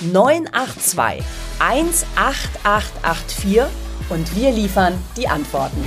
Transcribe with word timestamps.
982 0.00 1.24
18884 1.58 3.62
und 4.08 4.36
wir 4.36 4.52
liefern 4.52 4.96
die 5.16 5.28
Antworten. 5.28 5.84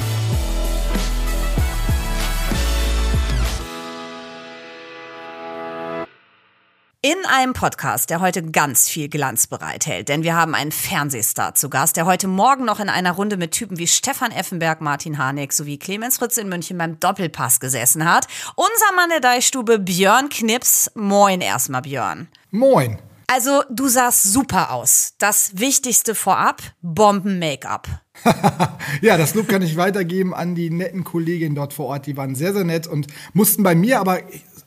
In 7.03 7.15
einem 7.25 7.53
Podcast, 7.53 8.11
der 8.11 8.21
heute 8.21 8.43
ganz 8.43 8.87
viel 8.87 9.09
Glanz 9.09 9.47
bereithält, 9.47 10.07
denn 10.07 10.21
wir 10.21 10.35
haben 10.35 10.53
einen 10.53 10.71
Fernsehstar 10.71 11.55
zu 11.55 11.67
Gast, 11.67 11.97
der 11.97 12.05
heute 12.05 12.27
Morgen 12.27 12.63
noch 12.63 12.79
in 12.79 12.89
einer 12.89 13.13
Runde 13.13 13.37
mit 13.37 13.53
Typen 13.53 13.79
wie 13.79 13.87
Stefan 13.87 14.31
Effenberg, 14.31 14.81
Martin 14.81 15.17
Harnik 15.17 15.51
sowie 15.51 15.79
Clemens 15.79 16.19
Fritz 16.19 16.37
in 16.37 16.47
München 16.47 16.77
beim 16.77 16.99
Doppelpass 16.99 17.59
gesessen 17.59 18.05
hat. 18.05 18.27
Unser 18.55 18.95
Mann 18.95 19.09
der 19.09 19.19
Deichstube, 19.19 19.79
Björn 19.79 20.29
Knips. 20.29 20.91
Moin 20.93 21.41
erstmal, 21.41 21.81
Björn. 21.81 22.27
Moin. 22.51 22.99
Also, 23.33 23.63
du 23.69 23.87
sahst 23.87 24.23
super 24.23 24.71
aus. 24.71 25.13
Das 25.17 25.57
Wichtigste 25.57 26.15
vorab, 26.15 26.61
Bomben-Make-up. 26.81 27.87
ja, 29.01 29.17
das 29.17 29.35
Lob 29.35 29.47
kann 29.47 29.61
ich 29.61 29.77
weitergeben 29.77 30.33
an 30.33 30.53
die 30.53 30.69
netten 30.69 31.05
Kolleginnen 31.05 31.55
dort 31.55 31.71
vor 31.71 31.85
Ort. 31.85 32.07
Die 32.07 32.17
waren 32.17 32.35
sehr, 32.35 32.51
sehr 32.51 32.65
nett 32.65 32.87
und 32.87 33.07
mussten 33.31 33.63
bei 33.63 33.73
mir 33.73 34.01
aber 34.01 34.19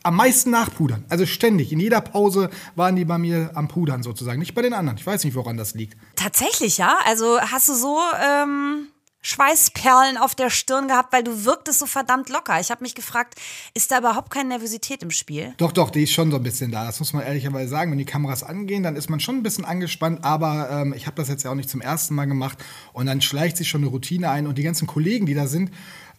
am 0.02 0.16
meisten 0.16 0.50
nachpudern. 0.50 1.04
Also 1.10 1.26
ständig. 1.26 1.72
In 1.72 1.80
jeder 1.80 2.00
Pause 2.00 2.48
waren 2.74 2.96
die 2.96 3.04
bei 3.04 3.18
mir 3.18 3.50
am 3.52 3.68
Pudern 3.68 4.02
sozusagen. 4.02 4.38
Nicht 4.38 4.54
bei 4.54 4.62
den 4.62 4.72
anderen. 4.72 4.96
Ich 4.96 5.06
weiß 5.06 5.24
nicht, 5.24 5.34
woran 5.34 5.58
das 5.58 5.74
liegt. 5.74 5.98
Tatsächlich, 6.16 6.78
ja? 6.78 6.96
Also 7.04 7.38
hast 7.40 7.68
du 7.68 7.74
so 7.74 8.00
ähm, 8.26 8.88
Schweißperlen 9.26 10.18
auf 10.18 10.34
der 10.34 10.50
Stirn 10.50 10.86
gehabt, 10.86 11.12
weil 11.14 11.24
du 11.24 11.46
wirktest 11.46 11.78
so 11.78 11.86
verdammt 11.86 12.28
locker. 12.28 12.60
Ich 12.60 12.70
habe 12.70 12.84
mich 12.84 12.94
gefragt, 12.94 13.40
ist 13.72 13.90
da 13.90 13.98
überhaupt 13.98 14.30
keine 14.30 14.50
Nervosität 14.50 15.02
im 15.02 15.10
Spiel? 15.10 15.54
Doch, 15.56 15.72
doch, 15.72 15.88
die 15.88 16.02
ist 16.02 16.12
schon 16.12 16.30
so 16.30 16.36
ein 16.36 16.42
bisschen 16.42 16.70
da. 16.70 16.84
Das 16.84 17.00
muss 17.00 17.14
man 17.14 17.24
ehrlicherweise 17.24 17.70
sagen. 17.70 17.90
Wenn 17.90 17.98
die 17.98 18.04
Kameras 18.04 18.42
angehen, 18.42 18.82
dann 18.82 18.96
ist 18.96 19.08
man 19.08 19.20
schon 19.20 19.36
ein 19.36 19.42
bisschen 19.42 19.64
angespannt. 19.64 20.22
Aber 20.22 20.68
ähm, 20.70 20.92
ich 20.92 21.06
habe 21.06 21.16
das 21.16 21.28
jetzt 21.28 21.42
ja 21.42 21.50
auch 21.50 21.54
nicht 21.54 21.70
zum 21.70 21.80
ersten 21.80 22.14
Mal 22.14 22.26
gemacht. 22.26 22.58
Und 22.92 23.06
dann 23.06 23.22
schleicht 23.22 23.56
sich 23.56 23.70
schon 23.70 23.80
eine 23.80 23.90
Routine 23.90 24.28
ein. 24.30 24.46
Und 24.46 24.58
die 24.58 24.62
ganzen 24.62 24.86
Kollegen, 24.86 25.24
die 25.24 25.34
da 25.34 25.46
sind, 25.46 25.70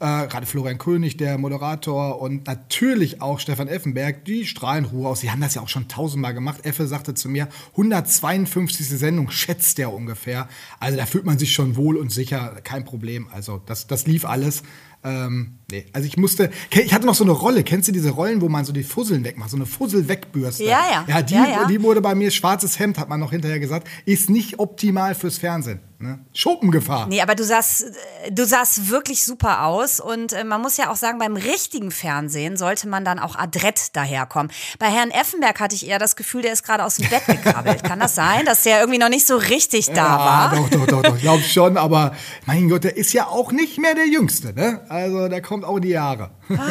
äh, 0.06 0.28
gerade 0.28 0.46
Florian 0.46 0.78
König, 0.78 1.18
der 1.18 1.40
Moderator 1.40 2.22
und 2.22 2.46
natürlich 2.46 3.24
auch 3.24 3.40
Stefan 3.40 3.68
Effenberg, 3.68 4.24
die 4.24 4.46
strahlen 4.46 4.86
Ruhe 4.86 5.10
aus. 5.10 5.22
Sie 5.22 5.32
haben 5.32 5.42
das 5.42 5.56
ja 5.56 5.64
auch 5.64 5.70
schon 5.70 5.88
tausendmal 5.88 6.36
gemacht. 6.36 6.64
Effe 6.64 6.86
sagte 6.86 7.16
zu 7.16 7.28
mir, 7.28 7.48
152. 7.72 8.88
Sendung 8.88 9.32
schätzt 9.32 9.80
der 9.80 9.92
ungefähr. 9.92 10.48
Also 10.80 10.98
da 10.98 11.08
fühlt 11.08 11.26
man 11.26 11.40
sich 11.40 11.54
schon 11.54 11.76
wohl 11.76 11.98
und 11.98 12.12
sicher, 12.12 12.56
kein 12.64 12.86
Problem. 12.86 13.28
Also 13.32 13.60
das, 13.66 13.88
das 13.88 14.06
lief 14.06 14.26
alles. 14.26 14.62
Ähm, 15.04 15.60
nee. 15.72 15.86
Also 15.94 16.08
ich 16.08 16.18
musste, 16.18 16.52
ich 16.72 16.94
hatte 16.94 17.06
noch 17.06 17.16
so 17.16 17.24
eine 17.24 17.34
Rolle, 17.34 17.64
kennst 17.64 17.88
du 17.88 17.92
diese 17.92 18.12
Rollen, 18.12 18.42
wo 18.42 18.50
man 18.50 18.66
so 18.66 18.74
die 18.74 18.84
Fusseln 18.84 19.24
wegmacht, 19.24 19.50
so 19.50 19.58
eine 19.58 19.66
Fussel-Wegbürste? 19.66 20.64
Ja, 20.64 20.84
ja. 20.92 21.06
Ja, 21.08 21.22
die, 21.22 21.34
ja, 21.34 21.48
ja. 21.48 21.66
die 21.66 21.82
wurde 21.82 22.02
bei 22.02 22.16
mir, 22.16 22.32
schwarzes 22.32 22.80
Hemd, 22.80 22.98
hat 22.98 23.10
man 23.10 23.20
noch 23.20 23.32
hinterher 23.32 23.60
gesagt, 23.60 23.88
ist 24.06 24.30
nicht 24.30 24.60
optimal 24.60 25.16
fürs 25.16 25.38
Fernsehen. 25.38 25.80
Ne? 25.98 26.20
Schuppengefahr. 26.34 27.08
Nee, 27.08 27.22
aber 27.22 27.36
du 27.36 27.46
sahst, 27.46 27.86
du 28.30 28.46
sahst 28.46 28.90
wirklich 28.90 29.24
super 29.24 29.64
aus 29.64 30.02
und 30.02 30.34
äh, 30.34 30.44
man 30.44 30.62
muss 30.62 30.76
ja 30.76 30.92
auch 30.92 30.98
sagen, 30.98 31.20
beim 31.20 31.38
richtigen 31.38 31.90
Fernsehen 31.90 32.58
sollte 32.58 32.90
man 32.90 33.06
dann 33.06 33.18
auch 33.18 33.38
adrett 33.38 33.96
daherkommen. 33.96 34.52
Bei 34.78 34.88
Herrn 34.88 35.10
Effenberg 35.10 35.58
hatte 35.62 35.74
ich 35.74 35.88
eher 35.88 35.98
das 35.98 36.18
Gefühl, 36.18 36.42
der 36.42 36.52
ist 36.52 36.64
gerade 36.64 36.84
aus 36.84 36.98
dem 36.98 37.10
Bett 37.10 37.26
gekrabbelt. 37.26 37.84
Kann 37.84 38.00
das 38.00 38.14
sein, 38.14 38.46
dass 38.46 38.64
der 38.64 38.82
irgendwie 38.82 39.00
noch 39.00 39.08
nicht 39.08 39.26
so 39.26 39.38
richtig 39.38 39.88
da 39.88 39.94
ja, 39.96 40.20
war? 40.20 40.56
Doch, 40.56 40.70
doch, 40.70 40.86
doch, 40.86 41.02
doch, 41.02 41.18
glaub 41.18 41.40
schon, 41.40 41.78
aber 41.78 42.14
mein 42.46 42.68
Gott, 42.68 42.84
der 42.84 42.98
ist 42.98 43.14
ja 43.14 43.28
auch 43.28 43.54
nicht 43.54 43.78
mehr 43.78 43.96
der 43.96 44.08
Jüngste, 44.08 44.54
ne? 44.54 44.82
Also 44.90 45.30
der 45.30 45.42
kommt 45.42 45.55
auch 45.64 45.78
in 45.78 45.84
die 45.84 45.90
Jahre. 45.90 46.32
Ah, 46.50 46.64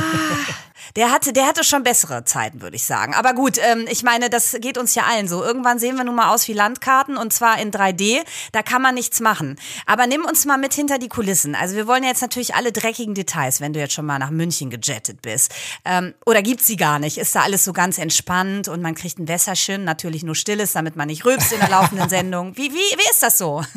der 0.96 1.10
hatte, 1.10 1.32
der 1.32 1.46
hatte 1.46 1.64
schon 1.64 1.82
bessere 1.82 2.24
Zeiten, 2.24 2.62
würde 2.62 2.76
ich 2.76 2.84
sagen. 2.84 3.14
Aber 3.14 3.32
gut, 3.34 3.58
ähm, 3.58 3.86
ich 3.90 4.02
meine, 4.02 4.30
das 4.30 4.56
geht 4.60 4.78
uns 4.78 4.94
ja 4.94 5.04
allen 5.04 5.28
so. 5.28 5.42
Irgendwann 5.42 5.78
sehen 5.78 5.96
wir 5.96 6.04
nun 6.04 6.14
mal 6.14 6.32
aus 6.32 6.46
wie 6.48 6.52
Landkarten 6.52 7.16
und 7.16 7.32
zwar 7.32 7.60
in 7.60 7.70
3D. 7.70 8.22
Da 8.52 8.62
kann 8.62 8.82
man 8.82 8.94
nichts 8.94 9.20
machen. 9.20 9.56
Aber 9.86 10.06
nimm 10.06 10.24
uns 10.24 10.44
mal 10.44 10.58
mit 10.58 10.74
hinter 10.74 10.98
die 10.98 11.08
Kulissen. 11.08 11.54
Also 11.54 11.76
wir 11.76 11.86
wollen 11.86 12.04
jetzt 12.04 12.22
natürlich 12.22 12.54
alle 12.54 12.72
dreckigen 12.72 13.14
Details, 13.14 13.60
wenn 13.60 13.72
du 13.72 13.80
jetzt 13.80 13.94
schon 13.94 14.06
mal 14.06 14.18
nach 14.18 14.30
München 14.30 14.70
gejettet 14.70 15.22
bist. 15.22 15.54
Ähm, 15.84 16.14
oder 16.26 16.42
gibt's 16.42 16.66
sie 16.66 16.76
gar 16.76 16.98
nicht? 16.98 17.18
Ist 17.18 17.34
da 17.34 17.42
alles 17.42 17.64
so 17.64 17.72
ganz 17.72 17.98
entspannt 17.98 18.68
und 18.68 18.82
man 18.82 18.94
kriegt 18.94 19.18
ein 19.18 19.28
Wässerchen, 19.28 19.84
natürlich 19.84 20.22
nur 20.22 20.34
stilles, 20.34 20.72
damit 20.72 20.96
man 20.96 21.08
nicht 21.08 21.24
rülpst 21.24 21.52
in 21.52 21.60
der 21.60 21.70
laufenden 21.70 22.08
Sendung. 22.08 22.56
Wie, 22.56 22.70
wie, 22.72 22.74
wie 22.74 23.10
ist 23.10 23.22
das 23.22 23.38
so? 23.38 23.62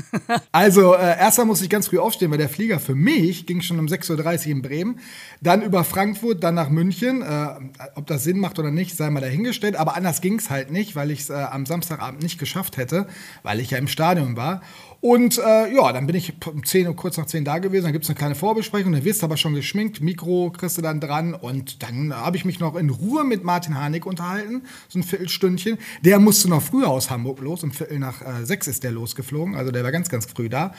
Also, 0.52 0.94
äh, 0.94 1.18
erstmal 1.19 1.46
muss 1.46 1.62
ich 1.62 1.69
ganz 1.69 1.88
früh 1.88 2.00
aufstehen, 2.00 2.31
weil 2.31 2.38
der 2.38 2.50
Flieger 2.50 2.80
für 2.80 2.96
mich 2.96 3.46
ging 3.46 3.62
schon 3.62 3.80
um 3.80 3.86
6.30 3.86 4.46
Uhr 4.46 4.52
in 4.52 4.62
Bremen. 4.62 5.00
Dann 5.41 5.62
über 5.62 5.84
Frankfurt, 5.84 6.44
dann 6.44 6.56
nach 6.56 6.69
München. 6.69 6.87
Äh, 6.92 7.48
ob 7.96 8.08
das 8.08 8.24
Sinn 8.24 8.40
macht 8.40 8.59
oder 8.59 8.72
nicht, 8.72 8.96
sei 8.96 9.09
mal 9.09 9.22
dahingestellt. 9.22 9.75
Aber 9.75 9.96
anders 9.96 10.22
ging 10.22 10.36
es 10.40 10.50
halt 10.50 10.72
nicht, 10.72 10.96
weil 10.96 11.12
ich 11.12 11.22
es 11.22 11.30
äh, 11.30 11.34
am 11.34 11.66
Samstagabend 11.66 12.22
nicht 12.22 12.40
geschafft 12.40 12.78
hätte, 12.78 13.08
weil 13.44 13.59
ich 13.59 13.72
ja 13.72 13.78
im 13.78 13.88
Stadion 13.88 14.36
war. 14.36 14.62
Und 15.00 15.38
äh, 15.38 15.74
ja, 15.74 15.94
dann 15.94 16.08
bin 16.08 16.16
ich 16.16 16.34
um 16.48 16.66
10 16.66 16.88
Uhr, 16.88 16.96
kurz 16.96 17.18
nach 17.18 17.28
10 17.28 17.46
da 17.46 17.59
gewesen. 17.59 17.84
Dann 17.84 17.94
gibt 17.94 18.06
es 18.06 18.09
eine 18.09 18.18
kleine 18.18 18.36
Vorbesprechung. 18.36 18.92
Dann 18.92 19.03
wirst 19.03 19.22
du 19.22 19.25
aber 19.25 19.38
schon 19.38 19.53
geschminkt. 19.53 20.02
Mikro 20.02 20.52
kriegst 20.52 20.78
du 20.78 20.81
dann 20.81 21.00
dran. 21.00 21.34
Und 21.34 21.84
dann 21.84 22.14
habe 22.16 22.36
ich 22.38 22.46
mich 22.46 22.59
noch 22.59 22.75
in 22.75 22.90
Ruhe 22.90 23.24
mit 23.24 23.44
Martin 23.44 23.75
Harnik 23.75 24.06
unterhalten. 24.06 24.64
So 24.90 25.00
ein 25.00 25.04
Viertelstündchen. 25.04 25.78
Der 26.04 26.19
musste 26.19 26.50
noch 26.50 26.64
früher 26.64 26.88
aus 26.88 27.12
Hamburg 27.12 27.40
los. 27.42 27.64
Um 27.64 27.72
Viertel 27.72 28.00
nach 28.00 28.22
äh, 28.22 28.46
sechs 28.46 28.68
ist 28.68 28.84
der 28.84 28.92
losgeflogen. 28.92 29.56
Also 29.56 29.72
der 29.72 29.84
war 29.84 29.92
ganz, 29.92 30.09
ganz 30.09 30.25
früh 30.25 30.50
da. 30.50 30.74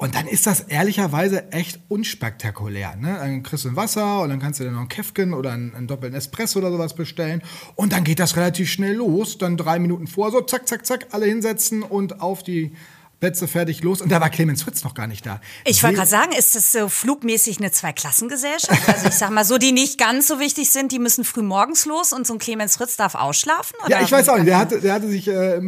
Und 0.00 0.14
dann 0.14 0.26
ist 0.26 0.46
das 0.46 0.60
ehrlicherweise 0.60 1.52
echt 1.52 1.78
unspektakulär. 1.88 2.96
Ne? 2.96 3.18
Dann 3.20 3.42
kriegst 3.42 3.66
du 3.66 3.68
ein 3.68 3.76
Wasser 3.76 4.22
und 4.22 4.30
dann 4.30 4.38
kannst 4.38 4.58
du 4.58 4.64
dir 4.64 4.70
noch 4.70 4.78
einen 4.78 4.88
Käfken 4.88 5.34
oder 5.34 5.52
einen, 5.52 5.74
einen 5.74 5.88
doppelten 5.88 6.16
Espresso 6.16 6.58
oder 6.58 6.70
sowas 6.70 6.94
bestellen. 6.94 7.42
Und 7.74 7.92
dann 7.92 8.02
geht 8.02 8.18
das 8.18 8.34
relativ 8.34 8.70
schnell 8.70 8.94
los. 8.94 9.36
Dann 9.36 9.58
drei 9.58 9.78
Minuten 9.78 10.06
vor, 10.06 10.30
so 10.30 10.40
zack, 10.40 10.66
zack, 10.66 10.86
zack, 10.86 11.08
alle 11.10 11.26
hinsetzen 11.26 11.82
und 11.82 12.22
auf 12.22 12.42
die 12.42 12.72
Plätze 13.20 13.46
fertig 13.46 13.82
los. 13.82 14.00
Und 14.00 14.10
da 14.10 14.20
war 14.20 14.30
Clemens 14.30 14.62
Fritz 14.62 14.82
noch 14.82 14.94
gar 14.94 15.06
nicht 15.06 15.26
da. 15.26 15.42
Ich 15.66 15.82
wollte 15.82 15.96
gerade 15.96 16.08
sagen, 16.08 16.32
ist 16.32 16.54
das 16.54 16.72
so 16.72 16.88
flugmäßig 16.88 17.58
eine 17.58 17.70
Zweiklassengesellschaft? 17.70 18.88
Also 18.88 19.08
ich 19.08 19.14
sag 19.14 19.30
mal, 19.30 19.44
so 19.44 19.58
die 19.58 19.72
nicht 19.72 19.98
ganz 19.98 20.26
so 20.26 20.40
wichtig 20.40 20.70
sind, 20.70 20.90
die 20.90 20.98
müssen 20.98 21.24
früh 21.24 21.42
morgens 21.42 21.84
los 21.84 22.14
und 22.14 22.26
so 22.26 22.32
ein 22.32 22.38
Clemens 22.38 22.76
Fritz 22.76 22.96
darf 22.96 23.14
ausschlafen? 23.14 23.76
Ja, 23.88 24.00
ich 24.00 24.10
weiß 24.10 24.30
auch 24.30 24.36
nicht. 24.36 24.48
Der 24.48 24.58
hatte, 24.58 24.80
der 24.80 24.94
hatte 24.94 25.08
sich 25.08 25.28
äh, 25.28 25.60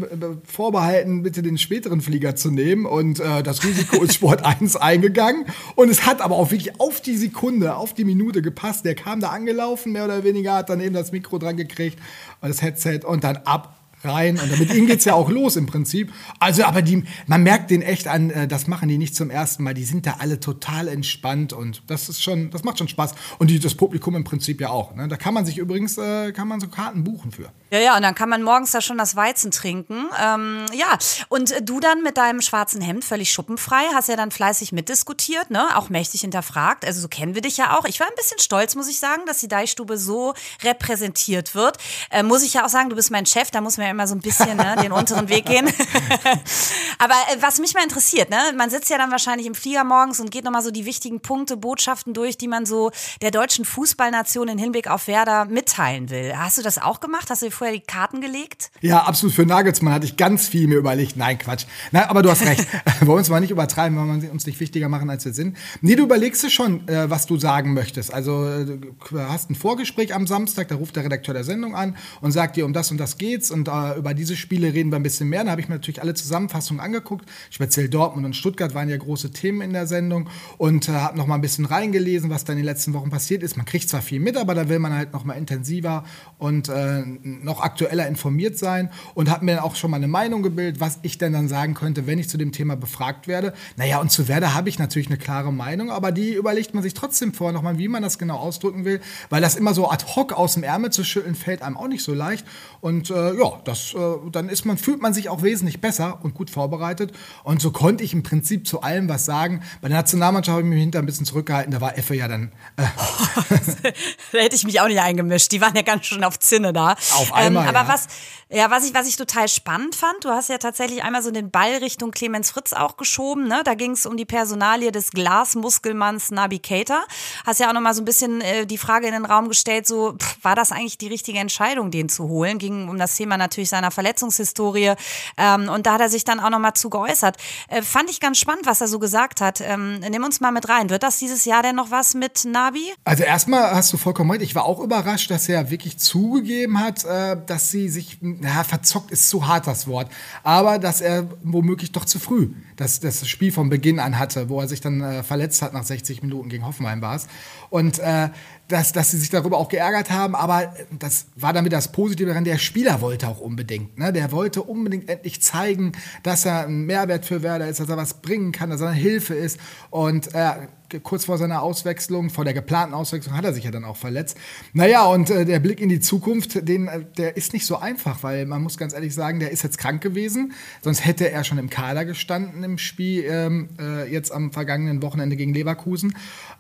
vorbehalten, 0.51 1.23
bitte 1.23 1.43
den 1.43 1.59
späteren 1.59 2.01
Flieger 2.01 2.37
zu 2.37 2.51
nehmen 2.51 2.87
und 2.87 3.21
äh, 3.21 3.43
das 3.43 3.63
Risiko 3.65 4.03
ist 4.03 4.15
Sport 4.15 4.45
1 4.47 4.77
eingegangen. 4.77 5.45
Und 5.75 5.91
es 5.91 6.07
hat 6.07 6.23
aber 6.23 6.37
auch 6.37 6.51
wirklich 6.51 6.81
auf 6.81 7.03
die 7.03 7.19
Sekunde, 7.19 7.77
auf 7.77 7.93
die 7.93 8.05
Minute 8.05 8.41
gepasst. 8.41 8.87
Der 8.87 8.95
kam 8.95 9.21
da 9.21 9.29
angelaufen, 9.29 9.93
mehr 9.93 10.07
oder 10.07 10.25
weniger, 10.25 10.55
hat 10.55 10.71
dann 10.71 10.81
eben 10.81 10.95
das 10.95 11.13
Mikro 11.13 11.39
dran 11.39 11.59
gekriegt 11.59 11.99
und 12.41 12.49
das 12.49 12.63
Headset 12.63 13.01
und 13.05 13.25
dann 13.25 13.37
ab 13.45 13.82
rein. 14.05 14.39
Und 14.39 14.59
mit 14.59 14.73
ihnen 14.75 14.87
geht's 14.87 15.05
ja 15.05 15.15
auch 15.15 15.31
los 15.31 15.57
im 15.57 15.67
Prinzip. 15.67 16.13
Also, 16.39 16.65
aber 16.65 16.83
die, 16.83 17.05
man 17.27 17.43
merkt 17.43 17.71
den 17.71 17.83
echt 17.83 18.09
an, 18.09 18.31
äh, 18.31 18.49
das 18.49 18.67
machen 18.67 18.89
die 18.89 18.99
nicht 18.99 19.15
zum 19.15 19.31
ersten 19.31 19.63
Mal. 19.63 19.75
Die 19.75 19.85
sind 19.85 20.07
da 20.07 20.17
alle 20.19 20.41
total 20.41 20.89
entspannt 20.89 21.53
und 21.53 21.83
das 21.87 22.09
ist 22.09 22.23
schon, 22.23 22.51
das 22.51 22.65
macht 22.65 22.79
schon 22.79 22.89
Spaß. 22.89 23.15
Und 23.39 23.51
die, 23.51 23.59
das 23.59 23.75
Publikum 23.75 24.15
im 24.17 24.25
Prinzip 24.25 24.61
ja 24.61 24.71
auch. 24.71 24.95
Ne? 24.95 25.09
Da 25.09 25.17
kann 25.17 25.35
man 25.35 25.47
sich 25.47 25.59
übrigens, 25.59 25.99
äh, 25.99 26.33
kann 26.33 26.49
man 26.49 26.61
so 26.61 26.69
Karten 26.69 27.05
buchen 27.05 27.31
für. 27.31 27.51
Ja, 27.73 27.79
ja, 27.79 27.97
und 27.97 28.03
dann 28.03 28.15
kann 28.15 28.29
man 28.29 28.43
morgens 28.43 28.71
da 28.73 28.83
schon 28.83 28.99
das 28.99 29.17
Weizen 29.17 29.51
trinken. 29.51 30.05
Ähm, 30.23 30.67
ja, 30.75 30.99
und 31.31 31.55
du 31.63 31.81
dann 31.81 32.03
mit 32.03 32.19
deinem 32.19 32.43
schwarzen 32.43 32.83
Hemd 32.83 33.03
völlig 33.03 33.33
schuppenfrei, 33.33 33.85
hast 33.95 34.11
ja 34.11 34.17
dann 34.17 34.31
fleißig 34.31 34.73
mitdiskutiert, 34.73 35.51
ne? 35.51 35.75
Auch 35.75 35.89
mächtig 35.89 36.21
hinterfragt. 36.21 36.85
Also 36.85 37.01
so 37.01 37.09
kennen 37.09 37.35
wir 37.35 37.41
dich 37.41 37.57
ja 37.57 37.79
auch. 37.79 37.87
Ich 37.87 37.99
war 37.99 38.07
ein 38.07 38.15
bisschen 38.15 38.39
stolz, 38.41 38.75
muss 38.75 38.89
ich 38.89 38.99
sagen, 38.99 39.23
dass 39.25 39.39
die 39.39 39.49
Deichstube 39.49 39.97
so 39.97 40.35
repräsentiert 40.63 41.55
wird. 41.55 41.79
Äh, 42.11 42.23
muss 42.23 42.43
ich 42.43 42.53
ja 42.53 42.67
auch 42.67 42.69
sagen, 42.69 42.91
du 42.91 42.97
bist 42.97 43.11
mein 43.11 43.25
Chef, 43.25 43.51
da 43.51 43.63
muss 43.63 43.79
man 43.79 43.87
ja 43.87 43.93
immer 43.93 44.07
so 44.07 44.17
ein 44.17 44.21
bisschen 44.21 44.59
ne, 44.59 44.77
den 44.83 44.93
unteren 44.93 45.31
Weg 45.31 45.47
gehen. 45.47 45.67
Aber 46.99 47.15
äh, 47.15 47.41
was 47.41 47.59
mich 47.59 47.73
mal 47.73 47.85
interessiert, 47.85 48.29
ne, 48.29 48.37
man 48.55 48.69
sitzt 48.69 48.91
ja 48.91 48.99
dann 48.99 49.11
wahrscheinlich 49.11 49.47
im 49.47 49.55
Flieger 49.55 49.85
morgens 49.85 50.21
und 50.21 50.31
geht 50.31 50.45
nochmal 50.45 50.63
so 50.63 50.73
die 50.73 50.85
wichtigen 50.85 51.21
Punkte, 51.21 51.57
Botschaften 51.57 52.13
durch, 52.13 52.37
die 52.37 52.49
man 52.49 52.67
so 52.67 52.91
der 53.23 53.31
deutschen 53.31 53.65
Fußballnation 53.65 54.49
in 54.49 54.59
Hinblick 54.59 54.89
auf 54.89 55.07
Werder 55.07 55.47
mitteilen 55.47 56.11
will. 56.11 56.35
Hast 56.37 56.59
du 56.59 56.63
das 56.63 56.77
auch 56.77 57.01
gemacht? 57.01 57.31
Hast 57.31 57.41
du 57.41 57.47
dir 57.47 57.62
vorher 57.63 57.79
die 57.79 57.87
Karten 57.87 58.21
gelegt? 58.21 58.73
Ja, 58.81 59.05
absolut. 59.05 59.37
Für 59.37 59.47
Nagelsmann 59.47 59.95
hatte 59.95 60.05
ich 60.05 60.17
ganz 60.17 60.49
viel 60.49 60.67
mir 60.67 60.79
überlegt. 60.79 61.17
Nein, 61.17 61.39
Quatsch. 61.39 61.65
Nein, 61.93 62.05
aber 62.09 62.23
du 62.23 62.31
hast 62.31 62.45
recht. 62.45 62.67
wollen 63.07 63.19
uns 63.19 63.29
mal 63.29 63.39
nicht 63.39 63.53
übertreiben, 63.53 63.97
weil 63.97 64.21
wir 64.21 64.33
uns 64.33 64.47
nicht 64.47 64.59
wichtiger 64.59 64.89
machen, 64.89 65.09
als 65.11 65.25
wir 65.25 65.33
sind. 65.33 65.57
Nee, 65.81 65.95
du 65.95 66.03
überlegst 66.03 66.43
dir 66.43 66.51
schon, 66.51 66.89
äh, 66.89 67.09
was 67.09 67.27
du 67.27 67.37
sagen 67.37 67.73
möchtest. 67.73 68.13
Also 68.13 68.49
äh, 68.49 68.65
du 68.65 68.97
hast 69.13 69.49
ein 69.49 69.55
Vorgespräch 69.55 70.13
am 70.13 70.27
Samstag, 70.27 70.67
da 70.69 70.75
ruft 70.75 70.97
der 70.97 71.05
Redakteur 71.05 71.35
der 71.35 71.45
Sendung 71.45 71.77
an 71.77 71.97
und 72.21 72.33
sagt 72.33 72.57
dir, 72.57 72.67
um 72.67 72.73
das 72.73 72.91
und 72.91 72.99
das 72.99 73.17
geht's 73.17 73.53
und 73.53 73.69
äh, 73.69 73.97
über 73.97 74.13
diese 74.13 74.35
Spiele 74.35 74.75
reden 74.75 74.91
wir 74.91 74.97
ein 74.97 75.05
bisschen 75.05 75.29
mehr. 75.29 75.45
Da 75.45 75.53
habe 75.53 75.61
ich 75.61 75.69
mir 75.69 75.77
natürlich 75.77 76.03
alle 76.03 76.15
Zusammenfassungen 76.15 76.83
angeguckt. 76.83 77.31
Speziell 77.51 77.89
Dortmund 77.89 78.27
und 78.27 78.35
Stuttgart 78.35 78.75
waren 78.75 78.89
ja 78.89 78.97
große 78.97 79.31
Themen 79.31 79.61
in 79.61 79.73
der 79.73 79.87
Sendung 79.87 80.29
und 80.59 80.89
äh, 80.89 80.93
habe 80.93 81.17
noch 81.17 81.29
mal 81.29 81.37
ein 81.37 81.41
bisschen 81.43 81.65
reingelesen, 81.65 82.29
was 82.29 82.45
da 82.45 82.55
in 82.55 82.59
den 82.59 82.67
letzten 82.67 82.93
Wochen 82.93 83.11
passiert 83.11 83.45
ist. 83.45 83.57
Man 83.57 83.67
kriegt 83.67 83.89
zwar 83.89 84.03
viel 84.03 84.19
mit, 84.19 84.37
aber 84.37 84.57
da 84.57 84.69
will 84.69 84.81
man 84.81 84.93
halt 84.93 85.13
noch 85.13 85.25
mal 85.25 85.35
intensiver 85.35 86.05
und 86.39 86.69
äh, 86.69 87.03
noch 87.05 87.52
aktueller 87.61 88.07
informiert 88.07 88.57
sein 88.59 88.91
und 89.15 89.31
habe 89.31 89.45
mir 89.45 89.65
auch 89.65 89.77
schon 89.77 89.91
mal 89.91 89.99
eine 89.99 90.09
Meinung 90.09 90.43
gebildet, 90.43 90.81
was 90.81 90.99
ich 91.03 91.19
denn 91.19 91.33
dann 91.33 91.49
sagen 91.49 91.75
könnte, 91.75 92.07
wenn 92.07 92.19
ich 92.19 92.29
zu 92.29 92.39
dem 92.39 92.53
Thema 92.53 92.77
befragt 92.77 93.29
werde. 93.29 93.53
Naja, 93.77 94.01
und 94.01 94.11
zu 94.11 94.29
Werder 94.29 94.55
habe 94.55 94.69
ich 94.69 94.79
natürlich 94.79 95.09
eine 95.09 95.19
klare 95.19 95.53
Meinung, 95.53 95.91
aber 95.91 96.13
die 96.13 96.33
überlegt 96.33 96.75
man 96.75 96.83
sich 96.83 96.95
trotzdem 96.95 97.35
vor 97.35 97.53
nochmal, 97.53 97.79
wie 97.79 97.89
man 97.89 98.03
das 98.03 98.19
genau 98.19 98.37
ausdrücken 98.37 98.85
will, 98.85 99.01
weil 99.31 99.43
das 99.43 99.57
immer 99.57 99.75
so 99.75 99.91
ad 99.91 100.05
hoc 100.17 100.33
aus 100.33 100.55
dem 100.55 100.63
Ärmel 100.63 100.91
zu 100.91 101.05
schütteln 101.05 101.35
fällt 101.35 101.63
einem 101.63 101.77
auch 101.77 101.89
nicht 101.89 102.05
so 102.05 102.15
leicht. 102.15 102.47
Und 102.81 103.11
äh, 103.11 103.35
ja, 103.35 103.61
das, 103.65 103.95
äh, 103.95 103.99
dann 104.31 104.49
ist 104.49 104.65
man, 104.65 104.79
fühlt 104.79 105.03
man 105.03 105.15
sich 105.15 105.29
auch 105.29 105.43
wesentlich 105.43 105.81
besser 105.81 106.21
und 106.23 106.35
gut 106.35 106.51
vorbereitet. 106.51 107.13
Und 107.45 107.61
so 107.61 107.71
konnte 107.71 108.05
ich 108.05 108.13
im 108.13 108.23
Prinzip 108.23 108.67
zu 108.67 108.83
allem 108.83 109.09
was 109.09 109.25
sagen. 109.25 109.63
Bei 109.81 109.89
der 109.89 109.99
Nationalmannschaft 109.99 110.57
habe 110.57 110.63
ich 110.63 110.69
mich 110.69 110.81
hinter 110.81 110.99
ein 110.99 111.07
bisschen 111.07 111.27
zurückgehalten, 111.27 111.73
da 111.73 111.81
war 111.81 111.99
Effe 111.99 112.15
ja 112.15 112.29
dann. 112.29 112.53
Äh, 112.77 112.83
da 114.33 114.39
hätte 114.39 114.57
ich 114.57 114.65
mich 114.65 114.81
auch 114.81 114.89
nicht 114.89 115.01
eingemischt. 115.01 115.53
Die 115.53 115.61
waren 115.61 115.75
ja 115.75 115.83
ganz 115.83 116.07
schön 116.07 116.25
auf 116.25 116.39
Zinne 116.39 116.73
da. 116.73 116.93
Auf 116.93 117.33
einmal. 117.47 117.65
Ähm, 117.65 117.69
aber 117.69 117.89
ja. 117.89 117.95
was, 117.95 118.07
ja, 118.49 118.71
was 118.71 118.85
ich, 118.85 118.95
was 118.95 119.09
ich 119.09 119.17
total 119.17 119.49
spannend 119.49 119.95
fand, 119.95 120.25
du 120.25 120.29
hast 120.29 120.49
ja 120.49 120.59
tatsächlich 120.59 121.03
einmal 121.03 121.23
so 121.23 121.31
den 121.31 121.51
Ball 121.51 121.77
Richtung 121.77 122.11
Clemens 122.11 122.51
Fritz 122.51 122.73
auch 122.73 122.97
geschoben. 122.97 123.49
Ne? 123.49 123.63
Da 123.65 123.75
ging 123.75 123.93
es 123.93 124.05
um 124.05 124.17
die 124.17 124.25
Personalie 124.25 124.93
des 124.93 125.11
Glasmuskelmanns 125.11 126.31
Nabi 126.31 126.59
Keita. 126.59 127.01
Hast 127.47 127.61
ja 127.61 127.69
auch 127.69 127.73
nochmal 127.73 127.95
so 127.95 128.03
ein 128.03 128.05
bisschen 128.05 128.41
äh, 128.41 128.67
die 128.67 128.79
Frage 128.79 129.07
in 129.07 129.15
den 129.15 129.25
Raum 129.25 129.49
gestellt, 129.49 129.87
so 129.87 130.15
pff, 130.19 130.37
war 130.43 130.55
das 130.55 130.71
eigentlich 130.71 130.99
die 130.99 131.09
richtige 131.09 131.39
Entscheidung, 131.39 131.91
den 131.91 132.09
zu 132.09 132.29
holen? 132.29 132.59
Ging 132.59 132.89
um 132.89 132.99
das 132.99 133.17
Thema 133.17 133.37
natürlich 133.37 133.71
seiner 133.71 133.91
Verletzungshistorie. 133.91 134.93
Ähm, 135.39 135.69
und 135.69 135.87
da 135.87 135.95
hat 135.95 136.01
er 136.01 136.09
sich 136.11 136.25
dann 136.25 136.41
auch 136.41 136.51
nochmal 136.51 136.75
zu 136.75 136.91
geäußert. 136.91 137.37
Äh, 137.69 137.83
fand 137.83 138.11
ich 138.11 138.21
ganz 138.21 138.39
spannend, 138.39 138.67
was 138.67 138.81
er 138.81 138.89
so 138.89 138.99
gesagt 138.99 139.41
hat. 139.41 139.61
Ähm, 139.61 140.01
nimm 140.01 140.25
uns 140.25 140.41
mal 140.41 140.53
mit 140.53 140.69
rein. 140.69 140.91
Wird 140.91 141.03
das 141.03 141.19
dieses 141.19 141.45
Jahr 141.45 141.63
denn 141.63 141.77
noch 141.77 141.91
was 141.91 142.15
mit 142.15 142.45
Nabi? 142.45 142.93
Also 143.05 143.23
erstmal 143.25 143.75
hast 143.75 143.93
du 143.93 143.97
vollkommen 143.97 144.31
recht. 144.31 144.43
Ich 144.43 144.55
war 144.55 144.65
auch 144.65 144.81
überrascht, 144.81 145.31
dass 145.31 145.49
er 145.49 145.71
wirklich 145.71 145.99
zugegeben 145.99 146.81
hat, 146.81 147.05
äh, 147.05 147.32
dass 147.37 147.71
sie 147.71 147.89
sich, 147.89 148.19
na, 148.21 148.65
verzockt 148.65 149.11
ist 149.11 149.29
zu 149.29 149.47
hart 149.47 149.67
das 149.67 149.87
Wort, 149.87 150.11
aber 150.43 150.79
dass 150.79 151.01
er 151.01 151.29
womöglich 151.43 151.93
doch 151.93 152.05
zu 152.05 152.19
früh 152.19 152.51
das, 152.77 153.01
das 153.01 153.29
Spiel 153.29 153.53
von 153.53 153.69
Beginn 153.69 153.99
an 153.99 154.19
hatte, 154.19 154.49
wo 154.49 154.61
er 154.61 154.69
sich 154.69 154.81
dann 154.81 155.01
äh, 155.01 155.23
verletzt 155.23 155.63
hat 155.63 155.73
nach 155.73 155.85
60 155.85 156.23
Minuten 156.23 156.49
gegen 156.49 156.67
Hoffenheim 156.67 157.01
war 157.01 157.17
es. 157.17 157.29
Und 157.71 157.99
äh, 157.99 158.29
dass, 158.69 158.93
dass 158.93 159.11
sie 159.11 159.19
sich 159.19 159.31
darüber 159.31 159.59
auch 159.59 159.69
geärgert 159.69 160.11
haben, 160.11 160.35
aber 160.35 160.75
das 160.99 161.27
war 161.37 161.53
damit 161.53 161.73
das 161.73 161.93
Positive 161.93 162.29
daran, 162.29 162.45
der 162.45 162.59
Spieler 162.59 163.01
wollte 163.01 163.29
auch 163.29 163.41
unbedingt. 163.41 163.99
Ne? 163.99 164.13
Der 164.13 164.33
wollte 164.33 164.63
unbedingt 164.63 165.09
endlich 165.09 165.43
zeigen, 165.43 165.93
dass 166.23 166.47
er 166.47 166.67
ein 166.67 166.87
Mehrwert 166.87 167.27
für 167.27 167.43
Werder 167.43 167.69
ist, 167.69 167.81
dass 167.81 167.89
er 167.89 167.97
was 167.97 168.23
bringen 168.23 168.53
kann, 168.53 168.71
dass 168.71 168.81
er 168.81 168.89
eine 168.89 168.97
Hilfe 168.97 169.35
ist. 169.35 169.59
Und 169.91 170.35
äh, 170.35 170.53
kurz 171.01 171.27
vor 171.27 171.39
seiner 171.39 171.63
Auswechslung, 171.63 172.31
vor 172.31 172.45
der 172.45 172.55
geplanten 172.55 172.95
Auswechslung, 172.95 173.37
hat 173.37 173.45
er 173.45 173.53
sich 173.53 173.65
ja 173.65 173.71
dann 173.71 173.85
auch 173.85 173.97
verletzt. 173.97 174.37
Naja, 174.73 175.05
und 175.07 175.31
äh, 175.31 175.45
der 175.45 175.61
Blick 175.61 175.81
in 175.81 175.89
die 175.89 176.01
Zukunft, 176.01 176.69
den, 176.69 176.89
äh, 176.89 177.05
der 177.17 177.37
ist 177.37 177.53
nicht 177.53 177.67
so 177.67 177.77
einfach, 177.77 178.23
weil 178.23 178.47
man 178.47 178.63
muss 178.63 178.77
ganz 178.77 178.93
ehrlich 178.93 179.15
sagen, 179.15 179.41
der 179.41 179.51
ist 179.51 179.63
jetzt 179.63 179.79
krank 179.79 180.03
gewesen. 180.03 180.53
Sonst 180.83 181.05
hätte 181.05 181.31
er 181.31 181.45
schon 181.45 181.59
im 181.59 181.71
Kader 181.71 182.05
gestanden 182.05 182.65
im 182.65 182.79
Spiel 182.79 183.25
ähm, 183.27 183.69
äh, 183.79 184.11
jetzt 184.11 184.33
am 184.33 184.53
vergangenen 184.53 185.03
Wochenende 185.03 185.37
gegen 185.37 185.55
Leverkusen. 185.55 186.17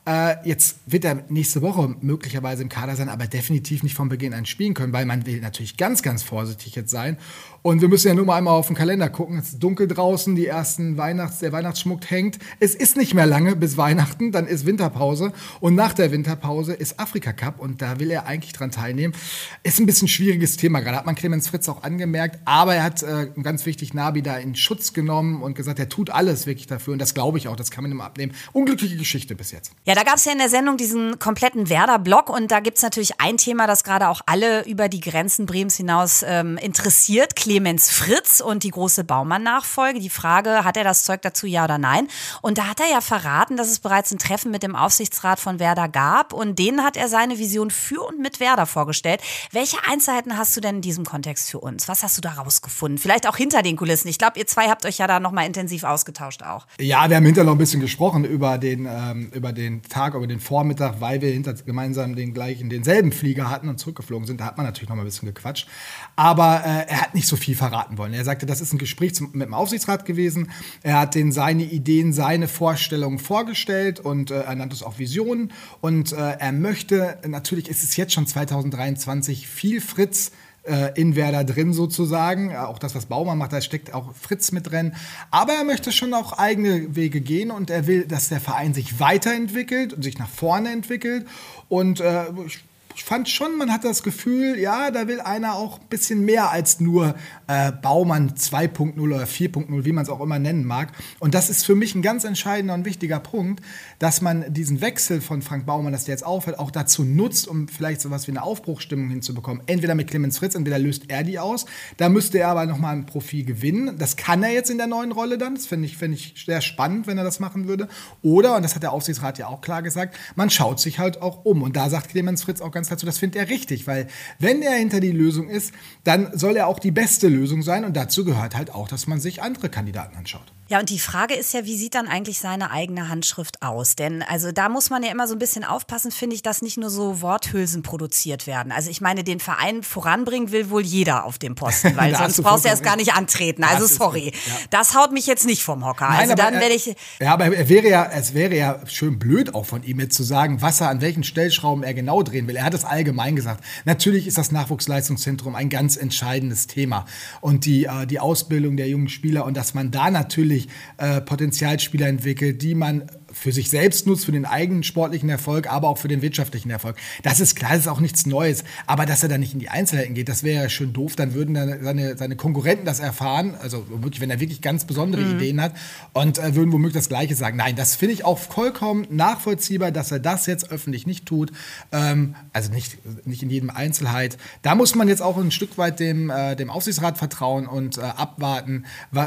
Äh, 0.06 0.36
jetzt 0.46 0.78
wird 0.86 1.04
er 1.04 1.24
nächste 1.28 1.62
Woche 1.62 1.94
möglicherweise 2.00 2.62
im 2.62 2.68
Kader 2.68 2.96
sein, 2.96 3.08
aber 3.08 3.26
definitiv 3.26 3.82
nicht 3.82 3.94
von 3.94 4.08
Beginn 4.08 4.34
an 4.34 4.46
spielen 4.46 4.74
können, 4.74 4.92
weil 4.92 5.06
man 5.06 5.26
will 5.26 5.40
natürlich 5.40 5.76
ganz, 5.76 6.02
ganz 6.02 6.22
vorsichtig 6.22 6.74
jetzt 6.74 6.90
sein. 6.90 7.18
Und 7.62 7.80
wir 7.80 7.88
müssen 7.88 8.08
ja 8.08 8.14
nur 8.14 8.26
mal 8.26 8.38
einmal 8.38 8.54
auf 8.54 8.66
den 8.66 8.74
Kalender 8.74 9.08
gucken. 9.08 9.38
Es 9.38 9.50
ist 9.50 9.62
dunkel 9.62 9.86
draußen, 9.86 10.34
die 10.34 10.48
ersten 10.48 10.98
Weihnachts-, 10.98 11.38
der 11.38 11.52
Weihnachtsschmuck 11.52 12.10
hängt. 12.10 12.40
Es 12.58 12.74
ist 12.74 12.96
nicht 12.96 13.14
mehr 13.14 13.24
lange 13.24 13.54
bis 13.54 13.76
Weihnachten, 13.76 14.32
dann 14.32 14.48
ist 14.48 14.66
Winterpause. 14.66 15.32
Und 15.60 15.76
nach 15.76 15.92
der 15.92 16.10
Winterpause 16.10 16.72
ist 16.72 16.98
Afrika 16.98 17.32
Cup 17.32 17.60
und 17.60 17.80
da 17.80 18.00
will 18.00 18.10
er 18.10 18.26
eigentlich 18.26 18.52
dran 18.52 18.72
teilnehmen. 18.72 19.14
Ist 19.62 19.78
ein 19.78 19.86
bisschen 19.86 20.08
schwieriges 20.08 20.56
Thema 20.56 20.80
gerade, 20.80 20.96
hat 20.96 21.06
man 21.06 21.14
Clemens 21.14 21.48
Fritz 21.48 21.68
auch 21.68 21.84
angemerkt. 21.84 22.40
Aber 22.46 22.74
er 22.74 22.82
hat 22.82 23.04
äh, 23.04 23.28
ganz 23.40 23.64
wichtig 23.64 23.94
Nabi 23.94 24.22
da 24.22 24.38
in 24.38 24.56
Schutz 24.56 24.92
genommen 24.92 25.40
und 25.40 25.54
gesagt, 25.54 25.78
er 25.78 25.88
tut 25.88 26.10
alles 26.10 26.46
wirklich 26.46 26.66
dafür. 26.66 26.94
Und 26.94 26.98
das 26.98 27.14
glaube 27.14 27.38
ich 27.38 27.46
auch, 27.46 27.54
das 27.54 27.70
kann 27.70 27.84
man 27.84 27.92
ihm 27.92 28.00
abnehmen. 28.00 28.32
Unglückliche 28.52 28.96
Geschichte 28.96 29.36
bis 29.36 29.52
jetzt. 29.52 29.70
Ja, 29.84 29.94
da 29.94 30.02
gab 30.02 30.16
es 30.16 30.24
ja 30.24 30.32
in 30.32 30.38
der 30.38 30.48
Sendung 30.48 30.78
diesen 30.78 31.20
kompletten 31.20 31.68
Werder-Block 31.68 32.28
und 32.28 32.50
da 32.50 32.58
gibt 32.58 32.78
es 32.78 32.82
natürlich 32.82 33.20
ein 33.20 33.36
Thema, 33.36 33.68
das 33.68 33.84
gerade 33.84 34.08
auch 34.08 34.20
alle 34.26 34.66
über 34.66 34.88
die 34.88 35.00
Grenzen 35.00 35.46
Bremens 35.46 35.76
hinaus 35.76 36.24
ähm, 36.26 36.58
interessiert. 36.58 37.36
Clemens 37.36 37.51
Fritz 37.90 38.40
und 38.40 38.62
die 38.62 38.70
große 38.70 39.04
Baumann-Nachfolge. 39.04 40.00
Die 40.00 40.10
Frage, 40.10 40.64
hat 40.64 40.76
er 40.76 40.84
das 40.84 41.04
Zeug 41.04 41.22
dazu, 41.22 41.46
ja 41.46 41.64
oder 41.64 41.78
nein? 41.78 42.08
Und 42.40 42.58
da 42.58 42.68
hat 42.68 42.80
er 42.80 42.90
ja 42.90 43.00
verraten, 43.00 43.56
dass 43.56 43.68
es 43.68 43.78
bereits 43.78 44.10
ein 44.12 44.18
Treffen 44.18 44.50
mit 44.50 44.62
dem 44.62 44.76
Aufsichtsrat 44.76 45.40
von 45.40 45.58
Werder 45.58 45.88
gab 45.88 46.32
und 46.32 46.58
denen 46.58 46.82
hat 46.82 46.96
er 46.96 47.08
seine 47.08 47.38
Vision 47.38 47.70
für 47.70 48.02
und 48.02 48.20
mit 48.20 48.40
Werder 48.40 48.66
vorgestellt. 48.66 49.20
Welche 49.50 49.76
Einzelheiten 49.86 50.36
hast 50.38 50.56
du 50.56 50.60
denn 50.60 50.76
in 50.76 50.82
diesem 50.82 51.04
Kontext 51.04 51.50
für 51.50 51.58
uns? 51.58 51.88
Was 51.88 52.02
hast 52.02 52.16
du 52.16 52.20
da 52.20 52.32
rausgefunden? 52.32 52.98
Vielleicht 52.98 53.26
auch 53.28 53.36
hinter 53.36 53.62
den 53.62 53.76
Kulissen. 53.76 54.08
Ich 54.08 54.18
glaube, 54.18 54.38
ihr 54.38 54.46
zwei 54.46 54.68
habt 54.68 54.84
euch 54.86 54.98
ja 54.98 55.06
da 55.06 55.20
nochmal 55.20 55.46
intensiv 55.46 55.84
ausgetauscht 55.84 56.42
auch. 56.42 56.66
Ja, 56.80 57.08
wir 57.08 57.16
haben 57.16 57.24
hinterher 57.24 57.44
noch 57.44 57.52
ein 57.52 57.58
bisschen 57.58 57.80
gesprochen 57.80 58.24
über 58.24 58.58
den, 58.58 58.86
ähm, 58.86 59.30
über 59.32 59.52
den 59.52 59.82
Tag, 59.82 60.14
über 60.14 60.26
den 60.26 60.40
Vormittag, 60.40 61.00
weil 61.00 61.20
wir 61.20 61.30
hinter 61.30 61.54
gemeinsam 61.54 62.16
den 62.16 62.34
gleichen, 62.34 62.70
denselben 62.70 63.12
Flieger 63.12 63.50
hatten 63.50 63.68
und 63.68 63.78
zurückgeflogen 63.78 64.26
sind. 64.26 64.40
Da 64.40 64.46
hat 64.46 64.56
man 64.56 64.66
natürlich 64.66 64.88
noch 64.88 64.96
mal 64.96 65.02
ein 65.02 65.06
bisschen 65.06 65.26
gequatscht. 65.26 65.68
Aber 66.16 66.62
äh, 66.64 66.88
er 66.88 67.00
hat 67.02 67.14
nicht 67.14 67.26
so 67.26 67.36
viel 67.42 67.56
verraten 67.56 67.98
wollen. 67.98 68.14
Er 68.14 68.24
sagte, 68.24 68.46
das 68.46 68.60
ist 68.60 68.72
ein 68.72 68.78
Gespräch 68.78 69.14
zum, 69.14 69.30
mit 69.32 69.46
dem 69.46 69.54
Aufsichtsrat 69.54 70.04
gewesen. 70.04 70.50
Er 70.82 71.00
hat 71.00 71.14
denen 71.14 71.32
seine 71.32 71.64
Ideen, 71.64 72.12
seine 72.12 72.48
Vorstellungen 72.48 73.18
vorgestellt 73.18 74.00
und 74.00 74.30
äh, 74.30 74.42
er 74.42 74.54
nannte 74.54 74.74
es 74.74 74.82
auch 74.82 74.98
Visionen. 74.98 75.52
Und 75.80 76.12
äh, 76.12 76.16
er 76.16 76.52
möchte, 76.52 77.18
natürlich 77.26 77.68
ist 77.68 77.82
es 77.82 77.96
jetzt 77.96 78.12
schon 78.12 78.26
2023, 78.26 79.46
viel 79.48 79.80
Fritz 79.80 80.32
äh, 80.64 80.98
in 81.00 81.16
Werder 81.16 81.44
drin 81.44 81.72
sozusagen. 81.72 82.56
Auch 82.56 82.78
das, 82.78 82.94
was 82.94 83.06
Baumann 83.06 83.38
macht, 83.38 83.52
da 83.52 83.60
steckt 83.60 83.92
auch 83.94 84.14
Fritz 84.14 84.52
mit 84.52 84.70
drin. 84.70 84.94
Aber 85.30 85.52
er 85.52 85.64
möchte 85.64 85.92
schon 85.92 86.14
auch 86.14 86.34
eigene 86.34 86.94
Wege 86.94 87.20
gehen 87.20 87.50
und 87.50 87.70
er 87.70 87.86
will, 87.86 88.06
dass 88.06 88.28
der 88.28 88.40
Verein 88.40 88.74
sich 88.74 89.00
weiterentwickelt 89.00 89.92
und 89.92 90.02
sich 90.02 90.18
nach 90.18 90.28
vorne 90.28 90.70
entwickelt. 90.70 91.26
Und 91.68 92.00
äh, 92.00 92.24
ich 92.46 92.62
fand 92.96 93.28
schon, 93.28 93.56
man 93.56 93.72
hat 93.72 93.84
das 93.84 94.02
Gefühl, 94.02 94.58
ja, 94.58 94.90
da 94.90 95.08
will 95.08 95.20
einer 95.20 95.54
auch 95.54 95.80
ein 95.80 95.86
bisschen 95.88 96.24
mehr 96.24 96.50
als 96.50 96.80
nur 96.80 97.14
äh, 97.46 97.72
Baumann 97.72 98.32
2.0 98.32 99.00
oder 99.00 99.24
4.0, 99.24 99.84
wie 99.84 99.92
man 99.92 100.04
es 100.04 100.10
auch 100.10 100.20
immer 100.20 100.38
nennen 100.38 100.64
mag. 100.64 100.92
Und 101.18 101.34
das 101.34 101.50
ist 101.50 101.64
für 101.64 101.74
mich 101.74 101.94
ein 101.94 102.02
ganz 102.02 102.24
entscheidender 102.24 102.74
und 102.74 102.84
wichtiger 102.84 103.20
Punkt, 103.20 103.62
dass 103.98 104.20
man 104.20 104.52
diesen 104.52 104.80
Wechsel 104.80 105.20
von 105.20 105.42
Frank 105.42 105.66
Baumann, 105.66 105.92
dass 105.92 106.04
der 106.04 106.14
jetzt 106.14 106.24
aufhört, 106.24 106.58
auch 106.58 106.70
dazu 106.70 107.04
nutzt, 107.04 107.48
um 107.48 107.68
vielleicht 107.68 108.00
so 108.00 108.10
was 108.10 108.26
wie 108.26 108.32
eine 108.32 108.42
Aufbruchstimmung 108.42 109.10
hinzubekommen. 109.10 109.62
Entweder 109.66 109.94
mit 109.94 110.08
Clemens 110.08 110.38
Fritz, 110.38 110.54
entweder 110.54 110.78
löst 110.78 111.04
er 111.08 111.22
die 111.22 111.38
aus. 111.38 111.66
Da 111.96 112.08
müsste 112.08 112.38
er 112.38 112.48
aber 112.48 112.66
nochmal 112.66 112.94
ein 112.94 113.06
Profil 113.06 113.44
gewinnen. 113.44 113.96
Das 113.98 114.16
kann 114.16 114.42
er 114.42 114.50
jetzt 114.50 114.70
in 114.70 114.78
der 114.78 114.86
neuen 114.86 115.12
Rolle 115.12 115.38
dann. 115.38 115.54
Das 115.54 115.66
finde 115.66 115.86
ich, 115.86 115.96
find 115.96 116.14
ich 116.14 116.34
sehr 116.44 116.60
spannend, 116.60 117.06
wenn 117.06 117.18
er 117.18 117.24
das 117.24 117.40
machen 117.40 117.68
würde. 117.68 117.88
Oder, 118.22 118.56
und 118.56 118.62
das 118.62 118.74
hat 118.74 118.82
der 118.82 118.92
Aufsichtsrat 118.92 119.38
ja 119.38 119.46
auch 119.46 119.60
klar 119.60 119.82
gesagt, 119.82 120.16
man 120.34 120.50
schaut 120.50 120.80
sich 120.80 120.98
halt 120.98 121.22
auch 121.22 121.44
um. 121.44 121.62
Und 121.62 121.76
da 121.76 121.88
sagt 121.88 122.10
Clemens 122.10 122.42
Fritz 122.42 122.60
auch 122.60 122.70
ganz 122.70 122.81
dazu, 122.88 123.06
das 123.06 123.18
findet 123.18 123.36
er 123.36 123.48
richtig, 123.48 123.86
weil 123.86 124.06
wenn 124.38 124.62
er 124.62 124.74
hinter 124.74 125.00
die 125.00 125.12
Lösung 125.12 125.48
ist, 125.48 125.72
dann 126.04 126.36
soll 126.36 126.56
er 126.56 126.66
auch 126.66 126.78
die 126.78 126.90
beste 126.90 127.28
Lösung 127.28 127.62
sein. 127.62 127.84
Und 127.84 127.96
dazu 127.96 128.24
gehört 128.24 128.56
halt 128.56 128.74
auch, 128.74 128.88
dass 128.88 129.06
man 129.06 129.20
sich 129.20 129.42
andere 129.42 129.68
Kandidaten 129.68 130.16
anschaut. 130.16 130.52
Ja, 130.72 130.80
und 130.80 130.88
die 130.88 130.98
Frage 130.98 131.34
ist 131.34 131.52
ja, 131.52 131.66
wie 131.66 131.76
sieht 131.76 131.94
dann 131.94 132.08
eigentlich 132.08 132.38
seine 132.38 132.70
eigene 132.70 133.10
Handschrift 133.10 133.60
aus? 133.60 133.94
Denn 133.94 134.22
also 134.22 134.52
da 134.52 134.70
muss 134.70 134.88
man 134.88 135.02
ja 135.02 135.10
immer 135.10 135.28
so 135.28 135.34
ein 135.34 135.38
bisschen 135.38 135.64
aufpassen, 135.64 136.10
finde 136.10 136.34
ich, 136.34 136.40
dass 136.40 136.62
nicht 136.62 136.78
nur 136.78 136.88
so 136.88 137.20
Worthülsen 137.20 137.82
produziert 137.82 138.46
werden. 138.46 138.72
Also 138.72 138.88
ich 138.88 139.02
meine, 139.02 139.22
den 139.22 139.38
Verein 139.38 139.82
voranbringen 139.82 140.50
will 140.50 140.70
wohl 140.70 140.80
jeder 140.80 141.24
auf 141.24 141.38
dem 141.38 141.56
Posten, 141.56 141.94
weil 141.98 142.16
sonst 142.16 142.40
brauchst 142.42 142.64
du 142.64 142.70
erst 142.70 142.82
gar 142.82 142.96
nicht 142.96 143.12
antreten. 143.12 143.64
Also 143.64 143.84
sorry, 143.84 144.32
ja. 144.34 144.52
das 144.70 144.94
haut 144.94 145.12
mich 145.12 145.26
jetzt 145.26 145.44
nicht 145.44 145.62
vom 145.62 145.84
Hocker. 145.84 146.08
Nein, 146.08 146.20
also 146.20 146.34
dann 146.36 146.54
werde 146.54 146.74
ich. 146.74 146.96
Ja, 147.20 147.34
aber 147.34 147.54
er 147.54 147.68
wäre 147.68 147.90
ja, 147.90 148.10
es 148.10 148.32
wäre 148.32 148.56
ja 148.56 148.80
schön 148.86 149.18
blöd 149.18 149.54
auch 149.54 149.66
von 149.66 149.82
ihm 149.82 150.00
jetzt 150.00 150.16
zu 150.16 150.22
sagen, 150.22 150.62
was 150.62 150.80
er 150.80 150.88
an 150.88 151.02
welchen 151.02 151.22
Stellschrauben 151.22 151.84
er 151.84 151.92
genau 151.92 152.22
drehen 152.22 152.48
will. 152.48 152.56
Er 152.56 152.64
hat 152.72 152.80
es 152.80 152.84
allgemein 152.84 153.36
gesagt. 153.36 153.64
Natürlich 153.84 154.26
ist 154.26 154.38
das 154.38 154.52
Nachwuchsleistungszentrum 154.52 155.54
ein 155.54 155.68
ganz 155.68 155.96
entscheidendes 155.96 156.66
Thema 156.66 157.06
und 157.40 157.64
die 157.66 157.84
äh, 157.84 158.06
die 158.06 158.20
Ausbildung 158.20 158.76
der 158.76 158.88
jungen 158.88 159.08
Spieler 159.08 159.44
und 159.44 159.56
dass 159.56 159.74
man 159.74 159.90
da 159.90 160.10
natürlich 160.10 160.68
äh, 160.96 161.20
Potenzialspieler 161.20 162.08
entwickelt, 162.08 162.62
die 162.62 162.74
man 162.74 163.04
für 163.32 163.52
sich 163.52 163.70
selbst 163.70 164.06
nutzt, 164.06 164.24
für 164.24 164.32
den 164.32 164.44
eigenen 164.44 164.82
sportlichen 164.82 165.28
Erfolg, 165.28 165.70
aber 165.70 165.88
auch 165.88 165.98
für 165.98 166.08
den 166.08 166.22
wirtschaftlichen 166.22 166.70
Erfolg. 166.70 166.96
Das 167.22 167.40
ist 167.40 167.54
klar, 167.54 167.70
das 167.72 167.80
ist 167.80 167.88
auch 167.88 168.00
nichts 168.00 168.26
Neues. 168.26 168.64
Aber 168.86 169.06
dass 169.06 169.22
er 169.22 169.28
da 169.28 169.38
nicht 169.38 169.52
in 169.52 169.58
die 169.58 169.68
Einzelheiten 169.68 170.14
geht, 170.14 170.28
das 170.28 170.42
wäre 170.42 170.64
ja 170.64 170.68
schön 170.68 170.92
doof. 170.92 171.16
Dann 171.16 171.34
würden 171.34 171.54
dann 171.54 171.82
seine, 171.82 172.16
seine 172.16 172.36
Konkurrenten 172.36 172.84
das 172.84 173.00
erfahren, 173.00 173.54
also 173.60 173.86
wirklich, 173.88 174.20
wenn 174.20 174.30
er 174.30 174.40
wirklich 174.40 174.60
ganz 174.60 174.84
besondere 174.84 175.22
mhm. 175.22 175.36
Ideen 175.36 175.60
hat 175.60 175.74
und 176.12 176.38
äh, 176.38 176.54
würden 176.54 176.72
womöglich 176.72 176.94
das 176.94 177.08
Gleiche 177.08 177.34
sagen. 177.34 177.56
Nein, 177.56 177.76
das 177.76 177.96
finde 177.96 178.14
ich 178.14 178.24
auch 178.24 178.38
vollkommen 178.38 179.06
nachvollziehbar, 179.10 179.90
dass 179.90 180.10
er 180.12 180.20
das 180.20 180.46
jetzt 180.46 180.70
öffentlich 180.70 181.06
nicht 181.06 181.26
tut. 181.26 181.52
Ähm, 181.90 182.34
also 182.52 182.72
nicht, 182.72 182.98
nicht 183.26 183.42
in 183.42 183.50
jedem 183.50 183.70
Einzelheit. 183.70 184.36
Da 184.62 184.74
muss 184.74 184.94
man 184.94 185.08
jetzt 185.08 185.22
auch 185.22 185.36
ein 185.38 185.50
Stück 185.50 185.78
weit 185.78 186.00
dem, 186.00 186.30
äh, 186.30 186.56
dem 186.56 186.70
Aufsichtsrat 186.70 187.18
vertrauen 187.18 187.66
und 187.66 187.98
äh, 187.98 188.02
abwarten, 188.02 188.84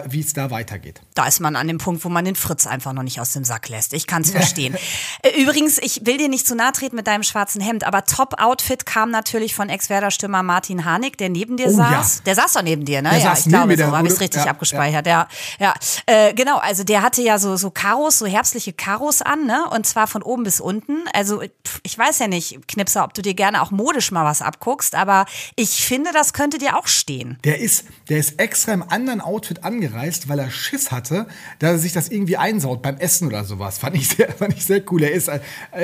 wie 0.09 0.19
es 0.19 0.33
da 0.33 0.51
weitergeht. 0.51 1.01
Da 1.13 1.27
ist 1.27 1.39
man 1.39 1.55
an 1.55 1.67
dem 1.67 1.77
Punkt, 1.77 2.03
wo 2.05 2.09
man 2.09 2.25
den 2.25 2.35
Fritz 2.35 2.67
einfach 2.67 2.93
noch 2.93 3.03
nicht 3.03 3.19
aus 3.19 3.33
dem 3.33 3.43
Sack 3.43 3.69
lässt. 3.69 3.93
Ich 3.96 4.08
kann 4.08 4.22
es 4.22 4.32
verstehen. 4.32 4.75
Äh, 5.22 5.42
übrigens, 5.42 5.78
ich 5.78 6.06
will 6.06 6.18
dir 6.18 6.30
nicht 6.30 6.46
zu 6.46 6.56
nahe 6.56 6.72
treten 6.72 6.96
mit 6.96 7.08
deinem 7.08 7.24
schwarzen 7.24 7.62
Hemd, 7.62 7.86
aber 7.86 8.06
Top-Outfit 8.06 8.86
kam 8.86 9.12
natürlich 9.12 9.56
von 9.56 9.70
Ex-Werder-Stürmer 9.70 10.44
Martin 10.44 10.86
Harnik, 10.86 11.18
der 11.18 11.30
neben 11.30 11.58
dir 11.58 11.68
oh, 11.68 11.72
saß. 11.72 12.18
Ja. 12.18 12.24
Der 12.25 12.36
saß 12.36 12.54
doch 12.54 12.62
neben 12.62 12.86
dir, 12.86 13.02
ne? 13.02 13.10
Der 13.12 13.20
ja, 13.20 13.34
ich 13.34 13.46
glaube, 13.46 13.78
so 13.78 13.86
habe 13.86 14.08
ich 14.08 14.14
es 14.14 14.20
richtig 14.20 14.46
ja, 14.46 14.52
abgespeichert. 14.52 15.08
Ja, 15.08 15.28
ja. 15.60 15.74
ja. 16.08 16.28
Äh, 16.28 16.34
genau, 16.34 16.58
also 16.58 16.84
der 16.84 17.02
hatte 17.02 17.22
ja 17.22 17.40
so, 17.40 17.56
so 17.56 17.72
Karos, 17.72 18.20
so 18.20 18.25
herbstliche 18.25 18.74
Karos 18.74 19.22
an, 19.22 19.46
ne? 19.46 19.66
Und 19.72 19.86
zwar 19.88 20.08
von 20.08 20.22
oben 20.22 20.44
bis 20.44 20.60
unten. 20.60 21.06
Also 21.14 21.42
ich 21.84 21.98
weiß 21.98 22.20
ja 22.20 22.28
nicht, 22.28 22.68
Knipser, 22.68 23.04
ob 23.04 23.14
du 23.14 23.22
dir 23.22 23.34
gerne 23.34 23.62
auch 23.62 23.72
modisch 23.72 24.12
mal 24.12 24.25
was 24.25 24.42
abguckst, 24.42 24.96
aber 24.96 25.25
ich 25.56 25.86
finde, 25.86 26.12
das 26.14 26.34
könnte 26.34 26.58
dir 26.58 26.78
auch 26.78 26.88
stehen. 26.88 27.38
Der 27.44 27.60
ist, 27.60 27.86
der 28.10 28.18
ist 28.18 28.40
extra 28.40 28.74
im 28.74 28.84
anderen 28.84 29.22
Outfit 29.22 29.64
angereist, 29.64 30.30
weil 30.30 30.40
er 30.40 30.52
Schiss 30.52 30.92
hatte, 30.92 31.28
dass 31.60 31.72
er 31.72 31.78
sich 31.80 31.94
das 31.94 32.10
irgendwie 32.10 32.38
einsaut 32.38 32.82
beim 32.82 32.98
Essen 32.98 33.28
oder 33.28 33.44
sowas. 33.44 33.78
Fand 33.86 33.98
ich 33.98 34.10
sehr, 34.10 34.32
fand 34.32 34.58
ich 34.58 34.65
sehr 34.65 34.82
cool. 34.92 35.04
Er 35.04 35.12
ist, 35.12 35.27
äh, 35.27 35.39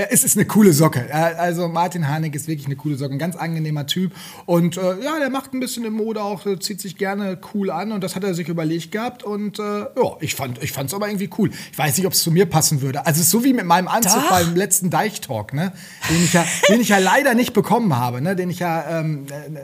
es 0.09 0.23
ist 0.23 0.35
eine 0.35 0.47
coole 0.47 0.73
Socke. 0.73 1.13
Also 1.13 1.67
Martin 1.67 2.07
Harnik 2.07 2.33
ist 2.33 2.47
wirklich 2.47 2.65
eine 2.65 2.75
coole 2.75 2.95
Socke, 2.95 3.13
ein 3.13 3.19
ganz 3.19 3.35
angenehmer 3.35 3.85
Typ. 3.85 4.11
Und 4.47 4.77
äh, 4.77 5.03
ja, 5.03 5.19
der 5.19 5.29
macht 5.29 5.53
ein 5.53 5.59
bisschen 5.59 5.85
im 5.85 5.93
Mode 5.93 6.23
auch, 6.23 6.47
zieht 6.59 6.81
sich 6.81 6.97
gerne 6.97 7.37
cool 7.53 7.69
an 7.69 7.91
und 7.91 8.03
das 8.03 8.15
hat 8.15 8.23
er 8.23 8.33
sich 8.33 8.49
überlegt 8.49 8.91
gehabt. 8.91 9.21
Und 9.21 9.59
äh, 9.59 9.81
ja, 9.81 10.17
ich 10.19 10.33
fand 10.33 10.63
ich 10.63 10.75
es 10.75 10.93
aber 10.95 11.09
irgendwie 11.09 11.29
cool. 11.37 11.51
Ich 11.71 11.77
weiß 11.77 11.95
nicht, 11.95 12.07
ob 12.07 12.13
es 12.13 12.23
zu 12.23 12.31
mir 12.31 12.47
passen 12.47 12.81
würde. 12.81 13.05
Also 13.05 13.21
so 13.21 13.43
wie 13.43 13.53
mit 13.53 13.65
meinem 13.65 13.87
Anzug 13.87 14.23
Doch. 14.23 14.29
beim 14.31 14.55
letzten 14.55 14.89
Deichtalk, 14.89 15.53
ne? 15.53 15.71
Den 16.09 16.23
ich 16.23 16.33
ja, 16.33 16.43
den 16.69 16.81
ich 16.81 16.89
ja 16.89 16.97
leider 16.97 17.35
nicht 17.35 17.53
bekommen 17.53 17.95
habe, 17.95 18.19
ne? 18.19 18.35
Den 18.35 18.49
ich 18.49 18.57
ja. 18.57 18.99
Ähm, 18.99 19.27
äh, 19.29 19.59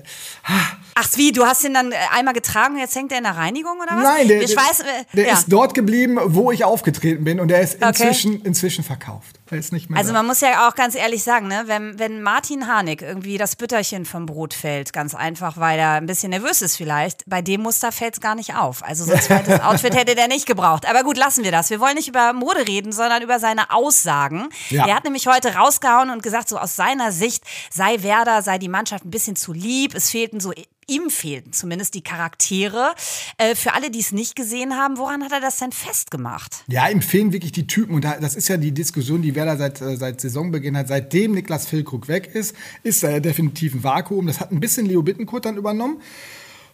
Ach 1.00 1.10
wie, 1.16 1.32
du 1.32 1.46
hast 1.46 1.64
ihn 1.64 1.74
dann 1.74 1.92
äh, 1.92 1.96
einmal 2.12 2.34
getragen 2.34 2.76
und 2.76 2.80
jetzt 2.80 2.96
hängt 2.96 3.12
er 3.12 3.20
in 3.20 3.24
der 3.24 3.36
Reinigung 3.36 3.80
oder 3.82 3.96
was? 3.96 4.04
Nein, 4.04 4.28
der, 4.28 4.42
ich 4.42 4.56
weiß, 4.56 4.80
äh, 4.82 4.84
der 5.14 5.28
ja. 5.28 5.34
ist 5.34 5.46
dort 5.48 5.74
geblieben, 5.74 6.18
wo 6.24 6.52
ich 6.52 6.64
aufgetreten 6.64 7.24
bin 7.24 7.40
und 7.40 7.50
der 7.50 7.62
ist 7.62 7.82
inzwischen, 7.82 8.27
okay. 8.27 8.27
Inzwischen 8.36 8.84
verkauft. 8.84 9.40
Er 9.50 9.58
ist 9.58 9.72
nicht 9.72 9.90
mehr 9.90 9.98
also 9.98 10.12
da. 10.12 10.20
man 10.20 10.28
muss 10.28 10.42
ja 10.42 10.68
auch 10.68 10.76
ganz 10.76 10.96
ehrlich 10.96 11.24
sagen, 11.24 11.48
ne, 11.48 11.64
wenn, 11.66 11.98
wenn 12.00 12.22
Martin 12.22 12.68
Harnik 12.68 13.02
irgendwie 13.02 13.38
das 13.38 13.56
Bütterchen 13.56 14.06
vom 14.06 14.26
Brot 14.26 14.54
fällt, 14.54 14.94
ganz 14.94 15.16
einfach, 15.16 15.58
weil 15.58 15.80
er 15.80 15.94
ein 15.94 16.06
bisschen 16.06 16.30
nervös 16.32 16.62
ist 16.62 16.76
vielleicht, 16.76 17.24
bei 17.28 17.42
dem 17.42 17.62
Muster 17.62 17.92
fällt 17.92 18.16
es 18.16 18.22
gar 18.22 18.36
nicht 18.36 18.56
auf. 18.56 18.84
Also 18.84 19.06
so 19.06 19.14
ein 19.14 19.22
zweites 19.22 19.60
Outfit 19.62 19.96
hätte 19.96 20.16
der 20.16 20.28
nicht 20.28 20.46
gebraucht. 20.46 20.88
Aber 20.90 21.04
gut, 21.04 21.18
lassen 21.18 21.44
wir 21.44 21.52
das. 21.52 21.70
Wir 21.70 21.80
wollen 21.80 21.96
nicht 21.96 22.08
über 22.08 22.34
Mode 22.34 22.68
reden, 22.68 22.92
sondern 22.92 23.22
über 23.22 23.40
seine 23.40 23.72
Aussagen. 23.72 24.50
Ja. 24.70 24.88
Er 24.88 24.96
hat 24.96 25.04
nämlich 25.04 25.28
heute 25.28 25.56
rausgehauen 25.56 26.10
und 26.10 26.24
gesagt, 26.24 26.50
so 26.50 26.58
aus 26.58 26.76
seiner 26.76 27.12
Sicht 27.12 27.44
sei 27.72 28.04
Werder, 28.04 28.42
sei 28.42 28.58
die 28.58 28.70
Mannschaft 28.70 29.06
ein 29.06 29.12
bisschen 29.12 29.36
zu 29.36 29.54
lieb. 29.54 29.96
Es 29.96 30.10
fehlten 30.10 30.40
so 30.40 30.52
ihm 30.88 31.10
fehlten 31.10 31.54
zumindest 31.54 31.94
die 31.94 32.02
Charaktere. 32.02 32.94
Äh, 33.38 33.56
für 33.56 33.74
alle, 33.74 33.92
die 33.92 34.00
es 34.00 34.12
nicht 34.12 34.36
gesehen 34.36 34.76
haben, 34.76 34.98
woran 34.98 35.24
hat 35.24 35.32
er 35.32 35.42
das 35.42 35.58
denn 35.58 35.72
festgemacht? 35.72 36.64
Ja, 36.68 36.88
ihm 36.90 37.02
fehlen 37.02 37.34
wirklich 37.34 37.52
die 37.52 37.68
Typen. 37.68 37.96
Und 37.96 38.04
das 38.04 38.36
ist 38.36 38.48
ja 38.48 38.58
die 38.58 38.72
Diskussion, 38.72 39.22
die 39.22 39.36
Werder 39.36 39.58
seit, 39.58 39.82
äh, 39.82 39.98
seit 39.98 40.22
Saisonbeginn 40.22 40.78
hat. 40.78 40.88
Seitdem 40.88 41.34
Niklas 41.34 41.68
Füllkrug 41.68 42.08
weg 42.08 42.28
ist, 42.34 42.56
ist 42.84 43.04
er 43.04 43.20
definitiv 43.20 43.76
ein 43.76 43.84
Vakuum. 43.84 44.28
Das 44.28 44.40
hat 44.40 44.52
ein 44.52 44.60
bisschen 44.60 44.86
Leo 44.86 45.02
Bittenkurt 45.02 45.46
dann 45.46 45.58
übernommen. 45.58 46.02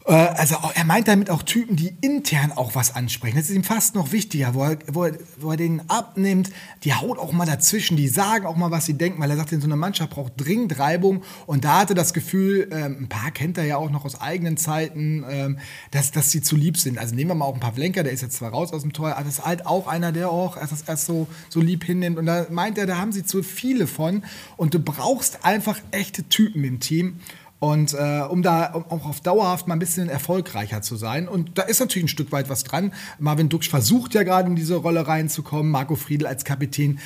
Äh, 0.05 0.13
also 0.13 0.55
er 0.74 0.83
meint 0.86 1.07
damit 1.07 1.29
auch 1.29 1.43
Typen, 1.43 1.75
die 1.75 1.95
intern 2.01 2.51
auch 2.51 2.75
was 2.75 2.95
ansprechen. 2.95 3.38
Das 3.38 3.50
ist 3.50 3.55
ihm 3.55 3.63
fast 3.63 3.95
noch 3.95 4.12
wichtiger, 4.12 4.53
wo 4.53 4.63
er, 4.63 4.77
wo 4.91 5.03
er, 5.05 5.17
wo 5.38 5.51
er 5.51 5.57
den 5.57 5.89
abnimmt. 5.89 6.51
Die 6.83 6.93
haut 6.93 7.17
auch 7.17 7.31
mal 7.31 7.45
dazwischen, 7.45 7.98
die 7.98 8.07
sagen 8.07 8.45
auch 8.45 8.55
mal, 8.55 8.72
was 8.72 8.86
sie 8.86 8.95
denken, 8.95 9.22
weil 9.22 9.29
er 9.29 9.38
sagt, 9.38 9.50
so 9.50 9.63
eine 9.63 9.75
Mannschaft 9.75 10.12
braucht 10.12 10.33
dringend 10.38 10.79
Reibung. 10.79 11.24
Und 11.45 11.63
da 11.63 11.79
hatte 11.79 11.93
das 11.93 12.13
Gefühl, 12.13 12.69
ähm, 12.72 12.98
ein 13.01 13.10
paar 13.10 13.31
kennt 13.31 13.57
er 13.57 13.65
ja 13.65 13.77
auch 13.77 13.89
noch 13.89 14.05
aus 14.05 14.19
eigenen 14.19 14.57
Zeiten, 14.57 15.25
ähm, 15.29 15.60
dass, 15.91 16.12
dass 16.12 16.31
sie 16.31 16.41
zu 16.41 16.55
lieb 16.55 16.77
sind. 16.77 16.98
Also 16.98 17.15
nehmen 17.15 17.29
wir 17.29 17.36
mal 17.36 17.45
auch 17.45 17.53
ein 17.53 17.60
paar 17.60 17.74
Vlenker, 17.74 18.03
der 18.03 18.12
ist 18.13 18.22
jetzt 18.22 18.38
zwar 18.38 18.51
raus 18.51 18.74
aus 18.74 18.81
dem 18.81 18.93
Tor, 18.93 19.15
aber 19.15 19.25
das 19.25 19.39
ist 19.39 19.45
halt 19.45 19.65
auch 19.65 19.88
einer, 19.88 20.12
der 20.12 20.29
auch 20.29 20.57
erst, 20.57 20.88
erst 20.88 21.05
so, 21.05 21.27
so 21.50 21.62
lieb 21.62 21.83
hinnimmt. 21.83 22.17
Und 22.17 22.25
da 22.25 22.48
meint 22.50 22.77
er, 22.77 22.86
da 22.86 22.98
haben 22.98 23.12
sie 23.12 23.24
zu 23.24 23.43
viele 23.43 23.88
von. 23.88 24.24
Und 24.57 24.74
du 24.74 24.79
brauchst 24.79 25.45
einfach 25.45 25.79
echte 25.91 26.24
Typen 26.24 26.63
im 26.63 26.79
Team. 26.79 27.19
Und 27.63 27.93
äh, 27.93 28.24
um 28.29 28.43
da 28.43 28.74
auch 28.74 29.05
auf 29.05 29.22
dauerhaft 29.22 29.67
mal 29.67 29.75
ein 29.75 29.79
bisschen 29.79 30.10
erfolgreicher 30.10 30.82
zu 30.82 30.98
sein. 30.98 31.29
Und 31.29 31.58
da 31.58 31.62
ist 31.62 31.79
natürlich 31.79 32.03
ein 32.03 32.10
Stück 32.10 32.34
weit 32.34 32.50
was 32.50 32.65
dran. 32.65 32.91
Marvin 33.20 33.48
Duksch 33.48 33.70
versucht 33.70 34.13
ja 34.15 34.24
gerade 34.24 34.50
in 34.50 34.58
diese 34.58 34.75
Rolle 34.75 35.08
reinzukommen. 35.08 35.72
Marco 35.72 35.96
Friedl 35.96 36.27
als 36.27 36.43
Kapitän 36.43 37.00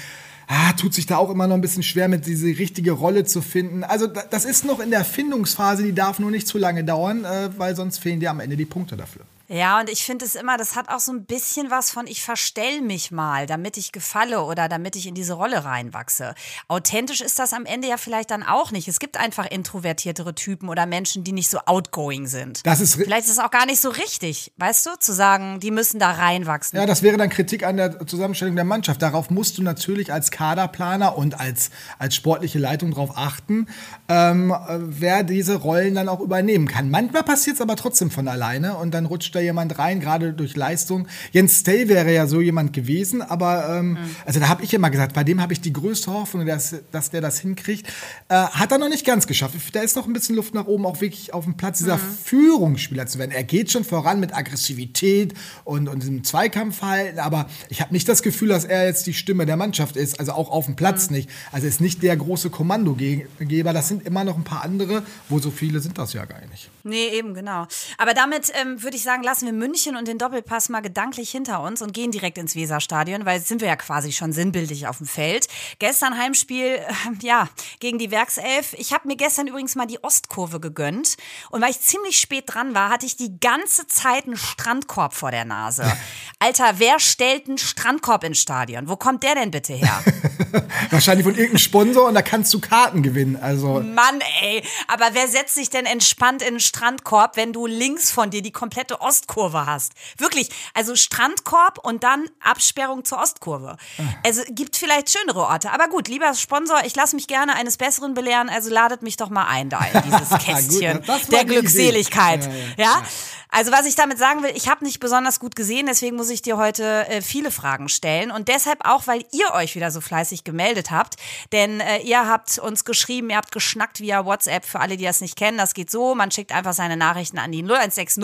ah, 0.47 0.73
tut 0.73 0.95
sich 0.95 1.05
da 1.05 1.17
auch 1.17 1.29
immer 1.29 1.45
noch 1.45 1.53
ein 1.53 1.61
bisschen 1.61 1.83
schwer, 1.83 2.07
mit 2.07 2.25
diese 2.25 2.47
richtige 2.47 2.93
Rolle 2.93 3.23
zu 3.23 3.43
finden. 3.43 3.83
Also 3.83 4.07
das 4.07 4.45
ist 4.45 4.65
noch 4.65 4.79
in 4.79 4.89
der 4.89 5.05
Findungsphase, 5.05 5.83
die 5.83 5.93
darf 5.93 6.17
nur 6.17 6.31
nicht 6.31 6.47
zu 6.47 6.57
lange 6.57 6.83
dauern, 6.83 7.23
äh, 7.23 7.49
weil 7.55 7.75
sonst 7.75 7.99
fehlen 7.99 8.19
dir 8.19 8.31
am 8.31 8.39
Ende 8.39 8.57
die 8.57 8.65
Punkte 8.65 8.97
dafür. 8.97 9.25
Ja, 9.49 9.79
und 9.79 9.89
ich 9.89 10.03
finde 10.03 10.25
es 10.25 10.35
immer, 10.35 10.57
das 10.57 10.75
hat 10.75 10.89
auch 10.89 10.99
so 10.99 11.13
ein 11.13 11.23
bisschen 11.23 11.71
was 11.71 11.89
von, 11.89 12.05
ich 12.05 12.21
verstell 12.21 12.81
mich 12.81 13.11
mal, 13.11 13.45
damit 13.45 13.77
ich 13.77 13.93
gefalle 13.93 14.43
oder 14.43 14.67
damit 14.67 14.97
ich 14.97 15.07
in 15.07 15.15
diese 15.15 15.33
Rolle 15.33 15.63
reinwachse. 15.63 16.35
Authentisch 16.67 17.21
ist 17.21 17.39
das 17.39 17.53
am 17.53 17.65
Ende 17.65 17.87
ja 17.87 17.95
vielleicht 17.95 18.31
dann 18.31 18.43
auch 18.43 18.71
nicht. 18.71 18.89
Es 18.89 18.99
gibt 18.99 19.15
einfach 19.15 19.45
introvertiertere 19.49 20.35
Typen 20.35 20.67
oder 20.67 20.85
Menschen, 20.85 21.23
die 21.23 21.31
nicht 21.31 21.49
so 21.49 21.59
outgoing 21.65 22.27
sind. 22.27 22.65
Das 22.65 22.81
ist 22.81 22.95
vielleicht 22.95 23.27
ist 23.27 23.33
es 23.33 23.39
auch 23.39 23.51
gar 23.51 23.65
nicht 23.65 23.79
so 23.79 23.89
richtig, 23.89 24.51
weißt 24.57 24.85
du, 24.85 24.99
zu 24.99 25.13
sagen, 25.13 25.61
die 25.61 25.71
müssen 25.71 25.97
da 25.99 26.11
reinwachsen. 26.11 26.77
Ja, 26.77 26.85
das 26.85 27.01
wäre 27.01 27.15
dann 27.15 27.29
Kritik 27.29 27.63
an 27.63 27.77
der 27.77 28.05
Zusammenstellung 28.05 28.55
der 28.55 28.65
Mannschaft. 28.65 29.01
Darauf 29.01 29.29
musst 29.29 29.57
du 29.57 29.63
natürlich 29.63 30.11
als 30.11 30.29
Kaderplaner 30.29 31.17
und 31.17 31.39
als, 31.39 31.69
als 31.99 32.15
sportliche 32.15 32.59
Leitung 32.59 32.91
darauf 32.91 33.17
achten, 33.17 33.67
ähm, 34.09 34.53
wer 34.69 35.23
diese 35.23 35.55
Rollen 35.55 35.95
dann 35.95 36.09
auch 36.09 36.19
übernehmen 36.19 36.67
kann. 36.67 36.89
Manchmal 36.89 37.23
passiert 37.23 37.55
es 37.55 37.61
aber 37.61 37.77
trotzdem 37.77 38.11
von 38.11 38.27
alleine 38.27 38.75
und 38.75 38.91
dann 38.91 39.05
rutscht 39.05 39.36
da 39.37 39.41
jemand 39.41 39.77
rein, 39.79 39.99
gerade 39.99 40.33
durch 40.33 40.55
Leistung. 40.55 41.07
Jens 41.31 41.59
Stay 41.59 41.87
wäre 41.87 42.13
ja 42.13 42.27
so 42.27 42.41
jemand 42.41 42.73
gewesen, 42.73 43.21
aber 43.21 43.77
ähm, 43.77 43.91
mhm. 43.91 43.97
also 44.25 44.39
da 44.39 44.49
habe 44.49 44.63
ich 44.63 44.73
immer 44.73 44.89
gesagt, 44.89 45.13
bei 45.13 45.23
dem 45.23 45.41
habe 45.41 45.53
ich 45.53 45.61
die 45.61 45.73
größte 45.73 46.11
Hoffnung, 46.11 46.45
dass, 46.45 46.75
dass 46.91 47.09
der 47.09 47.21
das 47.21 47.39
hinkriegt. 47.39 47.87
Äh, 48.29 48.35
hat 48.35 48.71
er 48.71 48.77
noch 48.77 48.89
nicht 48.89 49.05
ganz 49.05 49.27
geschafft. 49.27 49.55
Da 49.73 49.81
ist 49.81 49.95
noch 49.95 50.07
ein 50.07 50.13
bisschen 50.13 50.35
Luft 50.35 50.53
nach 50.53 50.65
oben, 50.65 50.85
auch 50.85 51.01
wirklich 51.01 51.33
auf 51.33 51.45
dem 51.45 51.55
Platz 51.55 51.79
dieser 51.79 51.97
mhm. 51.97 52.17
Führungsspieler 52.23 53.07
zu 53.07 53.19
werden. 53.19 53.31
Er 53.31 53.43
geht 53.43 53.71
schon 53.71 53.83
voran 53.83 54.19
mit 54.19 54.35
Aggressivität 54.35 55.33
und, 55.63 55.87
und 55.87 56.01
diesem 56.01 56.23
Zweikampfverhalten, 56.23 57.19
aber 57.19 57.47
ich 57.69 57.81
habe 57.81 57.93
nicht 57.93 58.09
das 58.09 58.21
Gefühl, 58.21 58.49
dass 58.49 58.65
er 58.65 58.85
jetzt 58.85 59.07
die 59.07 59.13
Stimme 59.13 59.45
der 59.45 59.57
Mannschaft 59.57 59.95
ist, 59.95 60.19
also 60.19 60.33
auch 60.33 60.49
auf 60.49 60.65
dem 60.65 60.75
Platz 60.75 61.09
mhm. 61.09 61.17
nicht. 61.17 61.29
Also 61.51 61.67
ist 61.67 61.81
nicht 61.81 62.03
der 62.03 62.17
große 62.17 62.49
Kommandogeber. 62.49 63.73
Das 63.73 63.87
sind 63.87 64.05
immer 64.05 64.23
noch 64.23 64.37
ein 64.37 64.43
paar 64.43 64.63
andere, 64.63 65.03
wo 65.29 65.39
so 65.39 65.51
viele 65.51 65.79
sind 65.79 65.97
das 65.97 66.13
ja 66.13 66.25
gar 66.25 66.41
nicht. 66.47 66.69
Nee, 66.83 67.07
eben, 67.09 67.33
genau. 67.33 67.67
Aber 67.97 68.13
damit 68.13 68.51
ähm, 68.61 68.81
würde 68.81 68.95
ich 68.95 69.03
sagen, 69.03 69.23
lassen 69.27 69.45
wir 69.45 69.51
München 69.51 69.97
und 69.97 70.07
den 70.07 70.17
Doppelpass 70.17 70.69
mal 70.69 70.79
gedanklich 70.79 71.29
hinter 71.29 71.59
uns 71.59 71.81
und 71.81 71.93
gehen 71.93 72.11
direkt 72.11 72.37
ins 72.37 72.55
Weserstadion, 72.55 73.25
weil 73.25 73.39
jetzt 73.39 73.49
sind 73.49 73.59
wir 73.59 73.67
ja 73.67 73.75
quasi 73.75 74.13
schon 74.13 74.31
sinnbildlich 74.31 74.87
auf 74.87 74.99
dem 74.99 75.05
Feld. 75.05 75.49
Gestern 75.79 76.17
Heimspiel, 76.17 76.75
äh, 76.75 76.87
ja, 77.21 77.49
gegen 77.81 77.99
die 77.99 78.09
Werkself. 78.09 78.73
Ich 78.77 78.93
habe 78.93 79.05
mir 79.05 79.17
gestern 79.17 79.47
übrigens 79.47 79.75
mal 79.75 79.85
die 79.85 80.01
Ostkurve 80.01 80.61
gegönnt 80.61 81.17
und 81.49 81.61
weil 81.61 81.71
ich 81.71 81.81
ziemlich 81.81 82.17
spät 82.19 82.45
dran 82.47 82.73
war, 82.73 82.89
hatte 82.89 83.05
ich 83.05 83.17
die 83.17 83.37
ganze 83.37 83.85
Zeit 83.87 84.27
einen 84.27 84.37
Strandkorb 84.37 85.13
vor 85.13 85.31
der 85.31 85.43
Nase. 85.43 85.83
Alter, 86.39 86.75
wer 86.77 86.97
stellt 87.01 87.49
einen 87.49 87.57
Strandkorb 87.57 88.23
ins 88.23 88.39
Stadion? 88.39 88.87
Wo 88.87 88.95
kommt 88.95 89.23
der 89.23 89.35
denn 89.35 89.51
bitte 89.51 89.73
her? 89.73 90.05
Wahrscheinlich 90.89 91.25
von 91.25 91.35
irgendeinem 91.35 91.57
Sponsor 91.57 92.07
und 92.07 92.13
da 92.13 92.21
kannst 92.21 92.53
du 92.53 92.61
Karten 92.61 93.03
gewinnen. 93.03 93.35
Also 93.35 93.81
Mann, 93.81 94.21
ey, 94.41 94.63
aber 94.87 95.09
wer 95.11 95.27
setzt 95.27 95.55
sich 95.55 95.69
denn 95.69 95.85
entspannt 95.85 96.41
in 96.41 96.47
einen 96.47 96.59
Strandkorb, 96.61 97.35
wenn 97.35 97.51
du 97.51 97.67
links 97.67 98.09
von 98.09 98.29
dir 98.29 98.41
die 98.41 98.53
komplette 98.53 99.01
Ostkurve 99.17 99.65
hast? 99.65 99.93
Wirklich, 100.17 100.49
also 100.73 100.95
Strandkorb 100.95 101.79
und 101.83 102.03
dann 102.03 102.29
Absperrung 102.39 103.03
zur 103.03 103.19
Ostkurve. 103.19 103.77
Also 104.23 104.43
gibt 104.49 104.75
vielleicht 104.75 105.09
schönere 105.09 105.39
Orte, 105.39 105.71
aber 105.71 105.87
gut, 105.87 106.07
lieber 106.07 106.33
Sponsor, 106.35 106.81
ich 106.85 106.95
lasse 106.95 107.15
mich 107.15 107.27
gerne 107.27 107.55
eines 107.55 107.77
Besseren 107.77 108.13
belehren, 108.13 108.49
also 108.49 108.69
ladet 108.69 109.01
mich 109.01 109.17
doch 109.17 109.29
mal 109.29 109.47
ein 109.47 109.69
da 109.69 109.79
in 109.85 110.03
dieses 110.11 110.29
Kästchen 110.37 111.03
gut, 111.03 111.31
der 111.31 111.45
Glückseligkeit. 111.45 112.45
ja, 112.45 112.51
ja, 112.77 112.83
ja. 112.83 113.03
Also 113.49 113.71
was 113.71 113.85
ich 113.85 113.95
damit 113.95 114.17
sagen 114.17 114.43
will, 114.43 114.51
ich 114.53 114.67
habe 114.67 114.83
nicht 114.83 114.99
besonders 114.99 115.39
gut 115.39 115.55
gesehen, 115.55 115.85
deswegen 115.87 116.17
muss 116.17 116.29
ich 116.29 116.41
dir 116.41 116.57
heute 116.57 117.07
äh, 117.07 117.21
viele 117.21 117.49
Fragen 117.49 117.87
stellen 117.87 118.29
und 118.29 118.49
deshalb 118.49 118.85
auch, 118.85 119.07
weil 119.07 119.23
ihr 119.31 119.53
euch 119.53 119.73
wieder 119.75 119.89
so 119.89 120.01
fleißig 120.01 120.43
gemeldet 120.43 120.91
habt, 120.91 121.15
denn 121.53 121.79
äh, 121.79 121.99
ihr 121.99 122.27
habt 122.27 122.59
uns 122.59 122.83
geschrieben, 122.83 123.29
ihr 123.29 123.37
habt 123.37 123.53
geschnackt 123.53 124.01
via 124.01 124.25
WhatsApp 124.25 124.65
für 124.65 124.81
alle, 124.81 124.97
die 124.97 125.05
das 125.05 125.21
nicht 125.21 125.37
kennen. 125.37 125.57
Das 125.57 125.73
geht 125.73 125.89
so, 125.89 126.13
man 126.13 126.29
schickt 126.29 126.51
einfach 126.51 126.73
seine 126.73 126.97
Nachrichten 126.97 127.39
an 127.39 127.51
die 127.51 127.63
0160 127.63 128.21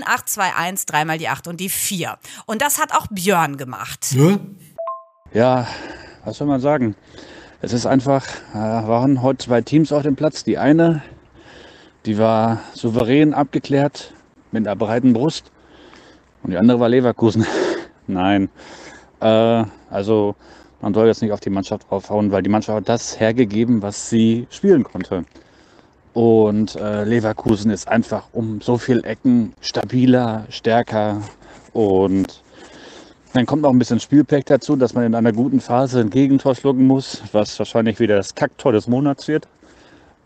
9821 0.00 0.86
dreimal 0.86 1.18
die 1.18 1.28
8 1.28 1.48
und 1.48 1.60
die 1.60 1.68
4. 1.68 2.18
Und 2.46 2.62
das 2.62 2.80
hat 2.80 2.92
auch 2.92 3.06
Björn 3.08 3.56
gemacht. 3.56 4.12
Ja? 4.12 4.38
Ja, 5.32 5.66
was 6.24 6.38
soll 6.38 6.46
man 6.46 6.60
sagen? 6.60 6.96
Es 7.60 7.72
ist 7.72 7.86
einfach, 7.86 8.24
äh, 8.52 8.56
waren 8.56 9.20
heute 9.22 9.44
zwei 9.46 9.60
Teams 9.60 9.92
auf 9.92 10.02
dem 10.02 10.16
Platz. 10.16 10.44
Die 10.44 10.58
eine, 10.58 11.02
die 12.06 12.18
war 12.18 12.60
souverän 12.72 13.34
abgeklärt 13.34 14.14
mit 14.52 14.66
einer 14.66 14.76
breiten 14.76 15.12
Brust. 15.12 15.50
Und 16.42 16.52
die 16.52 16.56
andere 16.56 16.80
war 16.80 16.88
Leverkusen. 16.88 17.44
Nein. 18.06 18.48
Äh, 19.20 19.64
also 19.90 20.36
man 20.80 20.94
soll 20.94 21.08
jetzt 21.08 21.22
nicht 21.22 21.32
auf 21.32 21.40
die 21.40 21.50
Mannschaft 21.50 21.90
draufhauen, 21.90 22.30
weil 22.30 22.42
die 22.42 22.50
Mannschaft 22.50 22.76
hat 22.76 22.88
das 22.88 23.18
hergegeben, 23.18 23.82
was 23.82 24.08
sie 24.08 24.46
spielen 24.50 24.84
konnte. 24.84 25.24
Und 26.14 26.76
äh, 26.76 27.04
Leverkusen 27.04 27.70
ist 27.70 27.88
einfach 27.88 28.28
um 28.32 28.60
so 28.60 28.78
viel 28.78 29.04
Ecken 29.04 29.54
stabiler, 29.60 30.46
stärker 30.50 31.22
und 31.72 32.42
dann 33.34 33.46
kommt 33.46 33.62
noch 33.62 33.70
ein 33.70 33.78
bisschen 33.78 34.00
Spielpech 34.00 34.46
dazu, 34.46 34.74
dass 34.74 34.94
man 34.94 35.04
in 35.04 35.14
einer 35.14 35.32
guten 35.32 35.60
Phase 35.60 36.00
ein 36.00 36.10
Gegentor 36.10 36.54
schlucken 36.54 36.86
muss, 36.86 37.22
was 37.32 37.58
wahrscheinlich 37.58 38.00
wieder 38.00 38.16
das 38.16 38.34
Kacktor 38.34 38.72
des 38.72 38.88
Monats 38.88 39.28
wird. 39.28 39.46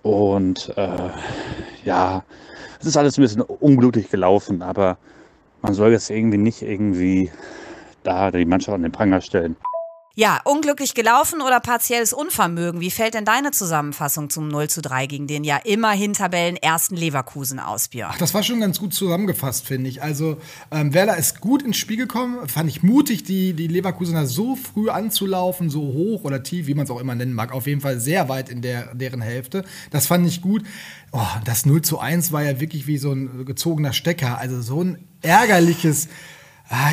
Und 0.03 0.73
äh, 0.77 1.11
ja, 1.85 2.25
es 2.81 2.87
ist 2.87 2.97
alles 2.97 3.19
ein 3.19 3.23
bisschen 3.23 3.43
unglücklich 3.43 4.09
gelaufen, 4.09 4.63
aber 4.63 4.99
man 5.63 5.75
soll 5.75 5.93
jetzt 5.93 6.11
irgendwie 6.11 6.39
nicht 6.39 6.63
irgendwie 6.63 7.31
da 8.03 8.31
die 8.31 8.45
Mannschaft 8.45 8.75
an 8.75 8.83
den 8.83 8.93
Pranger 8.93 9.21
stellen. 9.21 9.57
Ja, 10.15 10.41
unglücklich 10.45 10.93
gelaufen 10.93 11.41
oder 11.41 11.59
partielles 11.59 12.13
Unvermögen. 12.13 12.83
Wie 12.83 12.91
fällt 12.91 13.15
denn 13.15 13.25
deine 13.25 13.51
Zusammenfassung 13.51 14.29
zum 14.29 14.49
0 14.49 14.69
zu 14.69 14.83
3 14.83 15.07
gegen 15.07 15.27
den 15.27 15.43
ja 15.43 15.57
immerhin 15.57 16.13
Tabellen 16.13 16.57
ersten 16.57 16.97
Leverkusen 16.97 17.59
aus, 17.59 17.89
Björn? 17.89 18.11
Ach, 18.13 18.19
das 18.19 18.35
war 18.35 18.43
schon 18.43 18.61
ganz 18.61 18.79
gut 18.79 18.93
zusammengefasst, 18.93 19.67
finde 19.67 19.89
ich. 19.89 20.03
Also 20.03 20.37
ähm, 20.71 20.93
Werder 20.93 21.17
ist 21.17 21.41
gut 21.41 21.63
ins 21.63 21.79
Spiel 21.79 21.97
gekommen. 21.97 22.47
Fand 22.47 22.69
ich 22.69 22.83
mutig, 22.83 23.25
die, 23.25 23.55
die 23.55 23.69
Leverkusener 23.69 24.27
so 24.27 24.55
früh 24.55 24.91
anzulaufen, 24.91 25.71
so 25.71 25.81
hoch 25.81 26.25
oder 26.25 26.43
tief, 26.43 26.67
wie 26.67 26.75
man 26.75 26.85
es 26.85 26.91
auch 26.91 27.01
immer 27.01 27.15
nennen 27.15 27.33
mag. 27.33 27.51
Auf 27.51 27.67
jeden 27.67 27.81
Fall 27.81 27.99
sehr 27.99 28.29
weit 28.29 28.51
in 28.51 28.61
der, 28.61 28.95
deren 28.95 29.23
Hälfte. 29.23 29.65
Das 29.91 30.09
fand 30.09 30.27
ich 30.27 30.43
gut. 30.43 30.63
Oh, 31.13 31.21
das 31.47 31.65
0 31.65 31.81
zu 31.81 31.99
1 31.99 32.33
war 32.33 32.43
ja 32.43 32.61
wirklich 32.61 32.87
wie 32.87 32.99
so 32.99 33.13
ein 33.13 33.47
gezogener 33.47 33.95
Stecker. 33.95 34.37
Also 34.37 34.61
so 34.61 34.85
ein 34.85 34.99
ärgerliches 35.23 36.09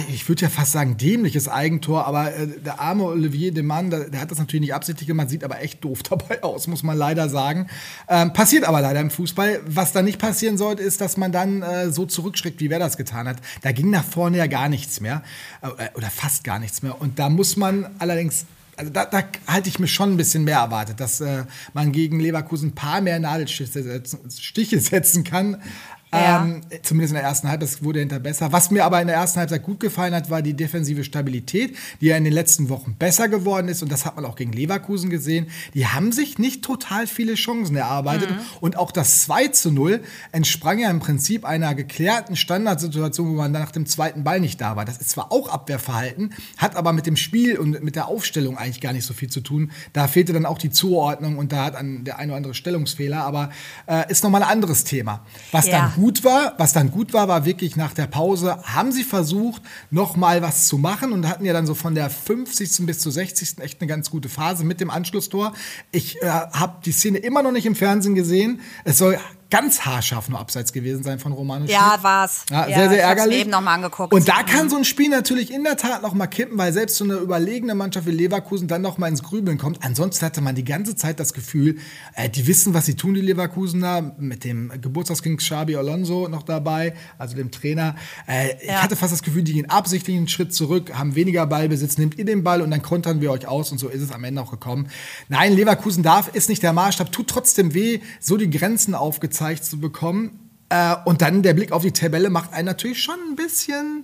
ich 0.09 0.27
würde 0.27 0.41
ja 0.41 0.50
fast 0.50 0.74
sagen, 0.74 0.98
dämliches 0.98 1.48
Eigentor, 1.48 2.05
aber 2.05 2.36
äh, 2.36 2.48
der 2.48 2.81
arme 2.81 3.05
Olivier 3.05 3.53
Demann, 3.53 3.89
der, 3.89 4.09
der, 4.09 4.19
hat 4.19 4.29
das 4.29 4.38
natürlich 4.38 4.62
nicht 4.62 4.74
absichtlich 4.74 5.07
gemacht, 5.07 5.29
sieht 5.29 5.43
aber 5.43 5.62
echt 5.62 5.83
doof 5.83 6.03
dabei 6.09 6.43
aus, 6.43 6.67
muss 6.67 6.83
man 6.83 6.98
leider 6.98 7.29
sagen. 7.29 7.67
Ähm, 8.07 8.33
passiert 8.33 8.65
aber 8.65 8.81
leider 8.81 9.00
im 9.00 9.09
Fußball. 9.09 9.62
Was 9.65 9.93
da 9.93 10.01
nicht 10.01 10.19
passieren 10.19 10.57
sollte, 10.57 10.83
ist, 10.83 11.00
dass 11.01 11.17
man 11.17 11.31
dann 11.31 11.62
äh, 11.62 11.91
so 11.91 12.05
zurückschreckt, 12.05 12.59
wie 12.59 12.69
wer 12.69 12.79
das 12.79 12.98
getan 12.98 13.27
hat. 13.27 13.38
Da 13.62 13.71
ging 13.71 13.89
nach 13.89 14.03
vorne 14.03 14.38
ja 14.38 14.48
gar 14.48 14.67
nichts 14.67 15.00
mehr 15.00 15.24
äh, 15.62 15.67
oder 15.95 16.09
fast 16.09 16.43
gar 16.43 16.59
nichts 16.59 16.81
mehr. 16.81 17.00
Und 17.00 17.19
da 17.19 17.29
muss 17.29 17.55
man 17.55 17.89
allerdings 18.00 18.45
also 18.79 18.93
da, 18.93 19.03
da 19.03 19.24
halte 19.45 19.67
ich 19.67 19.77
mir 19.77 19.89
schon 19.89 20.13
ein 20.13 20.17
bisschen 20.17 20.45
mehr 20.45 20.59
erwartet, 20.59 21.01
dass 21.01 21.19
äh, 21.19 21.43
man 21.74 21.91
gegen 21.91 22.21
Leverkusen 22.21 22.69
ein 22.69 22.75
paar 22.75 23.01
mehr 23.01 23.19
Nadelstiche 23.19 23.83
setzen, 23.83 24.19
Stiche 24.31 24.79
setzen 24.79 25.25
kann, 25.25 25.62
ja. 26.11 26.43
Ähm, 26.43 26.61
zumindest 26.81 27.11
in 27.11 27.15
der 27.15 27.23
ersten 27.23 27.49
Halbzeit 27.49 27.83
wurde 27.83 27.99
er 27.99 28.01
hinter 28.01 28.19
besser. 28.19 28.51
Was 28.51 28.71
mir 28.71 28.83
aber 28.83 28.99
in 28.99 29.07
der 29.07 29.17
ersten 29.17 29.39
Halbzeit 29.39 29.61
gut 29.61 29.79
gefallen 29.79 30.15
hat, 30.15 30.29
war 30.31 30.41
die 30.41 30.55
defensive 30.55 31.03
Stabilität, 31.03 31.75
die 32.01 32.07
ja 32.07 32.17
in 32.17 32.23
den 32.23 32.33
letzten 32.33 32.69
Wochen 32.69 32.95
besser 32.97 33.29
geworden 33.29 33.67
ist. 33.67 33.83
Und 33.83 33.91
das 33.91 34.05
hat 34.05 34.15
man 34.15 34.25
auch 34.25 34.35
gegen 34.35 34.51
Leverkusen 34.51 35.11
gesehen. 35.11 35.47
Die 35.75 35.85
haben 35.85 36.11
sich 36.11 36.39
nicht 36.39 36.63
total 36.63 37.05
viele 37.05 37.35
Chancen 37.35 37.75
erarbeitet. 37.75 38.31
Mhm. 38.31 38.39
Und 38.59 38.77
auch 38.77 38.91
das 38.91 39.21
2 39.23 39.49
zu 39.49 39.71
0 39.71 40.01
entsprang 40.31 40.79
ja 40.79 40.89
im 40.89 40.99
Prinzip 40.99 41.45
einer 41.45 41.75
geklärten 41.75 42.35
Standardsituation, 42.35 43.29
wo 43.29 43.33
man 43.33 43.53
dann 43.53 43.61
nach 43.61 43.71
dem 43.71 43.85
zweiten 43.85 44.23
Ball 44.23 44.39
nicht 44.39 44.59
da 44.61 44.75
war. 44.75 44.85
Das 44.85 44.97
ist 44.97 45.11
zwar 45.11 45.31
auch 45.31 45.49
Abwehrverhalten, 45.49 46.33
hat 46.57 46.75
aber 46.75 46.91
mit 46.91 47.05
dem 47.05 47.17
Spiel 47.17 47.59
und 47.59 47.83
mit 47.83 47.95
der 47.95 48.07
Aufstellung 48.07 48.57
eigentlich 48.57 48.81
gar 48.81 48.93
nicht 48.93 49.05
so 49.05 49.13
viel 49.13 49.29
zu 49.29 49.41
tun. 49.41 49.71
Da 49.93 50.07
fehlte 50.07 50.33
dann 50.33 50.47
auch 50.47 50.57
die 50.57 50.71
Zuordnung 50.71 51.37
und 51.37 51.51
da 51.51 51.65
hat 51.65 51.75
an 51.75 52.03
der 52.03 52.17
eine 52.17 52.31
oder 52.31 52.37
andere 52.37 52.53
Stellungsfehler. 52.55 53.23
Aber 53.23 53.51
äh, 53.85 54.09
ist 54.11 54.23
nochmal 54.23 54.41
ein 54.41 54.49
anderes 54.49 54.85
Thema. 54.85 55.23
Was 55.51 55.67
ja. 55.67 55.79
dann 55.79 55.98
gut 55.99 56.23
war, 56.23 56.53
was 56.57 56.73
dann 56.73 56.91
gut 56.91 57.13
war, 57.13 57.27
war 57.27 57.45
wirklich 57.45 57.75
nach 57.75 57.93
der 57.93 58.07
Pause, 58.07 58.57
haben 58.63 58.91
sie 58.91 59.03
versucht, 59.03 59.61
noch 59.91 60.15
mal 60.15 60.41
was 60.41 60.67
zu 60.67 60.77
machen 60.77 61.11
und 61.11 61.27
hatten 61.27 61.45
ja 61.45 61.53
dann 61.53 61.67
so 61.67 61.75
von 61.75 61.93
der 61.93 62.09
50. 62.09 62.85
bis 62.85 62.99
zur 62.99 63.11
60. 63.11 63.59
echt 63.59 63.81
eine 63.81 63.87
ganz 63.87 64.09
gute 64.09 64.29
Phase 64.29 64.63
mit 64.63 64.79
dem 64.79 64.89
Anschlusstor. 64.89 65.53
Ich 65.91 66.21
äh, 66.21 66.27
habe 66.27 66.77
die 66.85 66.93
Szene 66.93 67.17
immer 67.17 67.43
noch 67.43 67.51
nicht 67.51 67.65
im 67.65 67.75
Fernsehen 67.75 68.15
gesehen. 68.15 68.61
Es 68.85 68.97
soll 68.97 69.19
ganz 69.49 69.81
haarscharf 69.81 70.29
nur 70.29 70.39
abseits 70.39 70.73
gewesen 70.73 71.03
sein 71.03 71.17
von 71.17 71.31
Romano 71.31 71.65
Schmidt. 71.65 71.71
Ja, 71.71 71.97
war's. 72.01 72.45
Ja, 72.51 72.67
ja, 72.67 72.77
sehr, 72.77 72.89
sehr 72.89 73.03
ärgerlich. 73.03 73.39
eben 73.39 73.49
noch 73.49 73.61
mal 73.61 73.73
angeguckt. 73.73 74.13
Und 74.13 74.27
da 74.27 74.43
kann 74.43 74.69
so 74.69 74.77
ein 74.77 74.85
Spiel 74.85 75.09
natürlich 75.09 75.51
in 75.51 75.63
der 75.63 75.75
Tat 75.75 76.03
noch 76.03 76.13
mal 76.13 76.27
kippen, 76.27 76.57
weil 76.57 76.71
selbst 76.71 76.97
so 76.97 77.03
eine 77.03 77.15
überlegene 77.15 77.73
Mannschaft 77.73 78.05
wie 78.05 78.11
Leverkusen 78.11 78.67
dann 78.67 78.81
noch 78.81 78.97
mal 78.97 79.07
ins 79.07 79.23
Grübeln 79.23 79.57
kommt. 79.57 79.83
Ansonsten 79.83 80.25
hatte 80.25 80.41
man 80.41 80.55
die 80.55 80.63
ganze 80.63 80.95
Zeit 80.95 81.19
das 81.19 81.33
Gefühl, 81.33 81.77
äh, 82.13 82.29
die 82.29 82.45
wissen, 82.45 82.73
was 82.73 82.85
sie 82.85 82.95
tun, 82.95 83.15
die 83.15 83.21
Leverkusener, 83.21 84.13
mit 84.19 84.43
dem 84.43 84.71
Geburtstagskind 84.81 85.39
Xabi 85.39 85.75
Alonso 85.75 86.27
noch 86.27 86.43
dabei, 86.43 86.93
also 87.17 87.35
dem 87.35 87.49
Trainer. 87.49 87.95
Äh, 88.27 88.49
ja. 88.49 88.73
Ich 88.73 88.81
hatte 88.83 88.95
fast 88.95 89.13
das 89.13 89.23
Gefühl, 89.23 89.43
die 89.43 89.53
gehen 89.53 89.69
absichtlich 89.69 90.15
einen 90.15 90.27
Schritt 90.27 90.53
zurück, 90.53 90.93
haben 90.93 91.15
weniger 91.15 91.47
Ballbesitz, 91.47 91.97
nimmt 91.97 92.17
ihr 92.17 92.25
den 92.25 92.43
Ball 92.43 92.62
und 92.62 92.69
dann 92.69 92.83
kontern 92.83 93.19
wir 93.21 93.31
euch 93.31 93.47
aus 93.47 93.71
und 93.71 93.79
so 93.79 93.88
ist 93.88 94.01
es 94.01 94.12
am 94.12 94.23
Ende 94.23 94.41
auch 94.41 94.51
gekommen. 94.51 94.89
Nein, 95.27 95.53
Leverkusen 95.53 96.03
darf, 96.03 96.29
ist 96.33 96.49
nicht 96.49 96.62
der 96.62 96.73
Maßstab, 96.73 97.12
tut 97.12 97.27
trotzdem 97.27 97.73
weh, 97.73 97.99
so 98.19 98.38
die 98.38 98.49
Grenzen 98.49 98.93
aufgezeigt 98.93 99.38
zu 99.63 99.80
bekommen 99.80 100.49
äh, 100.69 100.95
und 101.06 101.21
dann 101.21 101.41
der 101.43 101.54
Blick 101.54 101.71
auf 101.71 101.82
die 101.82 101.91
Tabelle 101.91 102.30
macht 102.30 102.54
einen 102.54 102.65
natürlich 102.65 103.02
schon 103.02 103.19
ein 103.32 103.36
bisschen 103.36 104.04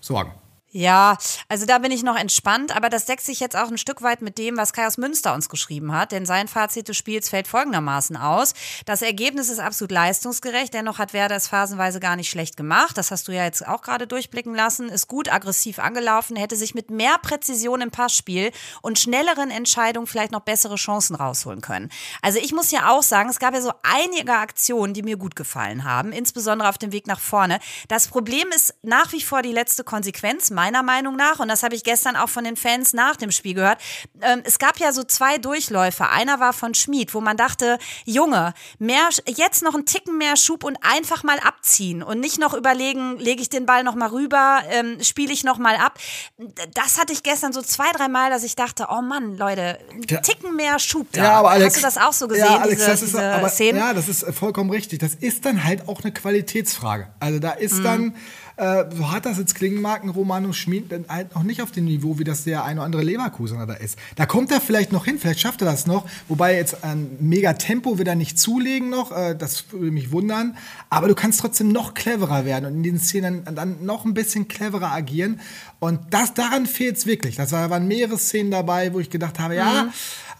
Sorgen. 0.00 0.32
Ja, 0.76 1.18
also 1.48 1.66
da 1.66 1.78
bin 1.78 1.92
ich 1.92 2.02
noch 2.02 2.16
entspannt, 2.16 2.74
aber 2.74 2.88
das 2.88 3.04
deckt 3.04 3.22
sich 3.22 3.38
jetzt 3.38 3.54
auch 3.54 3.70
ein 3.70 3.78
Stück 3.78 4.02
weit 4.02 4.22
mit 4.22 4.38
dem, 4.38 4.56
was 4.56 4.72
Kai 4.72 4.88
aus 4.88 4.98
Münster 4.98 5.32
uns 5.32 5.48
geschrieben 5.48 5.92
hat, 5.92 6.10
denn 6.10 6.26
sein 6.26 6.48
Fazit 6.48 6.88
des 6.88 6.96
Spiels 6.96 7.28
fällt 7.28 7.46
folgendermaßen 7.46 8.16
aus. 8.16 8.54
Das 8.84 9.00
Ergebnis 9.00 9.50
ist 9.50 9.60
absolut 9.60 9.92
leistungsgerecht, 9.92 10.74
dennoch 10.74 10.98
hat 10.98 11.12
Werder 11.12 11.36
es 11.36 11.46
phasenweise 11.46 12.00
gar 12.00 12.16
nicht 12.16 12.28
schlecht 12.28 12.56
gemacht. 12.56 12.98
Das 12.98 13.12
hast 13.12 13.28
du 13.28 13.32
ja 13.32 13.44
jetzt 13.44 13.64
auch 13.64 13.82
gerade 13.82 14.08
durchblicken 14.08 14.52
lassen, 14.52 14.88
ist 14.88 15.06
gut 15.06 15.32
aggressiv 15.32 15.78
angelaufen, 15.78 16.34
hätte 16.34 16.56
sich 16.56 16.74
mit 16.74 16.90
mehr 16.90 17.18
Präzision 17.22 17.80
im 17.80 17.92
Passspiel 17.92 18.50
und 18.82 18.98
schnelleren 18.98 19.52
Entscheidungen 19.52 20.08
vielleicht 20.08 20.32
noch 20.32 20.40
bessere 20.40 20.74
Chancen 20.74 21.14
rausholen 21.14 21.60
können. 21.60 21.88
Also 22.20 22.40
ich 22.40 22.52
muss 22.52 22.72
ja 22.72 22.90
auch 22.90 23.04
sagen, 23.04 23.30
es 23.30 23.38
gab 23.38 23.54
ja 23.54 23.60
so 23.60 23.70
einige 23.84 24.32
Aktionen, 24.32 24.92
die 24.92 25.02
mir 25.02 25.18
gut 25.18 25.36
gefallen 25.36 25.84
haben, 25.84 26.10
insbesondere 26.10 26.68
auf 26.68 26.78
dem 26.78 26.90
Weg 26.90 27.06
nach 27.06 27.20
vorne. 27.20 27.60
Das 27.86 28.08
Problem 28.08 28.48
ist 28.52 28.74
nach 28.82 29.12
wie 29.12 29.22
vor 29.22 29.40
die 29.40 29.52
letzte 29.52 29.84
Konsequenz 29.84 30.50
meiner 30.64 30.82
Meinung 30.82 31.16
nach, 31.16 31.40
und 31.40 31.48
das 31.48 31.62
habe 31.62 31.74
ich 31.74 31.84
gestern 31.84 32.16
auch 32.16 32.30
von 32.30 32.44
den 32.44 32.56
Fans 32.56 32.94
nach 32.94 33.16
dem 33.16 33.30
Spiel 33.30 33.52
gehört, 33.54 33.78
ähm, 34.22 34.42
es 34.44 34.58
gab 34.58 34.78
ja 34.78 34.92
so 34.92 35.04
zwei 35.04 35.36
Durchläufe. 35.36 36.08
Einer 36.08 36.40
war 36.40 36.54
von 36.54 36.72
Schmid, 36.72 37.12
wo 37.12 37.20
man 37.20 37.36
dachte, 37.36 37.78
Junge, 38.06 38.54
mehr, 38.78 39.08
jetzt 39.26 39.62
noch 39.62 39.74
einen 39.74 39.84
Ticken 39.84 40.16
mehr 40.16 40.36
Schub 40.36 40.64
und 40.64 40.78
einfach 40.80 41.22
mal 41.22 41.38
abziehen 41.38 42.02
und 42.02 42.20
nicht 42.20 42.38
noch 42.38 42.54
überlegen, 42.54 43.18
lege 43.18 43.42
ich 43.42 43.50
den 43.50 43.66
Ball 43.66 43.84
noch 43.84 43.94
mal 43.94 44.08
rüber, 44.08 44.62
ähm, 44.70 45.02
spiele 45.02 45.34
ich 45.34 45.44
noch 45.44 45.58
mal 45.58 45.76
ab. 45.76 45.98
Das 46.72 46.98
hatte 46.98 47.12
ich 47.12 47.22
gestern 47.22 47.52
so 47.52 47.60
zwei, 47.60 47.90
drei 47.92 48.08
Mal, 48.08 48.30
dass 48.30 48.42
ich 48.42 48.56
dachte, 48.56 48.86
oh 48.88 49.02
Mann, 49.02 49.36
Leute, 49.36 49.78
einen 49.90 50.22
Ticken 50.22 50.56
mehr 50.56 50.78
Schub 50.78 51.08
da. 51.12 51.24
Ja, 51.24 51.32
aber 51.40 51.50
Alex, 51.50 51.74
Hast 51.74 51.82
du 51.82 51.82
das 51.82 51.98
auch 51.98 52.12
so 52.14 52.26
gesehen, 52.26 52.46
ja, 52.46 52.58
Alex, 52.58 52.76
diese, 52.76 52.90
das 52.90 53.02
ist, 53.02 53.12
diese 53.12 53.32
aber, 53.32 53.48
Szenen? 53.50 53.78
Ja, 53.78 53.92
das 53.92 54.08
ist 54.08 54.24
vollkommen 54.32 54.70
richtig. 54.70 55.00
Das 55.00 55.14
ist 55.14 55.44
dann 55.44 55.62
halt 55.62 55.88
auch 55.88 56.02
eine 56.02 56.12
Qualitätsfrage. 56.12 57.08
Also 57.20 57.38
da 57.38 57.50
ist 57.50 57.80
mhm. 57.80 57.84
dann 57.84 58.16
äh, 58.56 58.84
so 58.94 59.10
hat 59.10 59.26
das 59.26 59.38
jetzt 59.38 59.54
klingen 59.54 59.80
mag, 59.80 60.02
Romano 60.14 60.52
Schmid 60.52 60.92
halt 61.08 61.34
noch 61.34 61.42
nicht 61.42 61.60
auf 61.60 61.72
dem 61.72 61.86
Niveau, 61.86 62.18
wie 62.18 62.24
das 62.24 62.44
der 62.44 62.64
ein 62.64 62.78
oder 62.78 62.84
andere 62.84 63.02
Leverkusener 63.02 63.66
da 63.66 63.74
ist. 63.74 63.98
Da 64.16 64.26
kommt 64.26 64.52
er 64.52 64.60
vielleicht 64.60 64.92
noch 64.92 65.04
hin, 65.04 65.18
vielleicht 65.18 65.40
schafft 65.40 65.62
er 65.62 65.66
das 65.66 65.86
noch, 65.86 66.06
wobei 66.28 66.56
jetzt 66.56 66.84
ein 66.84 67.16
mega 67.18 67.54
Tempo 67.54 67.98
wird 67.98 68.08
er 68.08 68.14
nicht 68.14 68.38
zulegen 68.38 68.90
noch, 68.90 69.10
äh, 69.10 69.34
das 69.34 69.72
würde 69.72 69.90
mich 69.90 70.12
wundern, 70.12 70.56
aber 70.88 71.08
du 71.08 71.14
kannst 71.14 71.40
trotzdem 71.40 71.68
noch 71.68 71.94
cleverer 71.94 72.44
werden 72.44 72.66
und 72.66 72.74
in 72.74 72.82
diesen 72.82 73.00
Szenen 73.00 73.44
dann 73.44 73.84
noch 73.84 74.04
ein 74.04 74.14
bisschen 74.14 74.46
cleverer 74.46 74.92
agieren 74.92 75.40
und 75.80 76.00
das, 76.10 76.34
daran 76.34 76.66
fehlt 76.66 76.96
es 76.96 77.06
wirklich. 77.06 77.36
Das 77.36 77.52
waren 77.52 77.88
mehrere 77.88 78.18
Szenen 78.18 78.50
dabei, 78.50 78.92
wo 78.94 79.00
ich 79.00 79.10
gedacht 79.10 79.38
habe, 79.38 79.56
ja, 79.56 79.84
mhm 79.84 79.92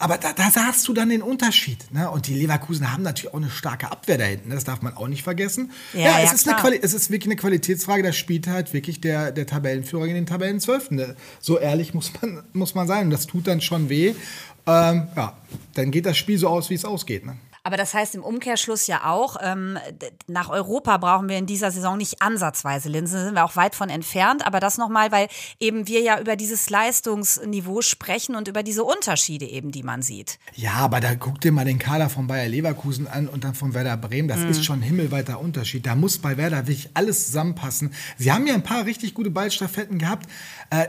aber 0.05 0.19
da, 0.19 0.35
da 0.35 0.51
sahst 0.51 0.87
du 0.87 0.93
dann 0.93 1.09
den 1.09 1.23
Unterschied. 1.23 1.91
Ne? 1.91 2.11
Und 2.11 2.27
die 2.27 2.35
Leverkusen 2.35 2.93
haben 2.93 3.03
natürlich 3.03 3.33
auch 3.33 3.39
eine 3.39 3.49
starke 3.49 3.91
Abwehr 3.91 4.19
da 4.19 4.25
hinten. 4.25 4.51
Ne? 4.51 4.55
Das 4.55 4.65
darf 4.65 4.83
man 4.83 4.95
auch 4.99 5.09
nicht 5.09 5.23
vergessen. 5.23 5.73
Ja, 5.95 6.01
ja, 6.01 6.19
es, 6.19 6.25
ja, 6.27 6.35
ist 6.35 6.49
eine 6.49 6.83
es 6.83 6.93
ist 6.93 7.11
wirklich 7.11 7.29
eine 7.29 7.37
Qualitätsfrage. 7.37 8.03
Da 8.03 8.13
spielt 8.13 8.47
halt 8.47 8.75
wirklich 8.75 9.01
der, 9.01 9.33
der 9.33 9.47
Tabellenführer 9.47 10.05
in 10.05 10.15
den 10.15 10.27
Tabellenzwölften. 10.27 10.99
Ne? 10.99 11.17
So 11.41 11.59
ehrlich 11.59 11.95
muss 11.95 12.13
man, 12.21 12.43
muss 12.53 12.75
man 12.75 12.87
sein. 12.87 13.07
Und 13.07 13.13
das 13.13 13.27
tut 13.27 13.47
dann 13.47 13.63
schon 13.63 13.89
weh. 13.89 14.15
Ähm, 14.67 15.09
ja, 15.17 15.39
dann 15.73 15.91
geht 15.91 16.05
das 16.05 16.19
Spiel 16.19 16.37
so 16.37 16.49
aus, 16.49 16.69
wie 16.69 16.75
es 16.75 16.85
ausgeht. 16.85 17.25
Ne? 17.25 17.39
Aber 17.67 17.79
das 17.79 17.95
heißt 17.95 18.15
im 18.15 18.23
Umkehrschluss 18.23 18.87
ja 18.87 19.11
auch, 19.11 19.39
ähm, 19.41 19.79
nach 20.27 20.51
Europa 20.51 20.99
brauchen 20.99 21.31
wir 21.31 21.39
in 21.39 21.47
dieser 21.47 21.71
Saison 21.71 21.97
nicht 21.97 22.21
ansatzweise 22.21 22.91
Linsen, 22.91 23.17
da 23.17 23.25
sind 23.25 23.35
wir 23.35 23.45
auch 23.45 23.57
weit 23.57 23.75
von 23.75 23.89
entfernt. 23.89 24.47
Aber 24.47 24.61
das 24.61 24.77
nochmal, 24.77 25.11
weil 25.13 25.29
eben 25.59 25.89
wir 25.89 26.03
ja 26.03 26.21
über 26.21 26.37
dieses 26.37 26.69
Leistungsniveau 26.69 27.81
sprechen 27.81 28.37
und 28.37 28.49
über 28.49 28.63
diese 28.63 28.85
Unterschiede 28.85 29.47
eben, 29.47 29.71
die 29.71 29.83
man 29.83 30.03
sieht. 30.03 30.39
Ja, 30.55 30.75
aber 30.75 31.01
da 31.01 31.15
guck 31.15 31.41
dir 31.41 31.53
mal 31.53 31.65
den 31.65 31.79
Kader 31.79 32.11
von 32.11 32.27
Bayer 32.27 32.49
Leverkusen 32.49 33.09
an 33.09 33.29
und 33.29 33.45
dann 33.45 33.55
von 33.55 33.73
Werder 33.73 33.97
Bremen. 33.97 34.29
Das 34.29 34.41
mhm. 34.41 34.51
ist 34.51 34.63
schon 34.63 34.81
ein 34.81 34.83
himmelweiter 34.83 35.41
Unterschied. 35.41 35.87
Da 35.87 35.95
muss 35.95 36.19
bei 36.19 36.37
Werder 36.37 36.67
wirklich 36.67 36.91
alles 36.93 37.27
zusammenpassen. 37.27 37.95
Sie 38.19 38.31
haben 38.31 38.47
ja 38.47 38.53
ein 38.53 38.63
paar 38.63 38.85
richtig 38.85 39.15
gute 39.15 39.31
Ballstaffetten 39.31 39.99
gehabt. 39.99 40.29
Äh, 40.69 40.87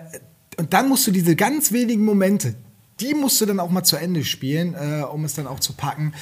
und 0.57 0.73
dann 0.73 0.89
musst 0.89 1.07
du 1.07 1.11
diese 1.11 1.38
ganz 1.38 1.71
wenigen 1.71 2.03
Momente, 2.03 2.55
die 2.99 3.13
musst 3.13 3.39
du 3.41 3.45
dann 3.45 3.59
auch 3.59 3.69
mal 3.69 3.83
zu 3.83 3.97
Ende 3.97 4.23
spielen, 4.23 4.73
äh, 4.73 5.03
um 5.03 5.25
es 5.25 5.33
dann 5.33 5.47
auch 5.47 5.59
zu 5.59 5.73
packen. 5.73 6.13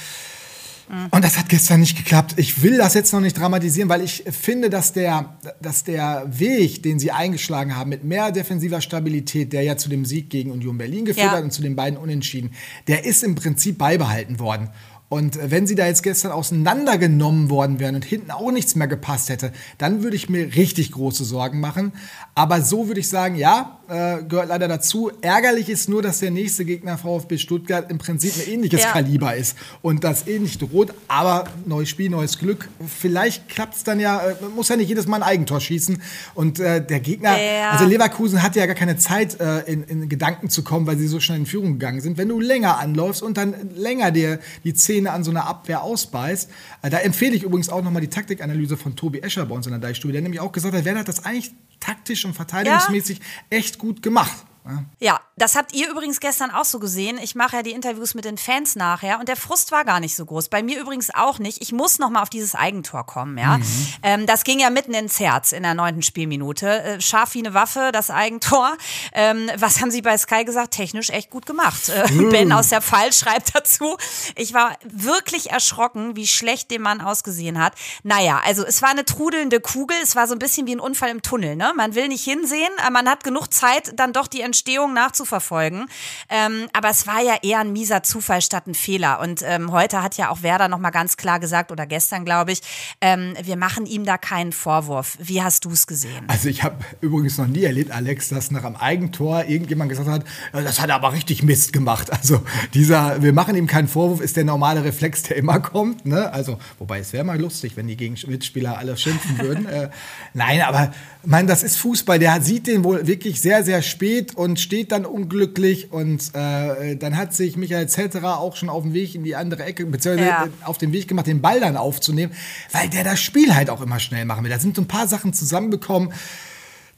Und 1.10 1.24
das 1.24 1.38
hat 1.38 1.48
gestern 1.48 1.80
nicht 1.80 1.96
geklappt. 1.96 2.34
Ich 2.36 2.62
will 2.62 2.76
das 2.76 2.94
jetzt 2.94 3.12
noch 3.12 3.20
nicht 3.20 3.38
dramatisieren, 3.38 3.88
weil 3.88 4.02
ich 4.02 4.24
finde, 4.30 4.68
dass 4.68 4.92
der, 4.92 5.36
dass 5.62 5.84
der 5.84 6.24
Weg, 6.28 6.82
den 6.82 6.98
sie 6.98 7.10
eingeschlagen 7.10 7.76
haben, 7.76 7.88
mit 7.90 8.04
mehr 8.04 8.32
defensiver 8.32 8.80
Stabilität, 8.80 9.52
der 9.52 9.62
ja 9.62 9.76
zu 9.76 9.88
dem 9.88 10.04
Sieg 10.04 10.28
gegen 10.30 10.50
Union 10.50 10.76
Berlin 10.76 11.04
geführt 11.04 11.26
Ja. 11.26 11.32
hat 11.38 11.44
und 11.44 11.52
zu 11.52 11.62
den 11.62 11.74
beiden 11.74 11.98
Unentschieden, 11.98 12.50
der 12.86 13.04
ist 13.04 13.22
im 13.24 13.34
Prinzip 13.34 13.78
beibehalten 13.78 14.38
worden. 14.38 14.68
Und 15.08 15.36
äh, 15.36 15.50
wenn 15.50 15.66
sie 15.66 15.74
da 15.74 15.86
jetzt 15.86 16.02
gestern 16.02 16.32
auseinandergenommen 16.32 17.48
worden 17.50 17.78
wären 17.78 17.94
und 17.94 18.04
hinten 18.04 18.30
auch 18.30 18.50
nichts 18.50 18.74
mehr 18.74 18.88
gepasst 18.88 19.28
hätte, 19.28 19.52
dann 19.78 20.02
würde 20.02 20.16
ich 20.16 20.28
mir 20.28 20.54
richtig 20.56 20.92
große 20.92 21.24
Sorgen 21.24 21.60
machen. 21.60 21.92
Aber 22.34 22.62
so 22.62 22.88
würde 22.88 23.00
ich 23.00 23.08
sagen, 23.08 23.36
ja, 23.36 23.78
äh, 23.88 24.22
gehört 24.22 24.48
leider 24.48 24.68
dazu. 24.68 25.10
Ärgerlich 25.20 25.68
ist 25.68 25.88
nur, 25.88 26.02
dass 26.02 26.20
der 26.20 26.30
nächste 26.30 26.64
Gegner 26.64 26.96
VfB 26.98 27.38
Stuttgart 27.38 27.90
im 27.90 27.98
Prinzip 27.98 28.34
ein 28.36 28.52
ähnliches 28.52 28.82
Ja. 28.82 28.92
Kaliber 28.92 29.34
ist 29.34 29.56
und 29.82 30.04
das 30.04 30.26
ähnlich 30.26 30.58
droht. 30.58 30.92
Aber 31.08 31.44
neues 31.66 31.88
Spiel, 31.88 32.10
neues 32.10 32.38
Glück. 32.38 32.68
Vielleicht 32.86 33.48
klappt 33.48 33.76
es 33.76 33.84
dann 33.84 34.00
ja, 34.00 34.20
äh, 34.20 34.34
man 34.40 34.54
muss 34.54 34.68
ja 34.68 34.76
nicht 34.76 34.88
jedes 34.88 35.06
Mal 35.06 35.16
ein 35.16 35.22
Eigentor 35.22 35.60
schießen. 35.60 36.00
Und 36.34 36.60
äh, 36.60 36.84
der 36.84 37.00
Gegner, 37.00 37.36
Ja. 37.40 37.70
also 37.70 37.84
Leverkusen 37.84 38.42
hatte 38.42 38.58
ja 38.58 38.66
gar 38.66 38.74
keine 38.74 38.96
Zeit, 38.96 39.40
äh, 39.40 39.60
in, 39.70 39.84
in 39.84 40.08
Gedanken 40.08 40.50
zu 40.50 40.62
kommen, 40.64 40.86
weil 40.86 40.96
sie 40.98 41.06
so 41.06 41.20
schnell 41.20 41.38
in 41.38 41.46
Führung 41.46 41.72
gegangen 41.74 42.00
sind. 42.00 42.18
Wenn 42.18 42.28
du 42.28 42.40
länger 42.40 42.78
anläufst 42.78 43.22
und 43.22 43.36
dann 43.36 43.54
länger 43.74 44.10
dir 44.10 44.38
die 44.64 44.74
Zähne 44.74 45.12
an 45.12 45.24
so 45.24 45.30
einer 45.30 45.46
Abwehr 45.46 45.82
ausbeißt, 45.82 46.50
äh, 46.82 46.90
da 46.90 46.98
empfehle 46.98 47.34
ich 47.34 47.42
übrigens 47.42 47.68
auch 47.68 47.82
nochmal 47.82 48.02
die 48.02 48.08
Taktikanalyse 48.08 48.76
von 48.76 48.96
Tobi 48.96 49.20
Escher 49.20 49.46
bei 49.46 49.54
uns 49.54 49.66
in 49.66 49.72
der 49.72 49.80
Deichstube, 49.80 50.12
der 50.12 50.22
nämlich 50.22 50.40
auch 50.40 50.52
gesagt 50.52 50.74
hat, 50.74 50.84
Werder 50.84 51.00
hat 51.00 51.08
das 51.08 51.24
eigentlich 51.24 51.52
taktisch 51.84 52.24
und 52.24 52.34
verteidigungsmäßig 52.34 53.20
echt 53.50 53.78
gut 53.78 54.02
gemacht. 54.02 54.44
Ja. 54.64 54.84
Ja, 54.98 55.20
das 55.36 55.56
habt 55.56 55.74
ihr 55.74 55.90
übrigens 55.90 56.20
gestern 56.20 56.50
auch 56.50 56.64
so 56.64 56.78
gesehen. 56.78 57.18
Ich 57.18 57.34
mache 57.34 57.56
ja 57.56 57.62
die 57.62 57.72
Interviews 57.72 58.14
mit 58.14 58.24
den 58.24 58.38
Fans 58.38 58.76
nachher 58.76 59.18
und 59.18 59.28
der 59.28 59.36
Frust 59.36 59.72
war 59.72 59.84
gar 59.84 60.00
nicht 60.00 60.16
so 60.16 60.24
groß. 60.24 60.48
Bei 60.48 60.62
mir 60.62 60.80
übrigens 60.80 61.12
auch 61.12 61.38
nicht. 61.38 61.60
Ich 61.60 61.72
muss 61.72 61.98
noch 61.98 62.08
mal 62.08 62.22
auf 62.22 62.30
dieses 62.30 62.54
Eigentor 62.54 63.04
kommen, 63.04 63.36
ja. 63.36 63.58
Ähm, 64.02 64.26
das 64.26 64.44
ging 64.44 64.60
ja 64.60 64.70
mitten 64.70 64.94
ins 64.94 65.20
Herz 65.20 65.52
in 65.52 65.62
der 65.62 65.74
neunten 65.74 66.02
Spielminute. 66.02 66.82
Äh, 66.82 67.00
scharf 67.00 67.34
wie 67.34 67.40
eine 67.40 67.52
Waffe, 67.52 67.90
das 67.92 68.10
Eigentor. 68.10 68.76
Ähm, 69.12 69.50
was 69.56 69.80
haben 69.80 69.90
sie 69.90 70.02
bei 70.02 70.16
Sky 70.16 70.44
gesagt? 70.44 70.72
Technisch 70.72 71.10
echt 71.10 71.30
gut 71.30 71.46
gemacht. 71.46 71.88
Äh, 71.88 72.06
Ben 72.30 72.52
aus 72.52 72.68
der 72.68 72.80
Fall 72.80 73.12
schreibt 73.12 73.54
dazu. 73.54 73.96
Ich 74.36 74.54
war 74.54 74.76
wirklich 74.84 75.50
erschrocken, 75.50 76.16
wie 76.16 76.26
schlecht 76.26 76.70
der 76.70 76.80
Mann 76.80 77.00
ausgesehen 77.00 77.62
hat. 77.62 77.74
Naja, 78.02 78.40
also 78.44 78.64
es 78.64 78.82
war 78.82 78.90
eine 78.90 79.04
trudelnde 79.04 79.60
Kugel. 79.60 79.96
Es 80.02 80.16
war 80.16 80.26
so 80.26 80.34
ein 80.34 80.38
bisschen 80.38 80.66
wie 80.66 80.74
ein 80.74 80.80
Unfall 80.80 81.10
im 81.10 81.22
Tunnel. 81.22 81.56
Ne? 81.56 81.72
Man 81.76 81.94
will 81.94 82.08
nicht 82.08 82.24
hinsehen, 82.24 82.72
aber 82.78 82.90
man 82.90 83.08
hat 83.08 83.24
genug 83.24 83.52
Zeit, 83.52 83.98
dann 83.98 84.12
doch 84.12 84.26
die 84.26 84.40
Entstehung 84.54 84.94
nachzuverfolgen. 84.94 85.86
Ähm, 86.28 86.68
aber 86.72 86.88
es 86.88 87.08
war 87.08 87.20
ja 87.20 87.34
eher 87.42 87.58
ein 87.58 87.72
mieser 87.72 88.04
Zufall 88.04 88.40
statt 88.40 88.68
ein 88.68 88.74
Fehler. 88.74 89.18
Und 89.20 89.42
ähm, 89.44 89.72
heute 89.72 90.00
hat 90.00 90.16
ja 90.16 90.30
auch 90.30 90.42
Werder 90.42 90.68
nochmal 90.68 90.92
ganz 90.92 91.16
klar 91.16 91.40
gesagt, 91.40 91.72
oder 91.72 91.86
gestern, 91.86 92.24
glaube 92.24 92.52
ich, 92.52 92.60
ähm, 93.00 93.34
wir 93.42 93.56
machen 93.56 93.84
ihm 93.84 94.04
da 94.04 94.16
keinen 94.16 94.52
Vorwurf. 94.52 95.18
Wie 95.18 95.42
hast 95.42 95.64
du 95.64 95.72
es 95.72 95.88
gesehen? 95.88 96.24
Also 96.28 96.48
ich 96.48 96.62
habe 96.62 96.76
übrigens 97.00 97.36
noch 97.36 97.48
nie 97.48 97.64
erlebt, 97.64 97.90
Alex, 97.90 98.28
dass 98.28 98.52
nach 98.52 98.62
einem 98.62 98.76
Eigentor 98.76 99.44
irgendjemand 99.44 99.90
gesagt 99.90 100.08
hat, 100.08 100.24
"Ja, 100.52 100.60
das 100.60 100.80
hat 100.80 100.88
er 100.88 100.94
aber 100.94 101.12
richtig 101.12 101.42
Mist 101.42 101.72
gemacht. 101.72 102.12
Also 102.12 102.42
dieser, 102.74 103.22
wir 103.22 103.32
machen 103.32 103.56
ihm 103.56 103.66
keinen 103.66 103.88
Vorwurf, 103.88 104.20
ist 104.20 104.36
der 104.36 104.44
normale 104.44 104.84
Reflex, 104.84 105.24
der 105.24 105.36
immer 105.36 105.58
kommt. 105.58 106.06
Ne? 106.06 106.32
Also, 106.32 106.58
wobei 106.78 107.00
es 107.00 107.12
wäre 107.12 107.24
mal 107.24 107.40
lustig, 107.40 107.76
wenn 107.76 107.88
die 107.88 107.96
gegen 107.96 108.16
Mitspieler 108.28 108.78
alle 108.78 108.96
schimpfen 108.96 109.38
würden. 109.38 109.66
äh, 109.66 109.90
nein, 110.32 110.62
aber 110.62 110.92
mein, 111.26 111.46
das 111.46 111.62
ist 111.62 111.76
Fußball. 111.78 112.18
Der 112.18 112.40
sieht 112.40 112.66
den 112.66 112.84
wohl 112.84 113.06
wirklich 113.06 113.40
sehr, 113.40 113.64
sehr 113.64 113.82
spät 113.82 114.34
und 114.44 114.60
steht 114.60 114.92
dann 114.92 115.06
unglücklich. 115.06 115.90
Und 115.90 116.30
äh, 116.34 116.96
dann 116.96 117.16
hat 117.16 117.34
sich 117.34 117.56
Michael 117.56 117.88
Zetterer 117.88 118.38
auch 118.38 118.56
schon 118.56 118.68
auf 118.68 118.82
dem 118.82 118.92
Weg 118.92 119.14
in 119.14 119.24
die 119.24 119.34
andere 119.36 119.64
Ecke, 119.64 119.86
beziehungsweise 119.86 120.28
Ja. 120.28 120.48
auf 120.64 120.78
den 120.78 120.92
Weg 120.92 121.08
gemacht, 121.08 121.26
den 121.26 121.40
Ball 121.40 121.60
dann 121.60 121.76
aufzunehmen, 121.76 122.32
weil 122.72 122.88
der 122.88 123.04
das 123.04 123.20
Spiel 123.20 123.54
halt 123.54 123.70
auch 123.70 123.80
immer 123.80 123.98
schnell 123.98 124.24
machen 124.26 124.44
will. 124.44 124.50
Da 124.50 124.58
sind 124.58 124.76
so 124.76 124.82
ein 124.82 124.88
paar 124.88 125.08
Sachen 125.08 125.32
zusammengekommen. 125.32 126.12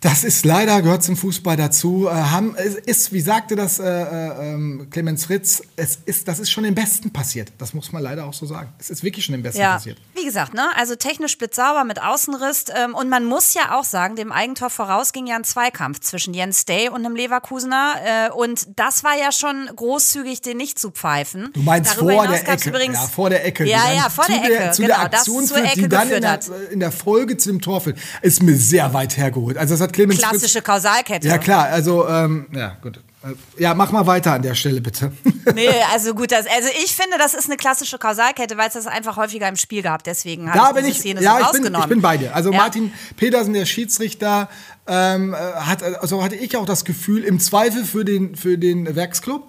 Das 0.01 0.25
ist 0.25 0.45
leider, 0.45 0.83
gehört 0.83 1.03
zum 1.03 1.17
Fußball 1.17 1.57
dazu. 1.57 2.07
Äh, 2.07 2.11
haben, 2.13 2.55
es 2.57 2.75
ist, 2.75 3.13
wie 3.13 3.21
sagte 3.21 3.57
das 3.57 3.79
äh, 3.79 3.85
äh, 3.85 4.53
ähm, 4.53 4.89
Clemens 4.91 5.25
Fritz, 5.25 5.63
es 5.77 5.99
ist, 6.05 6.29
das 6.29 6.39
ist 6.39 6.51
schon 6.51 6.65
den 6.65 6.75
Besten 6.75 7.13
passiert. 7.13 7.53
Das 7.59 7.73
muss 7.73 7.93
man 7.93 8.03
leider 8.03 8.27
auch 8.27 8.35
so 8.35 8.45
sagen. 8.45 8.69
Es 8.79 8.91
ist 8.91 9.03
wirklich 9.03 9.25
schon 9.25 9.33
den 9.35 9.43
Besten 9.43 9.61
Ja, 9.61 9.75
passiert. 9.75 9.99
wie 10.15 10.25
gesagt, 10.25 10.53
ne, 10.53 10.65
also 10.77 10.97
technisch 10.97 11.39
blitzsauber 11.39 11.85
mit 11.85 12.03
Außenriss. 12.03 12.67
Ähm, 12.75 12.95
und 12.95 13.09
man 13.09 13.25
muss 13.25 13.55
ja 13.55 13.79
auch 13.79 13.85
sagen, 13.85 14.17
dem 14.17 14.33
Eigentor 14.33 14.69
voraus 14.69 15.13
ging 15.13 15.27
ja 15.27 15.37
ein 15.37 15.45
Zweikampf 15.45 16.01
zwischen 16.01 16.35
Jens 16.35 16.67
Day 16.67 16.89
und 16.91 17.05
einem 17.05 17.17
Leverkusener. 17.17 17.95
Äh, 18.05 18.31
und 18.33 18.69
das 18.77 19.03
war 19.03 19.17
ja 19.19 19.33
schon 19.33 19.69
großzügig, 19.75 20.43
den 20.43 20.59
nicht 20.59 20.79
zu 20.79 20.91
pfeifen. 20.91 21.51
Du 21.55 21.63
meinst 21.63 21.97
Darüber 21.97 22.13
vor 22.13 22.29
der 22.29 22.49
Ecke. 22.49 22.69
Übrigens, 22.69 22.99
ja, 22.99 23.07
vor 23.07 23.31
der 23.31 23.47
Ecke. 23.47 23.65
Ja, 23.65 23.93
ja, 23.95 24.11
vor 24.11 24.27
der 24.27 24.45
Ecke. 24.45 24.71
zu 24.73 24.83
genau, 24.83 24.95
der 24.95 25.05
Aktion 25.05 25.41
das 25.41 25.49
zur 25.49 25.59
Ecke 25.59 25.75
die 25.83 25.89
dann 25.89 26.11
in 26.11 26.21
der, 26.21 26.41
in 26.71 26.81
der 26.81 26.93
Folge 26.93 27.39
zu 27.39 27.49
dem 27.51 27.61
Tor 27.63 27.81
führt. 27.81 27.99
Ist 28.21 28.43
mir 28.43 28.57
sehr 28.57 28.93
weit 28.93 29.17
hergeholt. 29.17 29.57
Also 29.57 29.75
das 29.75 29.86
hat 29.87 29.92
Clemens 29.92 30.20
Fritz 30.20 30.29
Klassische 30.31 30.62
Kausalkette. 30.62 31.27
Ja, 31.27 31.38
klar, 31.38 31.64
also, 31.66 32.07
ähm, 32.09 32.46
ja, 32.53 32.77
gut. 32.83 32.99
Äh, 33.25 33.61
Ja, 33.61 33.75
mach 33.75 33.90
mal 33.92 34.07
weiter 34.07 34.35
an 34.35 34.42
der 34.42 34.55
Stelle, 34.55 34.81
bitte. 34.81 35.11
Nee, 35.55 35.68
also 35.92 36.12
gut, 36.14 36.33
das, 36.33 36.46
also 36.46 36.68
ich 36.85 36.94
finde, 36.94 37.18
das 37.18 37.33
ist 37.35 37.46
eine 37.46 37.57
klassische 37.57 37.99
Kausalkette, 37.99 38.57
weil 38.59 38.68
es 38.68 38.75
das 38.75 38.87
einfach 38.87 39.16
häufiger 39.16 39.49
im 39.49 39.57
Spiel 39.57 39.83
gab. 39.83 40.03
Deswegen 40.05 40.49
habe 40.53 40.59
Da 40.59 40.68
ich 40.68 40.75
bin 40.75 40.85
diese 40.85 40.92
ich, 40.96 41.01
Szene 41.01 41.22
ja, 41.22 41.31
so 41.33 41.37
ich 41.37 41.42
bin, 41.42 41.46
rausgenommen. 41.62 41.83
ich 41.85 41.88
bin 41.88 42.03
bei 42.03 42.16
dir. 42.16 42.35
Also 42.35 42.51
Ja. 42.53 42.59
Martin 42.59 42.92
Petersen, 43.16 43.55
der 43.55 43.64
Schiedsrichter, 43.66 44.49
ähm, 44.87 45.35
äh, 45.35 45.37
hat, 45.37 45.83
also 45.83 46.22
hatte 46.22 46.35
ich 46.37 46.57
auch 46.57 46.66
das 46.66 46.85
Gefühl, 46.85 47.25
im 47.25 47.38
Zweifel 47.40 47.85
für 47.85 48.05
den, 48.05 48.35
für 48.37 48.59
den 48.59 48.94
Werksclub. 48.96 49.49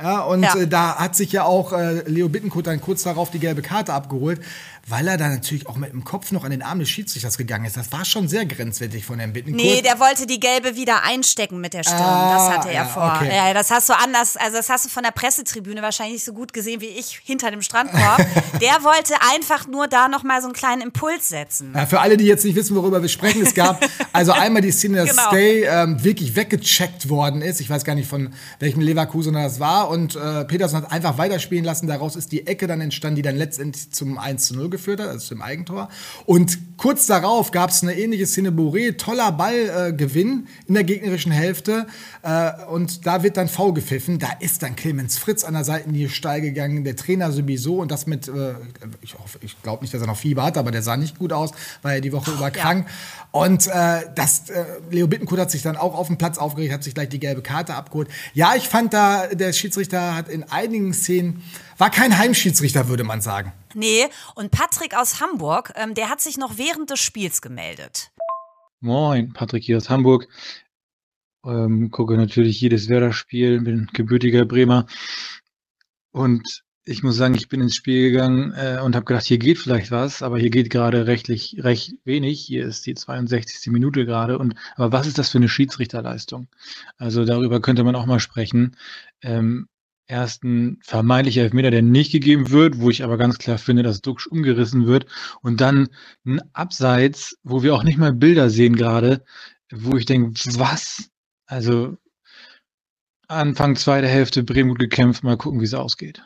Ja, 0.00 0.20
und 0.20 0.42
Ja. 0.44 0.54
Äh, 0.54 0.68
da 0.68 0.96
hat 0.96 1.16
sich 1.16 1.32
ja 1.32 1.42
auch 1.44 1.72
äh, 1.72 2.02
Leo 2.08 2.28
Bittenkurt 2.28 2.66
dann 2.68 2.80
kurz 2.80 3.02
darauf 3.02 3.30
die 3.30 3.40
gelbe 3.40 3.62
Karte 3.62 3.92
abgeholt, 3.94 4.40
weil 4.88 5.08
er 5.08 5.16
da 5.16 5.28
natürlich 5.28 5.66
auch 5.66 5.76
mit 5.76 5.92
dem 5.92 6.04
Kopf 6.04 6.32
noch 6.32 6.44
an 6.44 6.50
den 6.50 6.62
Arm 6.62 6.78
des 6.78 6.88
Schiedsrichters 6.88 7.36
gegangen 7.36 7.66
ist. 7.66 7.76
Das 7.76 7.92
war 7.92 8.04
schon 8.04 8.28
sehr 8.28 8.46
grenzwertig 8.46 9.04
von 9.04 9.18
Herrn 9.18 9.32
Bittenkurt. 9.32 9.62
Nee, 9.62 9.82
der 9.82 10.00
wollte 10.00 10.26
die 10.26 10.40
gelbe 10.40 10.76
wieder 10.76 11.02
einstecken 11.04 11.60
mit 11.60 11.74
der 11.74 11.82
Stirn. 11.82 12.00
Ah, 12.00 12.34
das 12.48 12.56
hatte 12.56 12.68
er 12.68 12.74
ja, 12.74 12.84
vor. 12.86 13.12
okay. 13.16 13.34
Ja, 13.34 13.52
das 13.52 13.70
hast 13.70 13.88
du 13.88 13.92
anders, 13.92 14.36
also 14.36 14.56
das 14.56 14.68
hast 14.68 14.86
du 14.86 14.88
von 14.88 15.02
der 15.02 15.10
Pressetribüne 15.10 15.82
wahrscheinlich 15.82 16.14
nicht 16.14 16.24
so 16.24 16.32
gut 16.32 16.52
gesehen 16.52 16.80
wie 16.80 16.86
ich 16.86 17.20
hinter 17.24 17.50
dem 17.50 17.62
Strandkorb. 17.62 18.18
der 18.60 18.82
wollte 18.82 19.14
einfach 19.34 19.66
nur 19.66 19.88
da 19.88 20.08
nochmal 20.08 20.40
so 20.40 20.46
einen 20.46 20.54
kleinen 20.54 20.82
Impuls 20.82 21.28
setzen. 21.28 21.72
Ja, 21.74 21.86
für 21.86 22.00
alle, 22.00 22.16
die 22.16 22.24
jetzt 22.24 22.44
nicht 22.44 22.54
wissen, 22.54 22.74
worüber 22.76 23.02
wir 23.02 23.08
sprechen, 23.08 23.42
es 23.42 23.54
gab 23.54 23.84
also 24.12 24.32
einmal 24.32 24.62
die 24.62 24.72
Szene, 24.72 25.04
dass 25.04 25.10
Genau. 25.10 25.28
Stay 25.28 25.64
ähm, 25.64 26.02
wirklich 26.04 26.36
weggecheckt 26.36 27.08
worden 27.08 27.42
ist. 27.42 27.60
Ich 27.60 27.68
weiß 27.68 27.84
gar 27.84 27.94
nicht, 27.94 28.08
von 28.08 28.30
welchem 28.60 28.80
Leverkusener 28.80 29.42
das 29.42 29.60
war. 29.60 29.88
Und 29.90 30.16
äh, 30.16 30.44
Peterson 30.44 30.82
hat 30.82 30.92
einfach 30.92 31.18
weiterspielen 31.18 31.64
lassen. 31.64 31.86
Daraus 31.86 32.16
ist 32.16 32.32
die 32.32 32.46
Ecke 32.46 32.66
dann 32.66 32.80
entstanden, 32.80 33.16
die 33.16 33.22
dann 33.22 33.36
letztendlich 33.36 33.90
zum 33.90 34.18
1 34.18 34.46
zu 34.46 34.54
0 34.54 34.70
geführt 34.70 34.77
hat, 35.00 35.08
also 35.08 35.26
zum 35.26 35.42
Eigentor. 35.42 35.88
Und 36.24 36.58
kurz 36.78 37.06
darauf 37.06 37.50
gab 37.50 37.68
es 37.68 37.82
eine 37.82 37.98
ähnliche 37.98 38.26
Szene. 38.26 38.50
Boré, 38.50 38.96
toller 38.96 39.32
Ballgewinn 39.32 40.46
äh, 40.46 40.68
in 40.68 40.74
der 40.74 40.84
gegnerischen 40.84 41.32
Hälfte. 41.32 41.86
Äh, 42.22 42.52
und 42.70 43.04
da 43.04 43.22
wird 43.22 43.36
dann 43.36 43.48
faul 43.48 43.74
gepfiffen. 43.74 44.18
Da 44.18 44.28
ist 44.40 44.62
dann 44.62 44.76
Clemens 44.76 45.18
Fritz 45.18 45.44
an 45.44 45.52
der 45.54 45.64
Seitenlinie 45.64 46.08
steil 46.08 46.40
gegangen. 46.40 46.84
Der 46.84 46.96
Trainer 46.96 47.30
sowieso. 47.32 47.76
Und 47.76 47.90
das 47.90 48.06
mit, 48.06 48.28
äh, 48.28 48.54
ich, 49.02 49.14
ich 49.42 49.62
glaube 49.62 49.82
nicht, 49.82 49.92
dass 49.92 50.00
er 50.00 50.06
noch 50.06 50.16
Fieber 50.16 50.44
hat, 50.44 50.56
aber 50.56 50.70
der 50.70 50.82
sah 50.82 50.96
nicht 50.96 51.18
gut 51.18 51.32
aus, 51.32 51.50
weil 51.82 51.96
er 51.96 52.00
die 52.00 52.12
Woche 52.12 52.30
über 52.30 52.50
krank. 52.50 52.86
Und 53.30 53.66
äh, 53.66 54.02
das, 54.14 54.48
äh, 54.48 54.64
Leo 54.90 55.06
Bittenkurt 55.06 55.40
hat 55.40 55.50
sich 55.50 55.62
dann 55.62 55.76
auch 55.76 55.94
auf 55.94 56.06
dem 56.06 56.16
Platz 56.16 56.38
aufgeregt, 56.38 56.72
hat 56.72 56.84
sich 56.84 56.94
gleich 56.94 57.10
die 57.10 57.20
gelbe 57.20 57.42
Karte 57.42 57.74
abgeholt. 57.74 58.08
Ja, 58.32 58.54
ich 58.56 58.68
fand 58.68 58.94
da, 58.94 59.26
der 59.26 59.52
Schiedsrichter 59.52 60.16
hat 60.16 60.28
in 60.28 60.44
einigen 60.44 60.94
Szenen, 60.94 61.42
war 61.76 61.90
kein 61.90 62.16
Heimschiedsrichter, 62.18 62.88
würde 62.88 63.04
man 63.04 63.20
sagen. 63.20 63.52
Nee, 63.74 64.06
und 64.34 64.50
Patrick 64.50 64.96
aus 64.96 65.20
Hamburg, 65.20 65.72
ähm, 65.76 65.94
der 65.94 66.08
hat 66.08 66.20
sich 66.20 66.38
noch 66.38 66.58
während 66.68 66.90
des 66.90 67.00
Spiels 67.00 67.40
gemeldet. 67.40 68.10
Moin, 68.80 69.32
Patrick 69.32 69.64
hier 69.64 69.76
aus 69.76 69.90
Hamburg. 69.90 70.28
Ähm, 71.44 71.90
gucke 71.90 72.16
natürlich 72.16 72.60
jedes 72.60 72.88
Werder-Spiel, 72.88 73.60
bin 73.60 73.88
gebürtiger 73.92 74.44
Bremer. 74.44 74.86
Und 76.10 76.64
ich 76.84 77.02
muss 77.02 77.16
sagen, 77.16 77.34
ich 77.34 77.48
bin 77.48 77.60
ins 77.60 77.76
Spiel 77.76 78.10
gegangen 78.10 78.52
äh, 78.52 78.80
und 78.82 78.94
habe 78.94 79.04
gedacht, 79.04 79.24
hier 79.24 79.38
geht 79.38 79.58
vielleicht 79.58 79.90
was, 79.90 80.22
aber 80.22 80.38
hier 80.38 80.50
geht 80.50 80.70
gerade 80.70 81.06
rechtlich 81.06 81.56
recht 81.62 81.94
wenig. 82.04 82.40
Hier 82.40 82.66
ist 82.66 82.86
die 82.86 82.94
62. 82.94 83.70
Minute 83.72 84.04
gerade. 84.04 84.38
Und 84.38 84.54
aber 84.76 84.92
was 84.92 85.06
ist 85.06 85.18
das 85.18 85.30
für 85.30 85.38
eine 85.38 85.48
Schiedsrichterleistung? 85.48 86.48
Also 86.96 87.24
darüber 87.24 87.60
könnte 87.60 87.84
man 87.84 87.94
auch 87.94 88.06
mal 88.06 88.20
sprechen. 88.20 88.76
Ähm, 89.22 89.68
erst 90.08 90.42
ein 90.42 90.80
vermeintlicher 90.82 91.42
Elfmeter, 91.42 91.70
der 91.70 91.82
nicht 91.82 92.10
gegeben 92.10 92.50
wird, 92.50 92.80
wo 92.80 92.90
ich 92.90 93.04
aber 93.04 93.18
ganz 93.18 93.38
klar 93.38 93.58
finde, 93.58 93.82
dass 93.82 94.00
Duxch 94.00 94.26
umgerissen 94.26 94.86
wird. 94.86 95.06
Und 95.42 95.60
dann 95.60 95.88
ein 96.26 96.40
Abseits, 96.54 97.38
wo 97.44 97.62
wir 97.62 97.74
auch 97.74 97.84
nicht 97.84 97.98
mal 97.98 98.12
Bilder 98.12 98.50
sehen 98.50 98.74
gerade, 98.74 99.24
wo 99.70 99.96
ich 99.96 100.06
denke, 100.06 100.32
was? 100.58 101.10
Also 101.46 101.96
Anfang 103.28 103.76
zweite 103.76 104.08
Hälfte 104.08 104.42
Bremen 104.42 104.70
gut 104.70 104.78
gekämpft, 104.78 105.22
mal 105.22 105.36
gucken, 105.36 105.60
wie 105.60 105.66
es 105.66 105.74
ausgeht. 105.74 106.22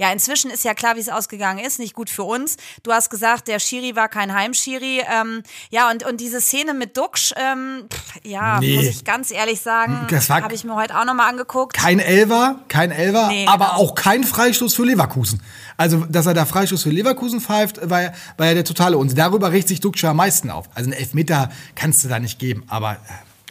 Ja, 0.00 0.10
inzwischen 0.10 0.50
ist 0.50 0.64
ja 0.64 0.72
klar, 0.72 0.96
wie 0.96 1.00
es 1.00 1.10
ausgegangen 1.10 1.62
ist. 1.62 1.78
Nicht 1.78 1.92
gut 1.94 2.08
für 2.08 2.22
uns. 2.22 2.56
Du 2.82 2.90
hast 2.90 3.10
gesagt, 3.10 3.48
der 3.48 3.58
Schiri 3.58 3.96
war 3.96 4.08
kein 4.08 4.32
Heimschiri. 4.32 5.02
Ähm, 5.06 5.42
ja, 5.68 5.90
und, 5.90 6.04
und 6.06 6.22
diese 6.22 6.40
Szene 6.40 6.72
mit 6.72 6.96
Duxch, 6.96 7.34
ähm, 7.36 7.84
ja, 8.24 8.58
Nee. 8.60 8.76
muss 8.76 8.84
ich 8.86 9.04
ganz 9.04 9.30
ehrlich 9.30 9.60
sagen, 9.60 10.06
habe 10.30 10.54
ich 10.54 10.64
mir 10.64 10.74
heute 10.74 10.98
auch 10.98 11.04
nochmal 11.04 11.28
angeguckt. 11.28 11.76
Kein 11.76 11.98
Elver, 11.98 12.60
kein 12.68 12.92
Elver, 12.92 13.28
Nee, 13.28 13.44
aber 13.46 13.66
genau. 13.66 13.76
auch 13.76 13.94
kein 13.94 14.24
Freistoß 14.24 14.72
für 14.74 14.84
Leverkusen. 14.86 15.42
Also, 15.76 16.06
dass 16.08 16.24
er 16.24 16.32
da 16.32 16.46
Freistoß 16.46 16.82
für 16.82 16.90
Leverkusen 16.90 17.42
pfeift, 17.42 17.90
war, 17.90 18.00
ja- 18.02 18.12
war 18.38 18.46
ja 18.46 18.54
der 18.54 18.64
totale 18.64 18.96
Unsinn. 18.96 19.18
Darüber 19.18 19.52
richtet 19.52 19.68
sich 19.68 19.80
Duxch 19.80 20.02
am 20.04 20.16
meisten 20.16 20.50
auf. 20.50 20.66
Also, 20.74 20.88
einen 20.90 20.98
Elfmeter 20.98 21.50
kannst 21.74 22.02
du 22.04 22.08
da 22.08 22.18
nicht 22.18 22.38
geben, 22.38 22.64
aber 22.68 22.92
äh, 22.92 22.96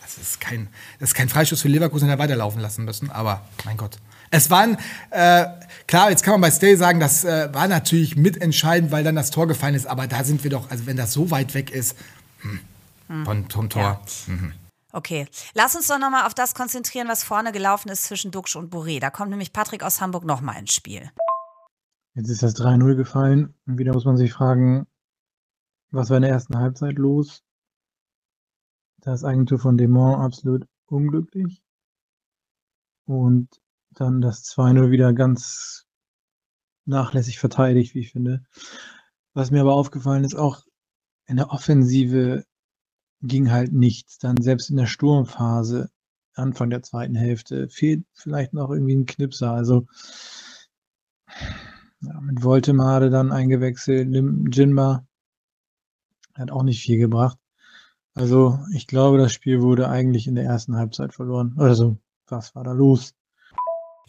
das 0.02 0.18
ist 0.18 0.42
kein, 0.42 0.68
das 1.00 1.10
ist 1.10 1.16
kein 1.16 1.30
Freistoß 1.30 1.62
für 1.62 1.68
Leverkusen, 1.68 2.08
der 2.08 2.18
weiterlaufen 2.18 2.60
lassen 2.60 2.86
müssen. 2.86 3.12
Aber, 3.12 3.42
mein 3.66 3.78
Gott. 3.78 3.98
Es 4.32 4.50
waren, 4.50 4.78
äh, 5.12 5.46
klar, 5.88 6.10
jetzt 6.10 6.24
kann 6.24 6.34
man 6.34 6.42
bei 6.42 6.52
Stay 6.52 6.76
sagen, 6.76 7.00
das 7.00 7.24
äh, 7.24 7.54
war 7.54 7.68
natürlich 7.68 8.16
mitentscheidend, 8.16 8.92
weil 8.92 9.04
dann 9.04 9.16
das 9.16 9.32
Tor 9.32 9.48
gefallen 9.48 9.76
ist, 9.76 9.88
aber 9.88 10.08
da 10.08 10.24
sind 10.24 10.44
wir 10.44 10.52
doch, 10.52 10.70
also 10.70 10.86
wenn 10.86 10.98
das 10.98 11.14
so 11.14 11.32
weit 11.32 11.54
weg 11.54 11.72
ist, 11.72 11.96
hm, 12.42 13.26
von, 13.26 13.50
vom 13.50 13.70
Tor. 13.70 14.02
Mhm. 14.28 14.54
Okay, 14.92 15.28
lass 15.54 15.76
uns 15.76 15.88
doch 15.88 16.00
nochmal 16.00 16.26
auf 16.26 16.34
das 16.34 16.56
konzentrieren, 16.56 17.08
was 17.08 17.24
vorne 17.24 17.52
gelaufen 17.52 17.90
ist 17.90 18.06
zwischen 18.06 18.32
Duxch 18.32 18.56
und 18.56 18.74
Boré. 18.74 19.00
Da 19.00 19.12
kommt 19.12 19.30
nämlich 19.30 19.54
Patrick 19.54 19.84
aus 19.84 20.02
Hamburg 20.02 20.26
nochmal 20.26 20.58
ins 20.60 20.74
Spiel. 20.74 21.12
Jetzt 22.16 22.30
ist 22.30 22.42
das 22.42 22.56
3-0 22.56 22.96
gefallen. 22.96 23.54
Und 23.68 23.78
wieder 23.78 23.94
muss 23.94 24.06
man 24.06 24.18
sich 24.18 24.34
fragen, 24.34 24.88
was 25.92 26.10
war 26.10 26.18
in 26.18 26.24
der 26.24 26.32
ersten 26.32 26.58
Halbzeit 26.58 26.98
los? 26.98 27.44
Das 29.02 29.24
Eigentor 29.24 29.60
von 29.60 29.78
Demont 29.78 30.22
absolut 30.22 30.68
unglücklich. 30.88 31.62
Und 33.06 33.59
dann 34.00 34.22
das 34.22 34.44
2-0 34.46 34.92
wieder 34.92 35.14
ganz 35.14 35.86
nachlässig 36.86 37.40
verteidigt, 37.40 37.94
wie 37.96 38.00
ich 38.00 38.12
finde. 38.12 38.44
Was 39.34 39.52
mir 39.52 39.62
aber 39.62 39.74
aufgefallen 39.74 40.24
ist, 40.24 40.36
auch 40.36 40.64
in 41.28 41.38
der 41.38 41.52
Offensive 41.52 42.44
ging 43.22 43.52
halt 43.52 43.74
nichts. 43.74 44.18
Dann 44.18 44.42
selbst 44.42 44.70
in 44.70 44.78
der 44.78 44.88
Sturmphase, 44.88 45.90
Anfang 46.34 46.70
der 46.70 46.82
zweiten 46.82 47.16
Hälfte, 47.16 47.70
fehlt 47.70 48.06
vielleicht 48.14 48.54
noch 48.54 48.70
irgendwie 48.72 48.96
ein 48.96 49.06
Knipser. 49.06 49.52
Also 49.52 49.86
ja, 52.02 52.20
mit 52.22 52.44
Voltemade 52.44 53.10
dann 53.10 53.32
eingewechselt, 53.32 54.10
Jinma 54.54 55.06
hat 56.34 56.52
auch 56.52 56.64
nicht 56.64 56.82
viel 56.82 56.98
gebracht. 56.98 57.38
Also 58.14 58.60
ich 58.74 58.88
glaube, 58.88 59.18
das 59.18 59.32
Spiel 59.32 59.62
wurde 59.62 59.90
eigentlich 59.90 60.28
in 60.28 60.36
der 60.36 60.46
ersten 60.46 60.76
Halbzeit 60.76 61.14
verloren. 61.14 61.56
Oder 61.58 61.76
so, 61.76 61.98
was 62.28 62.56
war 62.56 62.64
da 62.64 62.72
los? 62.72 63.14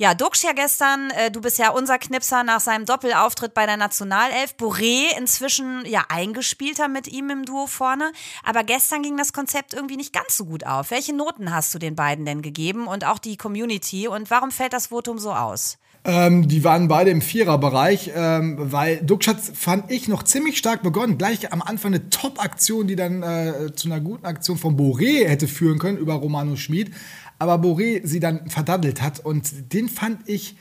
Ja, 0.01 0.15
Duxch 0.15 0.45
ja 0.45 0.53
gestern, 0.55 1.11
äh, 1.11 1.31
du 1.31 1.43
bist 1.43 1.59
ja 1.59 1.73
unser 1.73 1.99
Knipser 1.99 2.43
nach 2.43 2.61
seinem 2.61 2.87
Doppelauftritt 2.87 3.53
bei 3.53 3.67
der 3.67 3.77
Nationalelf. 3.77 4.55
Boré 4.59 5.15
inzwischen 5.19 5.85
ja 5.85 6.07
eingespielter 6.09 6.89
mit 6.89 7.07
ihm 7.07 7.29
im 7.29 7.45
Duo 7.45 7.67
vorne. 7.67 8.11
Aber 8.43 8.65
gestern 8.65 9.03
ging 9.03 9.19
das 9.19 9.35
Konzept 9.35 9.75
irgendwie 9.75 9.99
nicht 9.99 10.15
ganz 10.15 10.39
so 10.39 10.47
gut 10.47 10.65
auf. 10.65 10.91
Welche 10.91 11.15
Noten 11.15 11.53
hast 11.53 11.75
du 11.75 11.79
den 11.79 11.97
beiden 11.97 12.25
denn 12.25 12.41
gegeben 12.41 12.87
und 12.87 13.05
auch 13.05 13.19
die 13.19 13.37
Community? 13.37 14.09
Und 14.09 14.31
warum 14.31 14.51
fällt 14.53 14.73
das 14.73 14.87
Votum 14.87 15.19
so 15.19 15.35
aus? 15.35 15.77
Ähm, 16.03 16.49
die 16.49 16.65
waren 16.65 16.89
beide 16.89 17.11
im 17.11 17.21
Viererbereich, 17.21 18.13
ähm, 18.15 18.57
weil 18.59 19.03
Duxchatz 19.03 19.53
fand 19.55 19.91
ich 19.91 20.09
noch 20.09 20.23
ziemlich 20.23 20.57
stark 20.57 20.83
begonnen. 20.83 21.19
Gleich 21.19 21.53
am 21.53 21.61
Anfang 21.61 21.93
eine 21.93 22.09
Top-Aktion, 22.09 22.87
die 22.87 22.97
dann 22.97 23.23
äh, 23.23 23.75
zu 23.75 23.89
einer 23.89 24.01
guten 24.01 24.25
Aktion 24.25 24.57
von 24.57 24.79
Boré 24.79 25.29
hätte 25.29 25.47
führen 25.47 25.79
können 25.79 25.99
über 25.99 26.15
Romano 26.15 26.57
Schmid. 26.57 26.91
Aber 27.40 27.55
Boré 27.55 28.00
sie 28.05 28.20
dann 28.20 28.48
verdaddelt 28.48 29.03
hat 29.03 29.18
und 29.18 29.72
den 29.72 29.88
fand 29.88 30.29
ich 30.29 30.57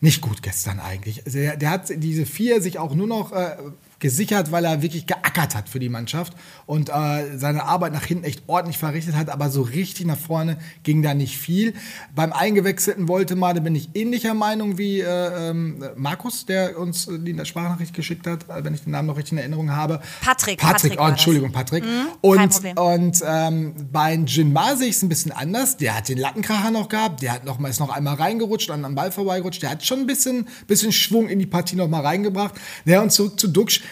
nicht 0.00 0.22
gut 0.22 0.42
gestern 0.42 0.80
eigentlich. 0.80 1.26
Also 1.26 1.38
der, 1.38 1.56
der 1.56 1.70
hat 1.70 1.92
diese 1.94 2.24
vier 2.24 2.62
sich 2.62 2.78
auch 2.78 2.94
nur 2.94 3.06
noch 3.06 3.32
äh, 3.32 3.56
gesichert, 4.02 4.50
weil 4.50 4.64
er 4.64 4.82
wirklich 4.82 5.06
geackert 5.06 5.54
hat 5.54 5.68
für 5.68 5.78
die 5.78 5.88
Mannschaft 5.88 6.34
und 6.66 6.90
äh, 6.90 7.38
seine 7.38 7.64
Arbeit 7.64 7.92
nach 7.92 8.04
hinten 8.04 8.24
echt 8.24 8.42
ordentlich 8.48 8.76
verrichtet 8.76 9.14
hat, 9.14 9.30
aber 9.30 9.48
so 9.48 9.62
richtig 9.62 10.06
nach 10.06 10.18
vorne 10.18 10.58
ging 10.82 11.02
da 11.02 11.14
nicht 11.14 11.38
viel. 11.38 11.72
Beim 12.14 12.32
eingewechselten 12.32 13.08
Woltemade 13.08 13.60
bin 13.60 13.76
ich 13.76 13.90
ähnlicher 13.94 14.34
Meinung 14.34 14.76
wie 14.76 15.00
äh, 15.00 15.50
ähm, 15.50 15.84
Markus, 15.96 16.44
der 16.46 16.78
uns 16.78 17.08
die 17.08 17.46
Sprachnachricht 17.46 17.94
geschickt 17.94 18.26
hat, 18.26 18.48
äh, 18.48 18.64
wenn 18.64 18.74
ich 18.74 18.82
den 18.82 18.90
Namen 18.90 19.06
noch 19.06 19.16
richtig 19.16 19.32
in 19.32 19.38
Erinnerung 19.38 19.70
habe. 19.70 20.00
Patrick, 20.20 20.58
Patrick, 20.58 20.96
Patrick 20.96 21.00
oh. 21.00 21.08
Entschuldigung, 21.08 21.52
Patrick. 21.52 21.84
kein 21.84 22.08
und 22.20 22.76
und 22.76 23.22
ähm, 23.24 23.74
bei 23.92 24.14
Jinma 24.14 24.74
sehe 24.74 24.88
ich 24.88 24.96
es 24.96 25.02
ein 25.02 25.08
bisschen 25.08 25.30
anders. 25.30 25.76
Der 25.76 25.96
hat 25.96 26.08
den 26.08 26.18
Lattenkracher 26.18 26.72
noch 26.72 26.88
gehabt, 26.88 27.22
der 27.22 27.32
hat 27.34 27.44
noch 27.44 27.60
mal, 27.60 27.68
ist 27.68 27.78
noch 27.78 27.90
einmal 27.90 28.14
reingerutscht, 28.14 28.70
an 28.70 28.84
am 28.84 28.96
Ball 28.96 29.12
vorbeigerutscht. 29.12 29.62
Der 29.62 29.70
hat 29.70 29.84
schon 29.84 30.00
ein 30.00 30.06
bisschen, 30.06 30.48
bisschen 30.66 30.90
Schwung 30.90 31.28
in 31.28 31.38
die 31.38 31.46
Partie 31.46 31.76
noch 31.76 31.88
mal 31.88 32.00
reingebracht. 32.00 32.54
Ja, 32.84 33.00
und 33.00 33.12
zurück 33.12 33.38
zu 33.38 33.46
Duxch. 33.46 33.82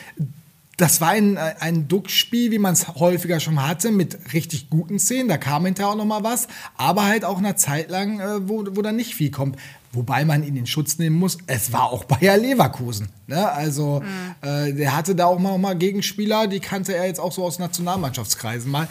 Das 0.77 1.03
war 1.03 1.11
ein, 1.11 1.37
ein 1.37 1.89
Duck-Spiel, 1.89 2.51
wie 2.53 2.59
man 2.59 2.73
es 2.73 2.89
häufiger 2.89 3.39
schon 3.39 3.63
hatte, 3.63 3.91
mit 3.91 4.33
richtig 4.33 4.71
guten 4.71 4.99
Szenen. 4.99 5.29
Da 5.29 5.37
kam 5.37 5.67
hinterher 5.67 5.93
auch 5.93 5.97
noch 5.97 6.07
mal 6.07 6.25
was. 6.25 6.49
Aber 6.77 7.05
halt 7.05 7.27
auch 7.27 7.37
eine 7.37 7.55
Zeit 7.55 7.91
lang, 7.91 8.19
äh, 8.21 8.49
wo, 8.49 8.65
wo 8.71 8.81
da 8.81 8.91
nicht 8.91 9.15
viel 9.15 9.31
kommt. 9.31 9.59
Wobei 9.93 10.25
man 10.25 10.45
ihn 10.45 10.57
in 10.57 10.67
Schutz 10.67 10.99
nehmen 10.99 11.17
muss, 11.17 11.37
es 11.49 11.73
war 11.73 11.91
auch 11.91 12.05
Bayer 12.05 12.39
Leverkusen. 12.39 13.09
Ne? 13.27 13.51
Also 13.51 14.03
äh, 14.41 14.73
der 14.73 14.97
hatte 14.97 15.17
da 15.17 15.27
auch 15.27 15.41
mal, 15.41 15.59
mal 15.59 15.77
Gegenspieler, 15.77 16.47
die 16.47 16.61
kannte 16.61 16.95
er 16.95 17.07
jetzt 17.07 17.19
auch 17.19 17.33
so 17.33 17.45
aus 17.45 17.59
Nationalmannschaftskreisen 17.59 18.71
mal. 18.71 18.87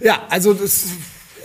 Ja, 0.00 0.22
also 0.30 0.52
das, 0.52 0.86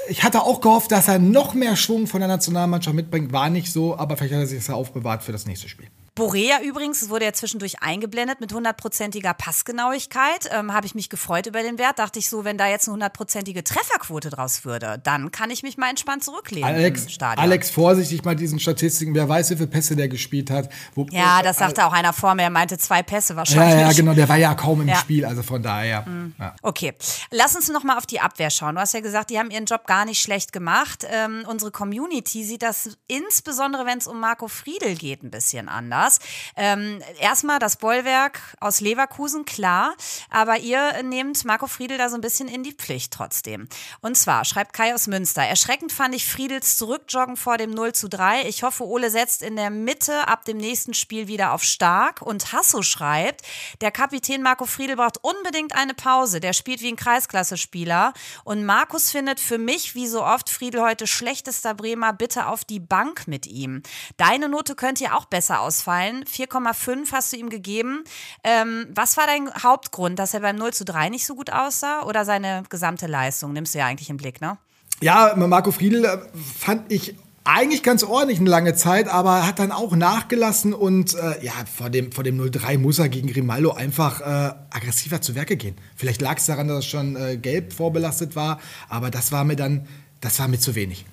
ich 0.10 0.24
hatte 0.24 0.42
auch 0.42 0.62
gehofft, 0.62 0.92
dass 0.92 1.08
er 1.08 1.20
noch 1.20 1.54
mehr 1.54 1.76
Schwung 1.76 2.08
von 2.08 2.22
der 2.22 2.28
Nationalmannschaft 2.28 2.96
mitbringt. 2.96 3.32
War 3.32 3.52
nicht 3.52 3.72
so, 3.72 3.96
aber 3.96 4.18
vielleicht 4.18 4.34
hat 4.34 4.42
er 4.42 4.48
sich 4.48 4.58
das 4.58 4.68
ja 4.68 4.74
aufbewahrt 4.74 5.22
für 5.22 5.32
das 5.32 5.46
nächste 5.46 5.70
Spiel. 5.70 5.88
Borea 6.18 6.62
übrigens, 6.64 7.04
es 7.04 7.10
wurde 7.10 7.26
ja 7.26 7.34
zwischendurch 7.34 7.84
eingeblendet 7.84 8.42
mit 8.42 8.52
hundertprozentiger 8.52 9.36
Passgenauigkeit. 9.36 10.50
Ähm, 10.52 10.74
Habe 10.74 10.88
ich 10.88 10.96
mich 10.96 11.10
gefreut 11.10 11.46
über 11.46 11.62
den 11.62 11.78
Wert. 11.78 12.00
Dachte 12.00 12.18
ich 12.18 12.28
so, 12.28 12.44
wenn 12.44 12.58
da 12.58 12.68
jetzt 12.68 12.88
eine 12.88 12.94
hundertprozentige 12.94 13.64
Trefferquote 13.64 14.32
draus 14.32 14.66
würde, 14.66 15.00
dann 15.04 15.30
kann 15.30 15.52
ich 15.52 15.62
mich 15.62 15.78
mal 15.78 15.92
entspannt 15.92 16.24
zurücklehnen 16.24 16.68
Alex, 16.68 17.12
Stadion. 17.12 17.44
Alex, 17.46 17.70
vorsichtig 17.70 18.26
mal 18.26 18.36
diesen 18.36 18.60
Statistiken. 18.60 19.14
Wer 19.14 19.30
weiß, 19.30 19.52
wie 19.52 19.58
viele 19.58 19.68
Pässe 19.68 19.96
der 19.96 20.08
gespielt 20.08 20.50
hat. 20.50 20.70
Wo, 20.96 21.06
ja, 21.12 21.44
das 21.44 21.60
sagte 21.60 21.86
auch 21.86 21.94
einer 21.94 22.14
vor 22.14 22.34
mir. 22.34 22.42
Er 22.44 22.50
meinte 22.50 22.80
zwei 22.80 23.04
Pässe 23.04 23.36
wahrscheinlich. 23.36 23.80
Ja, 23.80 23.92
ja, 23.92 23.94
genau. 23.94 24.16
Der 24.16 24.28
war 24.28 24.38
ja 24.38 24.56
kaum 24.56 24.82
im 24.82 24.88
Ja. 24.88 24.96
Spiel, 24.96 25.24
also 25.24 25.44
von 25.44 25.62
daher. 25.62 26.04
Ja. 26.40 26.56
Okay, 26.64 26.96
lass 27.30 27.56
uns 27.56 27.70
noch 27.70 27.84
mal 27.84 27.96
auf 27.96 28.08
die 28.08 28.22
Abwehr 28.22 28.50
schauen. 28.50 28.74
Du 28.74 28.82
hast 28.82 28.96
ja 28.96 29.02
gesagt, 29.02 29.30
die 29.30 29.38
haben 29.38 29.52
ihren 29.52 29.66
Job 29.66 29.86
gar 29.86 30.04
nicht 30.04 30.20
schlecht 30.20 30.52
gemacht. 30.52 31.06
Ähm, 31.08 31.46
unsere 31.48 31.70
Community 31.70 32.44
sieht 32.44 32.64
das 32.64 32.98
insbesondere, 33.08 33.86
wenn 33.86 34.00
es 34.00 34.08
um 34.08 34.20
Marco 34.20 34.48
Friedel 34.48 34.96
geht, 34.96 35.22
ein 35.22 35.30
bisschen 35.30 35.70
anders. 35.70 36.07
Ähm, 36.56 37.02
erstmal 37.20 37.60
das 37.60 37.78
Bollwerk 37.78 38.40
aus 38.60 38.82
Leverkusen, 38.82 39.46
klar, 39.46 39.96
aber 40.30 40.58
ihr 40.58 41.04
nehmt 41.04 41.46
Marco 41.46 41.68
Friedel 41.68 41.98
da 41.98 42.10
so 42.10 42.16
ein 42.16 42.22
bisschen 42.22 42.48
in 42.48 42.64
die 42.64 42.74
Pflicht 42.74 43.14
trotzdem. 43.14 43.68
Und 44.02 44.18
zwar 44.18 44.46
schreibt 44.46 44.74
Kai 44.74 44.94
aus 44.94 45.08
Münster, 45.08 45.44
erschreckend 45.44 45.92
fand 45.92 46.16
ich 46.16 46.26
Friedels 46.26 46.78
Zurückjoggen 46.78 47.38
vor 47.38 47.58
dem 47.58 47.72
0 47.72 47.94
zu 47.94 48.08
3. 48.10 48.48
Ich 48.48 48.64
hoffe, 48.64 48.86
Ole 48.86 49.10
setzt 49.10 49.42
in 49.42 49.56
der 49.56 49.70
Mitte 49.70 50.28
ab 50.28 50.46
dem 50.46 50.58
nächsten 50.58 50.94
Spiel 50.94 51.28
wieder 51.28 51.54
auf 51.54 51.64
stark. 51.64 52.22
Und 52.22 52.54
Hasso 52.54 52.82
schreibt, 52.82 53.42
der 53.82 53.92
Kapitän 53.92 54.42
Marco 54.42 54.66
Friedel 54.66 54.96
braucht 54.96 55.24
unbedingt 55.24 55.76
eine 55.76 55.94
Pause. 55.94 56.40
Der 56.40 56.54
spielt 56.54 56.82
wie 56.82 56.90
ein 56.90 56.96
Kreisklasse-Spieler. 56.96 58.14
Und 58.44 58.66
Markus 58.66 59.12
findet 59.12 59.40
für 59.40 59.58
mich, 59.58 59.96
wie 59.96 60.08
so 60.08 60.24
oft, 60.24 60.50
Friedel 60.50 60.82
heute 60.82 61.08
schlechtester 61.08 61.74
Bremer, 61.74 62.14
bitte 62.14 62.48
auf 62.48 62.66
die 62.66 62.80
Bank 62.80 63.28
mit 63.28 63.48
ihm. 63.48 63.82
Deine 64.18 64.50
Note 64.50 64.76
könnte 64.76 65.06
ja 65.06 65.14
auch 65.14 65.26
besser 65.26 65.62
ausfallen. 65.62 65.97
4,5 66.04 67.12
hast 67.12 67.34
du 67.34 67.38
ihm 67.38 67.50
gegeben. 67.50 68.04
Ähm, 68.44 68.88
was 68.94 69.18
war 69.18 69.26
dein 69.28 69.52
Hauptgrund, 69.64 70.20
dass 70.20 70.34
er 70.34 70.42
beim 70.42 70.56
0 70.56 70.74
zu 70.74 70.86
3 70.86 71.10
nicht 71.10 71.26
so 71.26 71.36
gut 71.36 71.52
aussah? 71.52 72.04
Oder 72.04 72.26
seine 72.26 72.64
gesamte 72.70 73.08
Leistung? 73.08 73.54
Nimmst 73.54 73.74
du 73.74 73.80
ja 73.80 73.86
eigentlich 73.86 74.10
im 74.10 74.18
Blick, 74.18 74.42
ne? 74.42 74.58
Ja, 75.02 75.34
Marco 75.36 75.72
Friedl 75.72 76.06
äh, 76.06 76.18
fand 76.60 76.92
ich 76.92 77.16
eigentlich 77.48 77.82
ganz 77.82 78.04
ordentlich 78.04 78.40
eine 78.40 78.50
lange 78.50 78.76
Zeit, 78.76 79.08
aber 79.08 79.48
hat 79.48 79.60
dann 79.60 79.72
auch 79.72 79.96
nachgelassen 79.96 80.74
und 80.74 81.14
äh, 81.14 81.44
ja, 81.46 81.54
vor 81.74 81.90
dem, 81.90 82.12
vor 82.12 82.24
dem 82.24 82.40
0-3 82.40 82.78
muss 82.78 83.00
er 83.00 83.08
gegen 83.08 83.30
Grimaldo 83.30 83.72
einfach 83.72 84.20
äh, 84.20 84.54
aggressiver 84.70 85.22
zu 85.22 85.34
Werke 85.34 85.56
gehen. 85.56 85.76
Vielleicht 85.96 86.22
lag 86.22 86.38
es 86.38 86.46
daran, 86.46 86.68
dass 86.68 86.80
er 86.80 86.90
schon 86.90 87.16
äh, 87.16 87.38
gelb 87.38 87.72
vorbelastet 87.72 88.36
war, 88.36 88.60
aber 88.90 89.12
das 89.12 89.32
war 89.32 89.46
mir 89.46 89.56
dann, 89.56 89.88
das 90.20 90.40
war 90.40 90.50
mir 90.50 90.60
zu 90.60 90.76
wenig. 90.76 91.06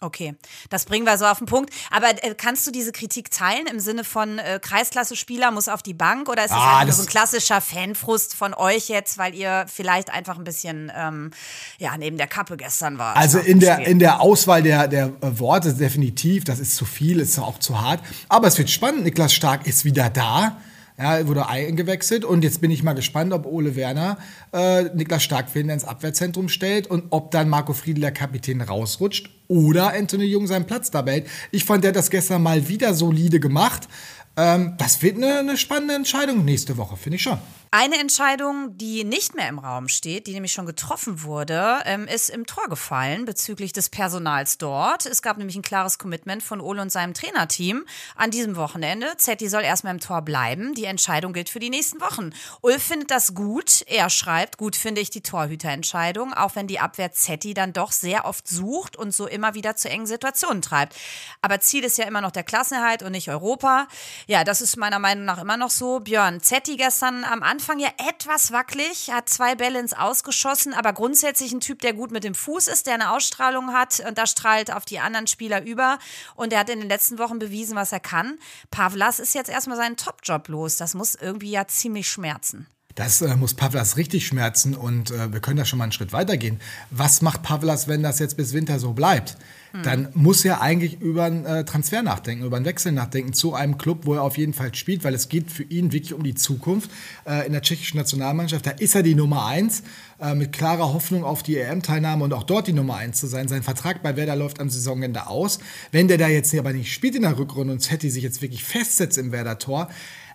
Okay, 0.00 0.36
das 0.70 0.84
bringen 0.84 1.04
wir 1.04 1.18
so 1.18 1.24
auf 1.26 1.38
den 1.38 1.46
Punkt. 1.46 1.74
Aber 1.90 2.10
äh, 2.22 2.34
kannst 2.36 2.66
du 2.66 2.70
diese 2.70 2.92
Kritik 2.92 3.30
teilen 3.32 3.66
im 3.66 3.80
Sinne 3.80 4.04
von 4.04 4.38
äh, 4.38 4.60
Kreisklasse-Spieler 4.62 5.50
muss 5.50 5.66
auf 5.68 5.82
die 5.82 5.94
Bank 5.94 6.28
oder 6.28 6.44
ist 6.44 6.50
das 6.50 6.58
Ah, 6.58 6.78
einfach 6.78 6.86
das- 6.88 6.96
so 6.98 7.02
ein 7.02 7.08
klassischer 7.08 7.60
Fanfrust 7.60 8.34
von 8.34 8.54
euch 8.54 8.88
jetzt, 8.88 9.18
weil 9.18 9.34
ihr 9.34 9.66
vielleicht 9.68 10.10
einfach 10.12 10.38
ein 10.38 10.44
bisschen 10.44 10.92
ähm, 10.96 11.32
ja 11.78 11.96
neben 11.98 12.16
der 12.18 12.28
Kappe 12.28 12.56
gestern 12.56 12.98
wart? 12.98 13.16
Also 13.16 13.38
in 13.40 13.58
der, 13.58 13.80
in 13.86 13.98
der 13.98 14.20
Auswahl 14.20 14.62
der, 14.62 14.86
der 14.86 15.06
äh, 15.20 15.38
Worte 15.40 15.74
definitiv, 15.74 16.44
das 16.44 16.60
ist 16.60 16.76
zu 16.76 16.84
viel, 16.84 17.18
ist 17.18 17.38
auch 17.38 17.58
zu 17.58 17.80
hart. 17.80 18.00
Aber 18.28 18.46
es 18.46 18.56
wird 18.58 18.70
spannend. 18.70 19.02
Niklas 19.04 19.32
Stark 19.32 19.66
ist 19.66 19.84
wieder 19.84 20.08
da. 20.10 20.58
Ja, 21.00 21.24
wurde 21.28 21.46
eingewechselt 21.48 22.24
und 22.24 22.42
jetzt 22.42 22.60
bin 22.60 22.72
ich 22.72 22.82
mal 22.82 22.92
gespannt, 22.92 23.32
ob 23.32 23.46
Ole 23.46 23.76
Werner 23.76 24.18
äh, 24.52 24.82
Niklas 24.94 25.22
Stark 25.22 25.54
wieder 25.54 25.72
ins 25.72 25.84
Abwehrzentrum 25.84 26.48
stellt 26.48 26.88
und 26.88 27.04
ob 27.10 27.30
dann 27.30 27.48
Marco 27.48 27.72
Friedl, 27.72 28.00
der 28.00 28.10
Kapitän, 28.10 28.60
rausrutscht 28.60 29.30
oder 29.48 29.94
Anthony 29.94 30.24
Jung 30.24 30.46
seinen 30.46 30.66
Platz 30.66 30.90
da 30.90 31.02
behält. 31.02 31.26
Ich 31.50 31.64
fand, 31.64 31.82
der 31.84 31.88
hat 31.88 31.96
das 31.96 32.10
gestern 32.10 32.42
mal 32.42 32.68
wieder 32.68 32.94
solide 32.94 33.40
gemacht. 33.40 33.88
Ähm, 34.36 34.74
das 34.78 35.02
wird 35.02 35.16
eine, 35.16 35.40
eine 35.40 35.56
spannende 35.56 35.94
Entscheidung 35.94 36.44
nächste 36.44 36.76
Woche, 36.76 36.96
finde 36.96 37.16
ich 37.16 37.22
schon. 37.22 37.38
Eine 37.70 37.98
Entscheidung, 37.98 38.78
die 38.78 39.04
nicht 39.04 39.34
mehr 39.34 39.46
im 39.46 39.58
Raum 39.58 39.88
steht, 39.88 40.26
die 40.26 40.32
nämlich 40.32 40.52
schon 40.52 40.64
getroffen 40.64 41.22
wurde, 41.22 41.80
ähm, 41.84 42.06
ist 42.06 42.30
im 42.30 42.46
Tor 42.46 42.66
gefallen 42.70 43.26
bezüglich 43.26 43.74
des 43.74 43.90
Personals 43.90 44.56
dort. 44.56 45.04
Es 45.04 45.20
gab 45.20 45.36
nämlich 45.36 45.54
ein 45.54 45.62
klares 45.62 45.98
Commitment 45.98 46.42
von 46.42 46.62
Ole 46.62 46.80
und 46.80 46.90
seinem 46.90 47.12
Trainerteam 47.12 47.84
an 48.16 48.30
diesem 48.30 48.56
Wochenende. 48.56 49.14
Zetti 49.18 49.50
soll 49.50 49.64
erstmal 49.64 49.92
im 49.92 50.00
Tor 50.00 50.22
bleiben. 50.22 50.74
Die 50.74 50.86
Entscheidung 50.86 51.34
gilt 51.34 51.50
für 51.50 51.58
die 51.58 51.68
nächsten 51.68 52.00
Wochen. 52.00 52.30
Ulf 52.62 52.82
findet 52.82 53.10
das 53.10 53.34
gut. 53.34 53.82
Er 53.86 54.08
schreibt, 54.08 54.56
gut 54.56 54.74
finde 54.74 55.02
ich 55.02 55.10
die 55.10 55.22
Torhüterentscheidung, 55.22 56.32
auch 56.32 56.56
wenn 56.56 56.68
die 56.68 56.80
Abwehr 56.80 57.12
Zetti 57.12 57.52
dann 57.52 57.74
doch 57.74 57.92
sehr 57.92 58.24
oft 58.24 58.48
sucht 58.48 58.96
und 58.96 59.12
so 59.12 59.26
immer 59.26 59.52
wieder 59.52 59.76
zu 59.76 59.90
engen 59.90 60.06
Situationen 60.06 60.62
treibt. 60.62 60.96
Aber 61.42 61.60
Ziel 61.60 61.84
ist 61.84 61.98
ja 61.98 62.06
immer 62.06 62.22
noch 62.22 62.32
der 62.32 62.44
Klassenerhalt 62.44 63.02
und 63.02 63.12
nicht 63.12 63.28
Europa. 63.28 63.88
Ja, 64.26 64.42
das 64.42 64.62
ist 64.62 64.78
meiner 64.78 64.98
Meinung 64.98 65.26
nach 65.26 65.38
immer 65.38 65.58
noch 65.58 65.70
so. 65.70 66.00
Björn, 66.00 66.40
Zetti 66.40 66.78
gestern 66.78 67.24
am 67.24 67.42
Anfang 67.42 67.57
Anfang 67.58 67.80
ja 67.80 67.90
etwas 68.08 68.52
wackelig, 68.52 69.10
hat 69.10 69.28
zwei 69.28 69.56
Bälle 69.56 69.80
ins 69.80 69.92
Ausgeschossen, 69.92 70.74
aber 70.74 70.92
grundsätzlich 70.92 71.50
ein 71.50 71.58
Typ, 71.58 71.80
der 71.80 71.92
gut 71.92 72.12
mit 72.12 72.22
dem 72.22 72.36
Fuß 72.36 72.68
ist, 72.68 72.86
der 72.86 72.94
eine 72.94 73.10
Ausstrahlung 73.10 73.72
hat 73.72 73.98
und 73.98 74.16
da 74.16 74.28
strahlt 74.28 74.72
auf 74.72 74.84
die 74.84 75.00
anderen 75.00 75.26
Spieler 75.26 75.64
über. 75.64 75.98
Und 76.36 76.52
er 76.52 76.60
hat 76.60 76.70
in 76.70 76.78
den 76.78 76.88
letzten 76.88 77.18
Wochen 77.18 77.40
bewiesen, 77.40 77.74
was 77.74 77.90
er 77.90 77.98
kann. 77.98 78.38
Pavlas 78.70 79.18
ist 79.18 79.34
jetzt 79.34 79.50
erstmal 79.50 79.76
seinen 79.76 79.96
Top-Job 79.96 80.46
los. 80.46 80.76
Das 80.76 80.94
muss 80.94 81.16
irgendwie 81.16 81.50
ja 81.50 81.66
ziemlich 81.66 82.08
schmerzen. 82.08 82.68
Das 82.94 83.22
äh, 83.22 83.36
muss 83.36 83.54
Pavlas 83.54 83.96
richtig 83.96 84.26
schmerzen 84.26 84.74
und 84.74 85.10
äh, 85.12 85.32
wir 85.32 85.40
können 85.40 85.56
da 85.56 85.64
schon 85.64 85.78
mal 85.78 85.84
einen 85.84 85.92
Schritt 85.92 86.12
weitergehen. 86.12 86.58
Was 86.90 87.22
macht 87.22 87.42
Pavlas, 87.42 87.86
wenn 87.86 88.02
das 88.02 88.18
jetzt 88.18 88.36
bis 88.36 88.52
Winter 88.52 88.80
so 88.80 88.92
bleibt? 88.92 89.36
Hm. 89.72 89.82
Dann 89.82 90.08
muss 90.14 90.44
er 90.44 90.60
eigentlich 90.62 91.00
über 91.00 91.24
einen 91.24 91.44
äh, 91.44 91.64
Transfer 91.64 92.02
nachdenken, 92.02 92.44
über 92.44 92.56
einen 92.56 92.64
Wechsel 92.64 92.92
nachdenken 92.92 93.34
zu 93.34 93.54
einem 93.54 93.78
Club, 93.78 94.00
wo 94.04 94.14
er 94.14 94.22
auf 94.22 94.38
jeden 94.38 94.54
Fall 94.54 94.74
spielt, 94.74 95.04
weil 95.04 95.14
es 95.14 95.28
geht 95.28 95.50
für 95.50 95.62
ihn 95.62 95.92
wirklich 95.92 96.14
um 96.14 96.22
die 96.22 96.34
Zukunft 96.34 96.90
äh, 97.26 97.46
in 97.46 97.52
der 97.52 97.62
tschechischen 97.62 97.98
Nationalmannschaft. 97.98 98.66
Da 98.66 98.70
ist 98.70 98.94
er 98.94 99.02
die 99.02 99.14
Nummer 99.14 99.46
eins 99.46 99.82
äh, 100.20 100.34
mit 100.34 100.52
klarer 100.52 100.92
Hoffnung 100.92 101.22
auf 101.22 101.42
die 101.42 101.58
EM-Teilnahme 101.58 102.24
und 102.24 102.32
auch 102.32 102.44
dort 102.44 102.66
die 102.66 102.72
Nummer 102.72 102.96
eins 102.96 103.20
zu 103.20 103.26
sein. 103.26 103.46
Sein 103.46 103.62
Vertrag 103.62 104.02
bei 104.02 104.16
Werder 104.16 104.36
läuft 104.36 104.60
am 104.60 104.70
Saisonende 104.70 105.26
aus. 105.26 105.58
Wenn 105.92 106.08
der 106.08 106.18
da 106.18 106.28
jetzt 106.28 106.54
aber 106.54 106.72
nicht 106.72 106.92
spielt 106.92 107.14
in 107.14 107.22
der 107.22 107.38
Rückrunde 107.38 107.74
und 107.74 107.80
Zetti 107.80 108.10
sich 108.10 108.22
jetzt 108.22 108.42
wirklich 108.42 108.64
festsetzt 108.64 109.18
im 109.18 109.30
Werder-Tor, 109.32 109.88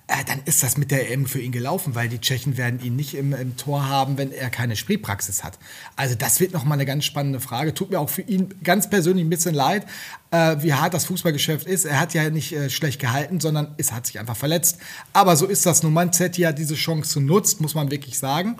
äh, 0.07 0.23
dann 0.25 0.41
ist 0.45 0.63
das 0.63 0.77
mit 0.77 0.91
der 0.91 1.09
EM 1.11 1.25
für 1.25 1.39
ihn 1.39 1.51
gelaufen, 1.53 1.95
weil 1.95 2.09
die 2.09 2.19
Tschechen 2.19 2.57
werden 2.57 2.81
ihn 2.83 2.95
nicht 2.95 3.15
im, 3.15 3.33
im 3.33 3.55
Tor 3.55 3.87
haben, 3.87 4.17
wenn 4.17 4.31
er 4.31 4.49
keine 4.49 4.75
Spielpraxis 4.75 5.43
hat. 5.43 5.57
Also 5.95 6.15
das 6.15 6.39
wird 6.39 6.51
nochmal 6.51 6.77
eine 6.77 6.85
ganz 6.85 7.05
spannende 7.05 7.39
Frage. 7.39 7.73
Tut 7.73 7.89
mir 7.89 7.99
auch 7.99 8.09
für 8.09 8.21
ihn 8.21 8.53
ganz 8.63 8.89
persönlich 8.89 9.25
ein 9.25 9.29
bisschen 9.29 9.55
leid, 9.55 9.85
äh, 10.31 10.57
wie 10.59 10.73
hart 10.73 10.93
das 10.93 11.05
Fußballgeschäft 11.05 11.65
ist. 11.65 11.85
Er 11.85 11.99
hat 11.99 12.13
ja 12.13 12.29
nicht 12.29 12.51
äh, 12.51 12.69
schlecht 12.69 12.99
gehalten, 12.99 13.39
sondern 13.39 13.75
es 13.77 13.93
hat 13.93 14.05
sich 14.05 14.19
einfach 14.19 14.35
verletzt. 14.35 14.77
Aber 15.13 15.37
so 15.37 15.45
ist 15.45 15.65
das 15.65 15.83
nun 15.83 15.93
mal. 15.93 16.11
Zetti 16.11 16.41
hat 16.41 16.59
diese 16.59 16.75
Chance 16.75 17.19
genutzt, 17.19 17.61
muss 17.61 17.73
man 17.73 17.89
wirklich 17.89 18.19
sagen. 18.19 18.57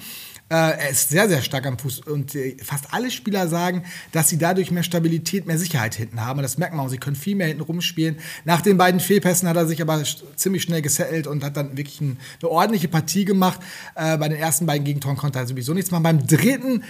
Äh, 0.49 0.55
er 0.55 0.89
ist 0.89 1.09
sehr, 1.09 1.27
sehr 1.29 1.41
stark 1.41 1.65
am 1.65 1.79
Fuß 1.79 2.01
und 2.01 2.35
äh, 2.35 2.57
fast 2.63 2.93
alle 2.93 3.09
Spieler 3.09 3.47
sagen, 3.47 3.83
dass 4.11 4.29
sie 4.29 4.37
dadurch 4.37 4.71
mehr 4.71 4.83
Stabilität, 4.83 5.47
mehr 5.47 5.57
Sicherheit 5.57 5.95
hinten 5.95 6.23
haben. 6.23 6.39
Und 6.39 6.43
das 6.43 6.57
merkt 6.57 6.75
man 6.75 6.85
auch. 6.85 6.89
Sie 6.89 6.97
können 6.97 7.15
viel 7.15 7.35
mehr 7.35 7.47
hinten 7.47 7.63
rumspielen. 7.63 8.17
Nach 8.45 8.61
den 8.61 8.77
beiden 8.77 8.99
Fehlpässen 8.99 9.47
hat 9.47 9.55
er 9.55 9.65
sich 9.65 9.81
aber 9.81 10.03
ziemlich 10.35 10.63
schnell 10.63 10.81
gesettelt 10.81 11.27
und 11.27 11.43
hat 11.43 11.57
dann 11.57 11.77
wirklich 11.77 12.01
ein, 12.01 12.17
eine 12.41 12.51
ordentliche 12.51 12.87
Partie 12.87 13.25
gemacht. 13.25 13.59
Äh, 13.95 14.17
bei 14.17 14.29
den 14.29 14.37
ersten 14.37 14.65
beiden 14.65 14.83
Gegentoren 14.83 15.17
konnte 15.17 15.39
er 15.39 15.47
sowieso 15.47 15.73
nichts 15.73 15.91
machen. 15.91 16.03
Beim 16.03 16.27
dritten 16.27 16.83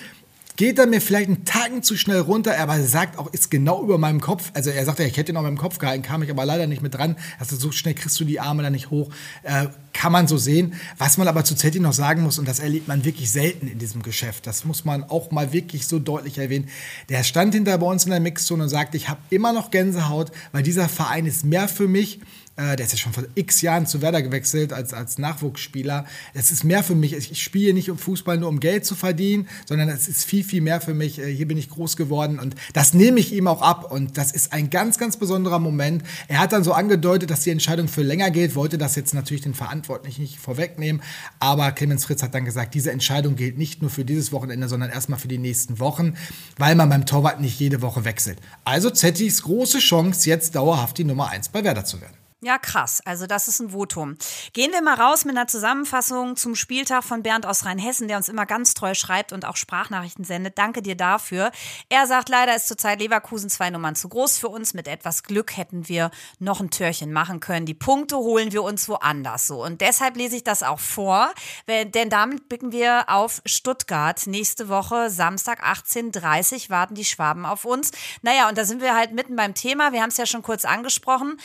geht 0.55 0.77
er 0.79 0.87
mir 0.87 1.01
vielleicht 1.01 1.29
einen 1.29 1.45
Tagen 1.45 1.83
zu 1.83 1.97
schnell 1.97 2.19
runter, 2.19 2.57
aber 2.59 2.75
er 2.75 2.85
sagt 2.85 3.17
auch, 3.17 3.31
ist 3.33 3.49
genau 3.49 3.83
über 3.83 3.97
meinem 3.97 4.21
Kopf. 4.21 4.51
Also 4.53 4.69
er 4.69 4.85
sagt 4.85 4.99
ja, 4.99 5.05
ich 5.05 5.17
hätte 5.17 5.31
ihn 5.31 5.37
auch 5.37 5.41
meinem 5.41 5.57
Kopf 5.57 5.79
gehalten, 5.79 6.03
kam 6.03 6.21
ich 6.23 6.29
aber 6.29 6.45
leider 6.45 6.67
nicht 6.67 6.81
mit 6.81 6.93
dran. 6.93 7.15
Also 7.39 7.55
so 7.55 7.71
schnell 7.71 7.93
kriegst 7.93 8.19
du 8.19 8.25
die 8.25 8.39
Arme 8.39 8.63
da 8.63 8.69
nicht 8.69 8.89
hoch. 8.89 9.09
Äh, 9.43 9.67
kann 9.93 10.11
man 10.11 10.27
so 10.27 10.37
sehen. 10.37 10.73
Was 10.97 11.17
man 11.17 11.27
aber 11.27 11.43
zu 11.43 11.55
Zetti 11.55 11.79
noch 11.79 11.93
sagen 11.93 12.23
muss, 12.23 12.39
und 12.39 12.47
das 12.47 12.59
erlebt 12.59 12.87
man 12.87 13.05
wirklich 13.05 13.31
selten 13.31 13.67
in 13.67 13.79
diesem 13.79 14.03
Geschäft, 14.03 14.47
das 14.47 14.65
muss 14.65 14.85
man 14.85 15.03
auch 15.03 15.31
mal 15.31 15.53
wirklich 15.53 15.87
so 15.87 15.99
deutlich 15.99 16.37
erwähnen. 16.37 16.69
Der 17.09 17.23
stand 17.23 17.53
hinter 17.53 17.77
bei 17.77 17.85
uns 17.85 18.05
in 18.05 18.11
der 18.11 18.19
Mixzone 18.19 18.63
und 18.63 18.69
sagte, 18.69 18.97
ich 18.97 19.09
habe 19.09 19.19
immer 19.29 19.53
noch 19.53 19.71
Gänsehaut, 19.71 20.31
weil 20.51 20.63
dieser 20.63 20.89
Verein 20.89 21.25
ist 21.25 21.45
mehr 21.45 21.67
für 21.67 21.87
mich 21.87 22.19
äh, 22.55 22.75
der 22.75 22.85
ist 22.85 22.91
ja 22.91 22.97
schon 22.99 23.13
vor 23.13 23.23
x 23.33 23.61
Jahren 23.61 23.87
zu 23.87 24.01
Werder 24.01 24.21
gewechselt 24.21 24.73
als, 24.73 24.93
als 24.93 25.17
Nachwuchsspieler. 25.17 26.05
Es 26.35 26.51
ist 26.51 26.63
mehr 26.63 26.83
für 26.83 26.93
mich. 26.93 27.13
Ich 27.13 27.43
spiele 27.43 27.73
nicht 27.73 27.89
um 27.89 27.97
Fußball 27.97 28.37
nur 28.37 28.49
um 28.49 28.59
Geld 28.59 28.85
zu 28.85 28.93
verdienen, 28.93 29.47
sondern 29.65 29.89
es 29.89 30.07
ist 30.07 30.25
viel, 30.25 30.43
viel 30.43 30.61
mehr 30.61 30.79
für 30.79 30.93
mich. 30.93 31.19
Äh, 31.19 31.33
hier 31.33 31.47
bin 31.47 31.57
ich 31.57 31.69
groß 31.69 31.97
geworden 31.97 32.37
und 32.37 32.55
das 32.73 32.93
nehme 32.93 33.19
ich 33.19 33.33
ihm 33.33 33.47
auch 33.47 33.63
ab. 33.63 33.91
Und 33.91 34.17
das 34.19 34.31
ist 34.31 34.53
ein 34.53 34.69
ganz, 34.69 34.99
ganz 34.99 35.17
besonderer 35.17 35.57
Moment. 35.57 36.03
Er 36.27 36.39
hat 36.39 36.53
dann 36.53 36.63
so 36.63 36.73
angedeutet, 36.73 37.31
dass 37.31 37.41
die 37.41 37.49
Entscheidung 37.49 37.87
für 37.87 38.03
länger 38.03 38.29
geht, 38.29 38.53
wollte 38.55 38.77
das 38.77 38.95
jetzt 38.95 39.15
natürlich 39.15 39.41
den 39.41 39.55
Verantwortlichen 39.55 40.21
nicht 40.21 40.39
vorwegnehmen. 40.39 41.01
Aber 41.39 41.71
Clemens 41.71 42.05
Fritz 42.05 42.21
hat 42.21 42.35
dann 42.35 42.45
gesagt, 42.45 42.75
diese 42.75 42.91
Entscheidung 42.91 43.35
gilt 43.35 43.57
nicht 43.57 43.81
nur 43.81 43.89
für 43.89 44.05
dieses 44.05 44.31
Wochenende, 44.31 44.67
sondern 44.67 44.91
erstmal 44.91 45.17
für 45.17 45.27
die 45.27 45.39
nächsten 45.39 45.79
Wochen, 45.79 46.13
weil 46.57 46.75
man 46.75 46.89
beim 46.89 47.07
Torwart 47.07 47.41
nicht 47.41 47.59
jede 47.59 47.81
Woche 47.81 48.05
wechselt. 48.05 48.37
Also 48.63 48.91
Zettis 48.91 49.41
große 49.41 49.79
Chance, 49.79 50.29
jetzt 50.29 50.55
dauerhaft 50.55 50.99
die 50.99 51.03
Nummer 51.03 51.29
1 51.29 51.49
bei 51.49 51.63
Werder 51.63 51.85
zu 51.85 51.99
werden. 51.99 52.22
Ja, 52.43 52.57
krass. 52.57 53.01
Also 53.05 53.25
das 53.25 53.47
ist 53.47 53.61
ein 53.61 53.69
Votum. 53.69 54.17
Gehen 54.51 54.73
wir 54.73 54.81
mal 54.81 54.95
raus 54.95 55.23
mit 55.23 55.37
einer 55.37 55.47
Zusammenfassung 55.47 56.35
zum 56.35 56.55
Spieltag 56.55 57.05
von 57.05 57.23
Bernd 57.23 57.45
aus 57.45 57.63
Rheinhessen, 57.63 58.09
der 58.09 58.17
uns 58.17 58.27
immer 58.27 58.45
ganz 58.45 58.73
treu 58.73 58.93
schreibt 58.95 59.31
und 59.31 59.45
auch 59.45 59.55
Sprachnachrichten 59.55 60.25
sendet. 60.25 60.57
Danke 60.57 60.81
dir 60.81 60.97
dafür. 60.97 61.51
Er 61.87 62.05
sagt, 62.05 62.27
leider 62.27 62.53
ist 62.53 62.67
zurzeit 62.67 62.99
Leverkusen 62.99 63.49
zwei 63.49 63.69
Nummern 63.69 63.95
zu 63.95 64.09
groß 64.09 64.39
für 64.39 64.49
uns. 64.49 64.73
Mit 64.73 64.89
etwas 64.89 65.23
Glück 65.23 65.55
hätten 65.55 65.87
wir 65.87 66.11
noch 66.39 66.59
ein 66.59 66.69
Türchen 66.69 67.13
machen 67.13 67.39
können. 67.39 67.65
Die 67.65 67.73
Punkte 67.73 68.17
holen 68.17 68.51
wir 68.51 68.63
uns 68.63 68.89
woanders 68.89 69.47
so. 69.47 69.63
Und 69.63 69.79
deshalb 69.79 70.17
lese 70.17 70.35
ich 70.35 70.43
das 70.43 70.63
auch 70.63 70.81
vor, 70.81 71.33
denn 71.69 72.09
damit 72.09 72.49
blicken 72.49 72.73
wir 72.73 73.05
auf 73.07 73.41
Stuttgart. 73.45 74.27
Nächste 74.27 74.67
Woche, 74.67 75.09
Samstag 75.09 75.63
18.30 75.63 76.69
warten 76.69 76.95
die 76.95 77.05
Schwaben 77.05 77.45
auf 77.45 77.63
uns. 77.63 77.91
Naja, 78.21 78.49
und 78.49 78.57
da 78.57 78.65
sind 78.65 78.81
wir 78.81 78.97
halt 78.97 79.13
mitten 79.13 79.37
beim 79.37 79.53
Thema. 79.53 79.93
Wir 79.93 80.01
haben 80.01 80.09
es 80.09 80.17
ja 80.17 80.25
schon 80.25 80.41
kurz 80.41 80.65
angesprochen. 80.65 81.39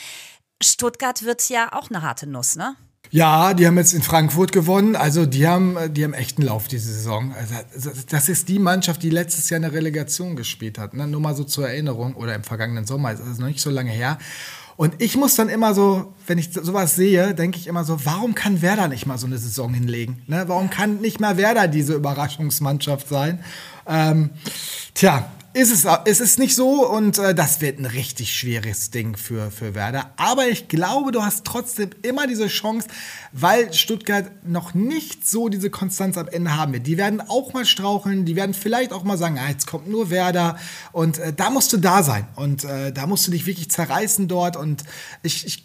Stuttgart 0.63 1.25
wird 1.25 1.49
ja 1.49 1.73
auch 1.73 1.91
eine 1.91 2.03
harte 2.03 2.27
Nuss, 2.27 2.57
ne? 2.57 2.77
Ja, 3.11 3.55
die 3.55 3.67
haben 3.67 3.79
jetzt 3.79 3.95
in 3.95 4.03
Frankfurt 4.03 4.53
gewonnen. 4.53 4.95
Also 4.95 5.25
die 5.25 5.47
haben, 5.47 5.77
die 5.95 6.05
haben 6.05 6.13
echten 6.13 6.43
Lauf 6.43 6.69
diese 6.69 6.93
Saison. 6.93 7.33
Also 7.33 7.91
das 8.11 8.29
ist 8.29 8.49
die 8.49 8.59
Mannschaft, 8.59 9.03
die 9.03 9.11
letztes 9.11 9.49
Jahr 9.49 9.57
eine 9.57 9.73
Relegation 9.73 10.37
gespielt 10.37 10.79
hat. 10.79 10.93
Ne? 10.93 11.07
Nur 11.07 11.21
mal 11.21 11.35
so 11.35 11.45
zur 11.45 11.69
Erinnerung 11.69 12.15
oder 12.15 12.35
im 12.35 12.45
vergangenen 12.45 12.85
Sommer. 12.85 13.13
Das 13.13 13.27
ist 13.27 13.41
noch 13.41 13.47
nicht 13.47 13.61
so 13.61 13.71
lange 13.71 13.91
her. 13.91 14.19
Und 14.77 15.01
ich 15.03 15.17
muss 15.17 15.35
dann 15.35 15.49
immer 15.49 15.75
so, 15.75 16.15
wenn 16.27 16.39
ich 16.39 16.53
sowas 16.53 16.95
sehe, 16.95 17.35
denke 17.35 17.59
ich 17.59 17.67
immer 17.67 17.83
so, 17.83 18.05
warum 18.05 18.35
kann 18.35 18.63
Werder 18.63 18.89
nicht 18.89 19.07
mal 19.07 19.19
so 19.19 19.27
eine 19.27 19.39
Saison 19.39 19.73
hinlegen? 19.73 20.23
Ne? 20.27 20.45
Warum 20.47 20.71
kann 20.71 21.01
nicht 21.01 21.19
mal 21.19 21.37
Werder 21.37 21.67
diese 21.67 21.95
Überraschungsmannschaft 21.95 23.09
sein? 23.09 23.43
Ähm, 23.87 24.31
tja, 24.95 25.31
ist 25.55 25.85
es, 25.85 26.21
ist 26.21 26.39
nicht 26.39 26.55
so 26.55 26.87
und 26.89 27.19
äh, 27.19 27.35
das 27.35 27.61
wird 27.61 27.79
ein 27.79 27.87
richtig 27.87 28.37
schweres 28.37 28.91
Ding 28.91 29.17
für, 29.17 29.51
für 29.51 29.75
Werder. 29.75 30.13
Aber 30.17 30.47
ich 30.49 30.69
glaube, 30.69 31.11
du 31.11 31.23
hast 31.23 31.45
trotzdem 31.45 31.91
immer 32.03 32.27
diese 32.27 32.49
Chance, 32.49 32.89
weil 33.33 33.73
Stuttgart 33.73 34.27
noch 34.47 34.75
nicht 34.75 35.29
so 35.29 35.49
diese 35.49 35.71
Konstanz 35.71 36.19
am 36.19 36.29
Ende 36.29 36.57
haben 36.57 36.75
wird. 36.75 36.87
Die 36.87 36.99
werden 36.99 37.21
auch 37.21 37.53
mal 37.55 37.65
straucheln, 37.65 38.25
die 38.25 38.37
werden 38.37 38.55
vielleicht 38.55 38.93
auch 38.93 39.05
mal 39.05 39.17
sagen, 39.19 39.39
ah, 39.39 39.49
jetzt 39.49 39.67
kommt 39.67 39.89
nur 39.89 40.11
Werder 40.11 40.59
und 40.93 41.19
äh, 41.19 41.33
da 41.33 41.51
musst 41.51 41.73
du 41.73 41.79
da 41.79 42.03
sein 42.03 42.29
und 42.37 42.65
äh, 42.65 42.93
da 42.93 43.07
musst 43.07 43.27
du 43.27 43.31
dich 43.31 43.47
wirklich 43.47 43.71
zerreißen 43.71 44.29
dort 44.29 44.57
und 44.57 44.85
ich, 45.23 45.47
ich 45.47 45.65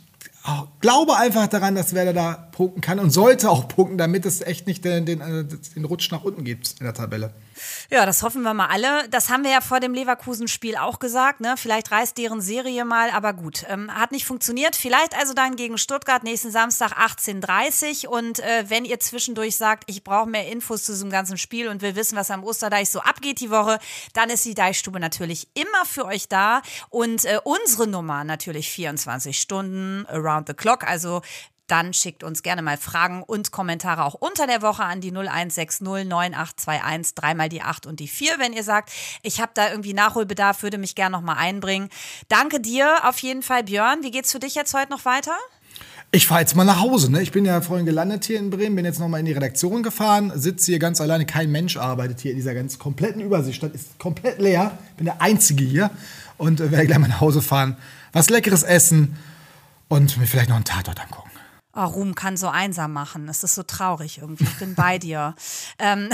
glaube 0.82 1.18
einfach 1.18 1.48
daran, 1.48 1.76
dass 1.76 1.94
Werder 1.94 2.14
da 2.14 2.34
punkten 2.52 2.82
kann 2.82 3.00
und 3.00 3.12
sollte 3.12 3.50
auch 3.50 3.68
punkten, 3.68 3.98
damit 3.98 4.26
es 4.26 4.42
echt 4.42 4.68
nicht 4.68 4.84
den, 4.84 5.06
den, 5.06 5.22
äh, 5.22 5.46
den 5.76 5.86
Rutsch 5.86 6.12
nach 6.12 6.24
unten 6.24 6.44
gibt 6.44 6.76
in 6.80 6.86
der 6.86 6.94
Tabelle. 6.94 7.34
Ja, 7.90 8.06
das 8.06 8.24
hoffen 8.24 8.42
wir 8.44 8.54
mal 8.54 8.68
alle. 8.68 9.08
Das 9.10 9.30
haben 9.30 9.44
wir 9.44 9.52
ja 9.52 9.62
vor 9.62 9.80
dem 9.80 9.94
Leverkusen-Spiel 9.94 10.78
auch 10.78 11.00
gesagt. 11.00 11.42
Ne? 11.42 11.56
Vielleicht 11.58 11.92
reißt 11.92 12.18
deren 12.18 12.42
Serie 12.42 12.86
mal, 12.86 13.10
aber 13.10 13.34
gut. 13.34 13.66
Ähm, 13.70 13.94
hat 13.94 14.12
nicht 14.12 14.26
funktioniert. 14.26 14.76
Vielleicht 14.76 15.18
also 15.18 15.34
dann 15.34 15.56
gegen 15.56 15.78
Stuttgart 15.78 16.24
nächsten 16.24 16.52
Samstag 16.52 16.94
18.30 16.98 18.08
Und 18.08 18.40
äh, 18.40 18.66
wenn 18.70 18.86
ihr 18.86 19.00
zwischendurch 19.00 19.56
sagt, 19.56 19.84
ich 19.88 20.04
brauche 20.04 20.30
mehr 20.30 20.48
Infos 20.48 20.84
zu 20.86 20.94
diesem 20.94 21.10
ganzen 21.10 21.38
Spiel 21.38 21.68
und 21.68 21.82
will 21.82 21.96
wissen, 21.96 22.18
was 22.18 22.32
am 22.32 22.44
Osterdeich 22.44 22.90
so 22.90 23.00
abgeht 23.00 23.40
die 23.40 23.52
Woche, 23.52 23.80
dann 24.14 24.30
ist 24.30 24.46
die 24.46 24.56
Deichstube 24.56 25.00
natürlich 25.00 25.48
immer 25.54 25.86
für 25.86 26.06
euch 26.06 26.28
da. 26.28 26.62
Und 26.90 27.26
äh, 27.26 27.40
unsere 27.44 27.88
Nummer 27.88 28.24
natürlich 28.24 28.70
24 28.70 29.40
Stunden 29.40 30.06
around 30.08 30.48
the 30.48 30.54
clock. 30.54 30.84
Also 30.84 31.22
dann 31.68 31.94
schickt 31.94 32.24
uns 32.24 32.44
gerne 32.44 32.62
mal 32.62 32.78
Fragen 32.78 33.24
und 33.24 33.52
Kommentare 33.52 34.04
auch 34.04 34.16
unter 34.16 34.48
der 34.48 34.62
Woche 34.62 34.84
an 34.84 35.02
die 35.02 35.12
0160 35.12 35.82
9821, 35.82 37.16
dreimal 37.16 37.50
die 37.50 37.62
8 37.62 37.86
und 37.86 38.00
die 38.00 38.08
4, 38.08 38.40
wenn 38.40 38.54
ihr 38.54 38.64
sagt, 38.64 38.92
ich 39.22 39.40
habe 39.40 39.52
da 39.54 39.70
irgendwie 39.70 39.94
Nachholbedarf, 39.94 40.64
würde 40.64 40.78
mich 40.78 40.96
gerne 40.96 41.16
nochmal 41.16 41.38
einbringen. 41.38 41.90
Danke 42.28 42.60
dir 42.60 43.08
auf 43.08 43.20
jeden 43.20 43.44
Fall, 43.44 43.64
Björn. 43.64 44.04
Wie 44.04 44.12
geht's 44.12 44.32
für 44.32 44.40
dich 44.40 44.56
jetzt 44.56 44.74
heute 44.74 44.92
noch 44.92 45.06
weiter? 45.06 45.38
Ich 46.16 46.28
fahre 46.28 46.42
jetzt 46.42 46.56
mal 46.56 46.64
nach 46.64 46.80
Hause. 46.80 47.12
Ne? 47.12 47.24
Ich 47.24 47.32
bin 47.32 47.44
ja 47.44 47.60
vorhin 47.62 47.88
gelandet 47.88 48.26
hier 48.26 48.38
in 48.38 48.52
Bremen, 48.52 48.76
bin 48.76 48.86
jetzt 48.86 49.00
nochmal 49.00 49.20
in 49.20 49.26
die 49.26 49.32
Redaktion 49.32 49.82
gefahren, 49.82 50.32
sitze 50.36 50.72
hier 50.72 50.78
ganz 50.78 51.02
alleine. 51.02 51.26
Kein 51.26 51.52
Mensch 51.52 51.76
arbeitet 51.76 52.20
hier 52.20 52.32
in 52.32 52.38
dieser 52.38 52.54
ganz 52.54 52.78
kompletten 52.78 53.20
Übersicht. 53.20 53.64
Das 53.64 53.72
ist 53.72 53.98
komplett 53.98 54.40
leer. 54.40 54.78
Bin 54.96 55.06
der 55.06 55.24
Einzige 55.24 55.64
hier 55.64 55.90
und 56.38 56.60
äh, 56.60 56.70
werde 56.70 56.86
gleich 56.86 57.00
mal 57.00 57.08
nach 57.08 57.22
Hause 57.22 57.42
fahren, 57.42 57.78
was 58.12 58.30
Leckeres 58.30 58.62
essen 58.62 59.18
und 59.88 60.18
mir 60.18 60.28
vielleicht 60.28 60.50
noch 60.50 60.56
einen 60.56 60.66
Tatort 60.66 61.00
angucken. 61.02 61.33
Oh, 61.76 61.86
Ruhm 61.86 62.14
kann 62.14 62.38
so 62.38 62.50
einsam 62.50 62.94
machen. 62.94 63.28
Es 63.28 63.44
ist 63.44 63.56
so 63.56 63.64
traurig 63.64 64.20
irgendwie. 64.20 64.44
Ich 64.44 64.60
bin 64.60 64.76
bei 64.76 64.98
dir. 65.00 65.34
Ähm, 65.80 66.10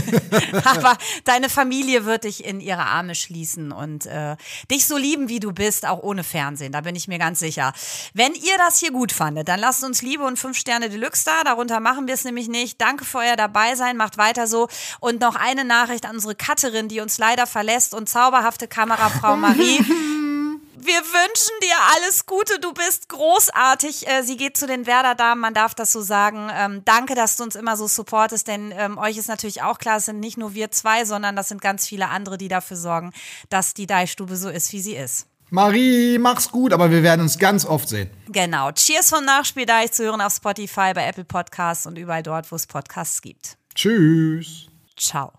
aber 0.64 0.98
deine 1.24 1.48
Familie 1.48 2.04
wird 2.04 2.24
dich 2.24 2.44
in 2.44 2.60
ihre 2.60 2.84
Arme 2.84 3.14
schließen 3.14 3.70
und 3.70 4.06
äh, 4.06 4.36
dich 4.68 4.86
so 4.86 4.96
lieben, 4.96 5.28
wie 5.28 5.38
du 5.38 5.52
bist, 5.52 5.86
auch 5.86 6.02
ohne 6.02 6.24
Fernsehen. 6.24 6.72
Da 6.72 6.80
bin 6.80 6.96
ich 6.96 7.06
mir 7.06 7.18
ganz 7.18 7.38
sicher. 7.38 7.72
Wenn 8.14 8.34
ihr 8.34 8.58
das 8.58 8.80
hier 8.80 8.90
gut 8.90 9.12
fandet, 9.12 9.46
dann 9.46 9.60
lasst 9.60 9.84
uns 9.84 10.02
Liebe 10.02 10.24
und 10.24 10.40
fünf 10.40 10.58
Sterne 10.58 10.90
Deluxe 10.90 11.24
da. 11.24 11.44
Darunter 11.44 11.78
machen 11.78 12.08
wir 12.08 12.14
es 12.14 12.24
nämlich 12.24 12.48
nicht. 12.48 12.80
Danke 12.80 13.04
für 13.04 13.18
euer 13.18 13.36
Dabeisein. 13.36 13.96
Macht 13.96 14.18
weiter 14.18 14.48
so. 14.48 14.66
Und 14.98 15.20
noch 15.20 15.36
eine 15.36 15.64
Nachricht 15.64 16.04
an 16.04 16.16
unsere 16.16 16.34
Cutterin, 16.34 16.88
die 16.88 16.98
uns 16.98 17.18
leider 17.18 17.46
verlässt 17.46 17.94
und 17.94 18.08
zauberhafte 18.08 18.66
Kamerafrau 18.66 19.36
Marie. 19.36 19.84
Wir 20.78 21.00
wünschen 21.00 21.54
dir 21.62 21.76
alles 21.94 22.26
Gute. 22.26 22.60
Du 22.60 22.74
bist 22.74 23.08
großartig. 23.08 24.06
Äh, 24.08 24.22
sie 24.22 24.36
geht 24.36 24.56
zu 24.58 24.66
den 24.66 24.86
Werder-Damen, 24.86 25.40
man 25.40 25.54
darf 25.54 25.74
das 25.74 25.90
so 25.90 26.02
sagen. 26.02 26.50
Ähm, 26.52 26.82
danke, 26.84 27.14
dass 27.14 27.36
du 27.36 27.44
uns 27.44 27.56
immer 27.56 27.76
so 27.76 27.86
supportest, 27.86 28.46
denn 28.46 28.72
ähm, 28.76 28.98
euch 28.98 29.16
ist 29.16 29.28
natürlich 29.28 29.62
auch 29.62 29.78
klar, 29.78 29.96
es 29.96 30.04
sind 30.04 30.20
nicht 30.20 30.36
nur 30.36 30.54
wir 30.54 30.70
zwei, 30.70 31.04
sondern 31.06 31.34
das 31.34 31.48
sind 31.48 31.62
ganz 31.62 31.86
viele 31.86 32.08
andere, 32.08 32.36
die 32.36 32.48
dafür 32.48 32.76
sorgen, 32.76 33.12
dass 33.48 33.72
die 33.72 33.86
Deichstube 33.86 34.36
so 34.36 34.50
ist, 34.50 34.72
wie 34.72 34.80
sie 34.80 34.96
ist. 34.96 35.26
Marie, 35.48 36.18
mach's 36.18 36.50
gut, 36.50 36.72
aber 36.72 36.90
wir 36.90 37.02
werden 37.02 37.22
uns 37.22 37.38
ganz 37.38 37.64
oft 37.64 37.88
sehen. 37.88 38.10
Genau. 38.28 38.72
Cheers 38.72 39.10
vom 39.10 39.24
Nachspiel, 39.24 39.64
Deich 39.64 39.92
zu 39.92 40.04
hören 40.04 40.20
auf 40.20 40.34
Spotify, 40.34 40.92
bei 40.92 41.06
Apple 41.06 41.24
Podcasts 41.24 41.86
und 41.86 41.96
überall 41.96 42.22
dort, 42.22 42.50
wo 42.50 42.56
es 42.56 42.66
Podcasts 42.66 43.22
gibt. 43.22 43.56
Tschüss. 43.74 44.66
Ciao. 44.96 45.32